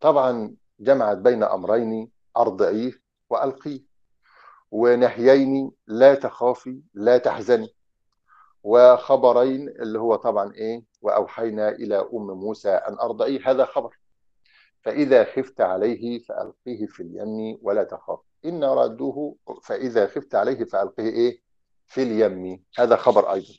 [0.00, 2.92] طبعا جمعت بين أمرين أرضعيه
[3.30, 3.80] وألقيه.
[4.70, 7.74] ونهيين لا تخافي لا تحزني.
[8.62, 13.50] وخبرين اللي هو طبعا إيه؟ وأوحينا إلى أم موسى أن أرضعيه.
[13.50, 13.98] هذا خبر.
[14.86, 18.18] فإذا خفت عليه فألقيه في اليم ولا تخاف.
[18.44, 21.40] إن رادوه فإذا خفت عليه فألقيه إيه؟
[21.86, 22.64] في اليم.
[22.78, 23.54] هذا خبر أيضا.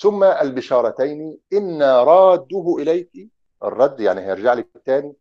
[0.00, 1.38] ثم البشارتين.
[1.52, 3.30] إن رادوه إليك
[3.64, 5.16] الرد يعني هيرجع لك تاني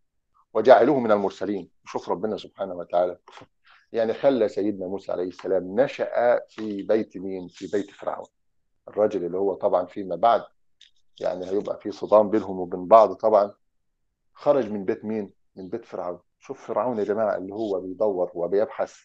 [0.54, 1.70] وجعلوه من المرسلين.
[1.86, 3.18] شوف ربنا سبحانه وتعالى.
[3.92, 8.28] يعني خلى سيدنا موسى عليه السلام نشأ في بيت مين؟ في بيت فرعون.
[8.88, 10.44] الراجل اللي هو طبعا فيما بعد
[11.20, 13.54] يعني هيبقى في صدام بينهم وبين بعض طبعا.
[14.34, 16.20] خرج من بيت مين؟ من بيت فرعون.
[16.40, 18.96] شوف فرعون يا جماعة اللي هو بيدور وبيبحث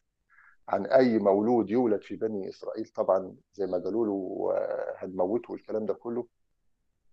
[0.69, 4.49] عن أي مولود يولد في بني إسرائيل طبعا زي ما قالوا له
[4.97, 6.27] هنموته والكلام ده كله.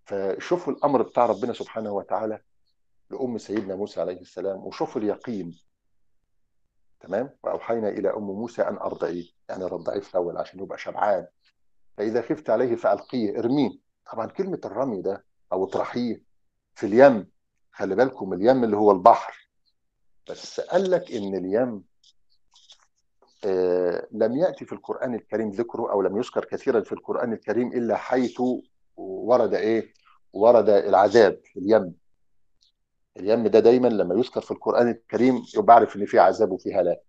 [0.05, 2.41] فشوفوا الأمر بتاع ربنا سبحانه وتعالى
[3.09, 5.59] لأم سيدنا موسى عليه السلام وشوفوا اليقين
[6.99, 11.27] تمام وأوحينا إلى أم موسى أن ارضعيه يعني رضعيه في الأول عشان يبقى شبعان
[11.97, 13.69] فإذا خفت عليه فألقيه ارميه
[14.11, 16.23] طبعا كلمة الرمي ده أو اطرحيه
[16.75, 17.29] في اليم
[17.75, 19.49] خلي بالكم اليم اللي هو البحر.
[20.29, 21.83] بس قال لك إن اليم
[23.45, 27.95] آه لم يأتي في القرآن الكريم ذكره أو لم يذكر كثيرا في القرآن الكريم إلا
[27.95, 28.41] حيث
[28.97, 29.93] ورد إيه؟
[30.33, 31.93] ورد العذاب اليم.
[33.17, 37.01] اليم ده دايما لما يذكر في القرآن الكريم يبقى عارف إن في عذاب وفي هلاك.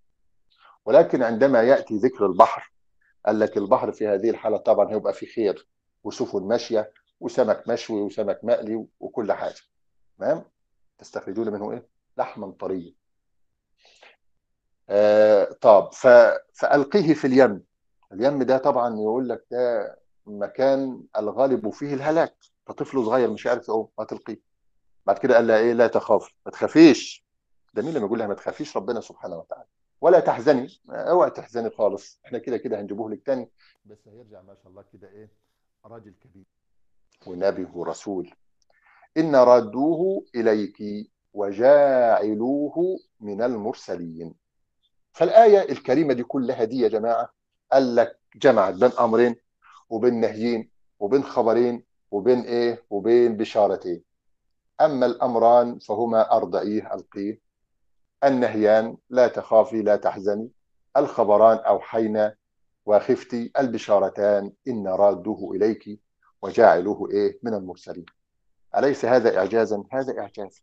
[0.84, 2.72] ولكن عندما يأتي ذكر البحر
[3.26, 5.68] قال لك البحر في هذه الحالة طبعا هيبقى في خير
[6.04, 9.60] وسفن ماشية وسمك مشوي وسمك مقلي وكل حاجة.
[10.18, 10.44] تمام؟
[10.98, 11.86] تستخرجون منه إيه؟
[12.18, 12.94] لحما طريا
[14.88, 16.06] آه طب ف...
[16.54, 17.62] فألقيه في اليم.
[18.12, 19.96] اليم ده طبعا يقول لك ده
[20.26, 22.36] مكان الغالب فيه الهلاك.
[22.66, 24.40] فطفل صغير مش عارف ما تلقيه.
[25.06, 27.26] بعد كده قال لها إيه؟ لا تخافي ما تخافيش.
[27.74, 29.66] ده مين لما يقول لها ما تخافيش؟ ربنا سبحانه وتعالى.
[30.00, 30.68] ولا تحزني.
[30.90, 32.20] اوعي تحزني خالص.
[32.26, 33.50] إحنا كده كده هنجيبوه لك تاني.
[33.84, 35.30] بس هيرجع ما شاء الله كده إيه؟
[35.84, 36.44] راجل كبير.
[37.26, 38.34] ونبي ورسول.
[39.16, 44.34] إن ردوه إليك وجاعلوه من المرسلين.
[45.12, 47.28] فالآية الكريمة دي كلها دي يا جماعة
[47.72, 49.36] قال لك جمعت بين أمرين
[49.90, 50.70] وبين نهيين
[51.00, 54.02] وبين خبرين وبين إيه؟ وبين بشارتين.
[54.80, 57.40] أما الأمران فهما أرضعيه ألقيه.
[58.24, 60.50] النهيان لا تخافي لا تحزني.
[60.96, 62.34] الخبران أوحينا
[62.86, 63.52] وخفتي.
[63.58, 66.00] البشارتان إن رادوه إليك
[66.42, 68.06] وجاعلوه إيه؟ من المرسلين.
[68.76, 70.62] أليس هذا إعجازا؟ هذا إعجاز.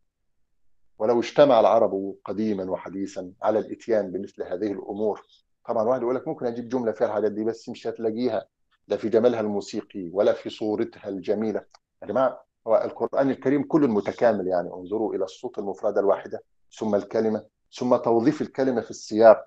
[0.99, 5.21] ولو اجتمع العرب قديما وحديثا على الإتيان بمثل هذه الأمور
[5.65, 8.45] طبعا واحد يقول لك ممكن أجيب جملة فيها الحاجات دي بس مش هتلاقيها
[8.87, 11.65] لا في جمالها الموسيقي ولا في صورتها الجميلة.
[12.01, 14.73] يا جماعة هو القرآن الكريم كله متكامل يعني.
[14.73, 16.43] انظروا إلى الصوت المفردة الواحدة
[16.77, 17.45] ثم الكلمة
[17.77, 19.45] ثم توظيف الكلمة في السياق.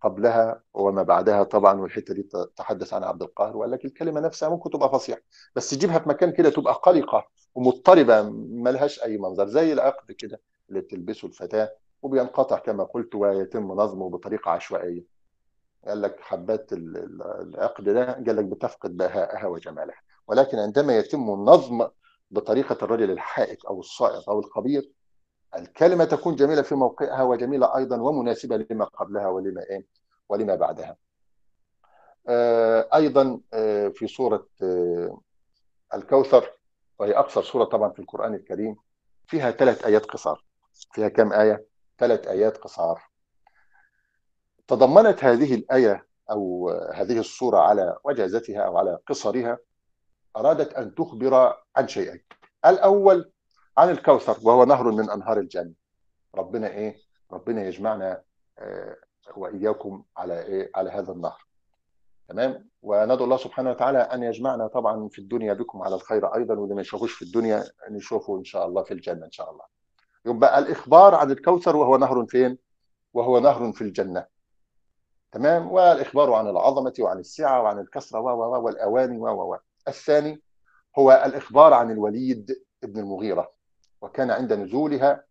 [0.00, 1.42] قبلها وما بعدها.
[1.42, 5.20] طبعا والحتة دي تحدث عنها عبد القاهر وقال لك الكلمة نفسها ممكن تبقى فصيحة.
[5.56, 10.80] بس تجيبها في مكان كده تبقى قلقة ومضطربة ملهاش أي منظر زي العقد كده اللي
[10.80, 11.72] بتلبسه الفتاة
[12.02, 15.04] وبينقطع كما قلت ويتم نظمه بطريقة عشوائية.
[15.86, 20.00] قال لك حبات العقد ده قال لك بتفقد بهاءها وجمالها.
[20.28, 21.88] ولكن عندما يتم النظم
[22.30, 24.90] بطريقة الرجل الحائك أو الصائغ أو الخبير
[25.56, 29.86] الكلمة تكون جميلة في موقعها وجميلة أيضا ومناسبة لما قبلها ولما إيه
[30.28, 30.96] ولما بعدها.
[32.94, 33.40] أيضا
[33.94, 34.46] في سورة
[35.94, 36.52] الكوثر
[36.98, 38.76] وهي أقصر سورة طبعا في القرآن الكريم
[39.26, 40.44] فيها ثلاث آيات قصار.
[40.92, 41.64] فيها كم آية؟
[41.98, 43.02] ثلاث آيات قصار
[44.68, 49.58] تضمنت هذه الآية أو هذه الصورة على وجازتها أو على قصرها
[50.36, 52.20] أرادت أن تخبر عن شيئين
[52.66, 53.32] الأول
[53.80, 55.72] عن الكوثر وهو نهر من أنهار الجنة.
[56.34, 56.96] ربنا إيه؟
[57.32, 58.22] ربنا يجمعنا
[59.36, 61.46] وإياكم على إيه؟ على هذا النهر.
[62.28, 66.74] تمام؟ وندعو الله سبحانه وتعالى أن يجمعنا طبعا في الدنيا بكم على الخير أيضا واللي
[66.74, 69.64] ما يشوفوش في الدنيا نشوفه إن شاء الله في الجنة إن شاء الله.
[70.26, 72.58] يبقى الإخبار عن الكوثر وهو نهر فين؟
[73.14, 74.26] وهو نهر في الجنة.
[75.32, 79.58] تمام؟ والإخبار عن العظمة وعن السعة وعن الكسرة و والأواني و و.
[79.88, 80.42] الثاني
[80.98, 83.59] هو الإخبار عن الوليد ابن المغيرة.
[84.00, 85.24] وكان عند نزولها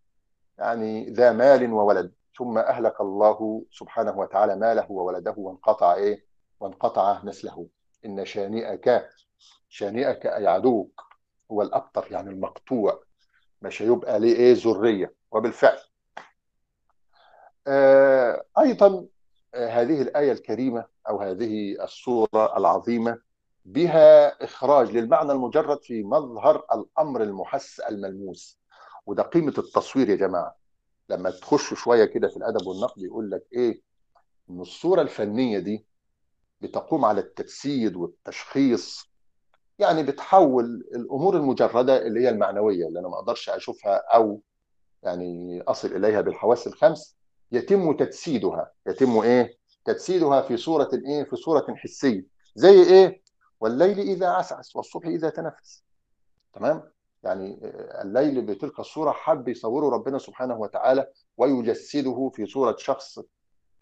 [0.57, 6.25] يعني ذا مال وولد ثم أهلك الله سبحانه وتعالى ماله وولده وانقطع إيه؟
[6.59, 7.67] وانقطع نسله.
[8.05, 9.05] إن شانئك
[9.69, 11.01] شانئك أي عدوك
[11.51, 13.03] هو الأبتر يعني المقطوع.
[13.61, 15.13] مش هيبقى ليه إيه؟ ذرية.
[15.31, 15.77] وبالفعل.
[17.67, 19.05] آه أيضا
[19.55, 23.17] آه هذه الآية الكريمة أو هذه الصورة العظيمة
[23.73, 28.59] بها إخراج للمعنى المجرد في مظهر الأمر المحس الملموس.
[29.05, 30.55] وده قيمة التصوير يا جماعة.
[31.09, 33.81] لما تخشوا شوية كده في الأدب والنقد يقول لك إيه؟
[34.49, 35.85] إن الصورة الفنية دي
[36.61, 39.09] بتقوم على التجسيد والتشخيص.
[39.79, 40.65] يعني بتحول
[40.95, 44.41] الأمور المجردة اللي هي المعنوية اللي أنا ما أقدرش أشوفها أو
[45.03, 47.15] يعني أصل إليها بالحواس الخمس
[47.51, 48.71] يتم تجسيدها.
[48.87, 52.25] يتم إيه؟ تجسيدها في صورة إيه؟ في صورة حسية.
[52.55, 53.21] زي إيه؟
[53.59, 55.83] والليل إذا عسعس والصبح إذا تنفس.
[56.53, 56.91] تمام؟
[57.23, 57.59] يعني
[58.01, 61.07] الليل بتلك الصورة حب يصوره ربنا سبحانه وتعالى
[61.37, 63.19] ويجسده في صورة شخص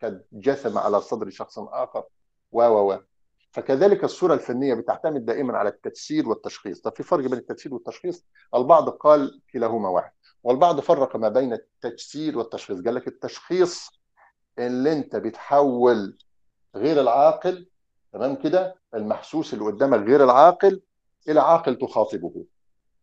[0.03, 2.03] قد جثم على صدر شخص آخر.
[2.51, 2.99] و و.
[3.51, 6.81] فكذلك الصورة الفنية بتعتمد دائما على التجسيد والتشخيص.
[6.81, 8.25] طب في فرق بين التجسيد والتشخيص؟
[8.55, 10.11] البعض قال كلاهما واحد
[10.43, 12.81] والبعض فرق ما بين التجسيد والتشخيص.
[12.81, 13.89] قال لك التشخيص
[14.59, 16.17] اللي أنت بتحول
[16.75, 17.69] غير العاقل
[18.13, 20.81] تمام كده؟ المحسوس اللي قدامك غير العاقل
[21.29, 22.45] إلى عاقل تخاطبه.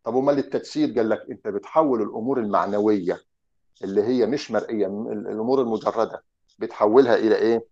[0.04, 3.20] طب أمال التجسيد؟ قال لك أنت بتحول الأمور المعنوية
[3.84, 6.24] اللي هي مش مرئية الأمور المجردة
[6.58, 7.66] بتحولها إلى إيه؟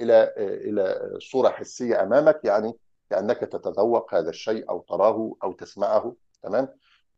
[0.00, 2.74] إلى إلى صورة حسية أمامك يعني
[3.10, 6.14] كأنك تتذوق هذا الشيء أو تراه أو تسمعه.
[6.42, 6.68] تمام؟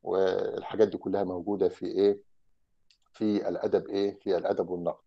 [0.03, 2.21] والحاجات دي كلها موجودة في إيه؟
[3.13, 5.03] في الأدب إيه؟ في الأدب والنقد.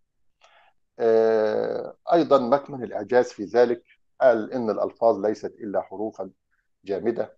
[2.13, 3.83] أيضا مكمن الإعجاز في ذلك
[4.21, 6.29] قال إن الألفاظ ليست إلا حروفا
[6.85, 7.37] جامدة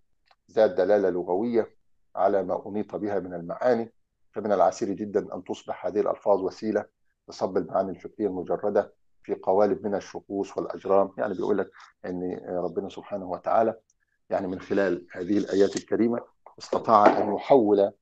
[0.52, 1.76] ذات دلالة لغوية
[2.16, 3.92] على ما أنيط بها من المعاني
[4.32, 6.84] فمن العسير جدا أن تصبح هذه الألفاظ وسيلة
[7.28, 8.92] لصب المعاني الفكريه المجردة
[9.22, 11.70] في قوالب من الشخوص والأجرام يعني بيقول لك
[12.04, 13.74] إن ربنا سبحانه وتعالى
[14.30, 16.20] يعني من خلال هذه الآيات الكريمة
[16.58, 17.92] استطاع أن يحول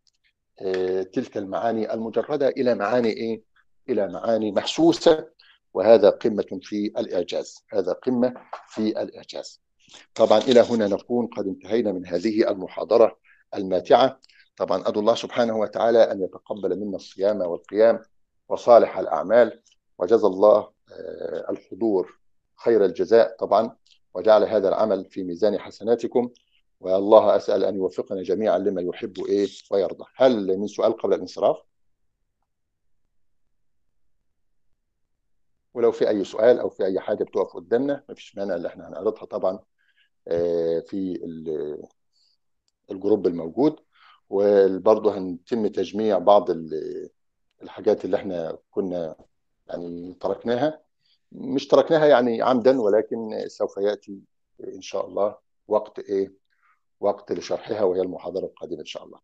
[1.12, 3.42] تلك المعاني المجردة إلى معاني إيه؟
[3.88, 5.28] إلى معاني محسوسة
[5.74, 8.34] وهذا قمة في الإعجاز، هذا قمة
[8.68, 9.60] في الإعجاز.
[10.14, 13.18] طبعا إلى هنا نكون قد انتهينا من هذه المحاضرة
[13.54, 14.20] الماتعة،
[14.56, 18.02] طبعا أدعو الله سبحانه وتعالى أن يتقبل منا الصيام والقيام
[18.48, 19.62] وصالح الأعمال
[19.98, 20.58] وجزا الله
[20.92, 22.18] آه، الحضور
[22.56, 23.36] خير الجزاء.
[23.38, 23.76] طبعا
[24.14, 26.30] وجعل هذا العمل في ميزان حسناتكم
[26.80, 30.04] والله أسأل أن يوفقنا جميعا لما يحب إيه ويرضى.
[30.16, 31.56] هل من سؤال قبل الانصراف؟
[35.74, 39.24] ولو في أي سؤال أو في أي حاجة بتقف قدامنا مفيش مانع اللي إحنا هنعرضها
[39.24, 39.58] طبعا
[40.28, 41.82] آه، في ال-
[42.90, 43.76] الجروب الموجود.
[44.30, 47.10] وبرضه هنتم تجميع بعض ال-
[47.62, 49.16] الحاجات اللي إحنا كنا
[49.68, 50.80] يعني تركناها.
[51.32, 54.20] مش تركناها يعني عمدا ولكن سوف يأتي
[54.64, 55.36] إن شاء الله
[55.68, 56.32] وقت إيه؟
[57.00, 59.18] وقت لشرحها وهي المحاضرة القادمة إن شاء الله.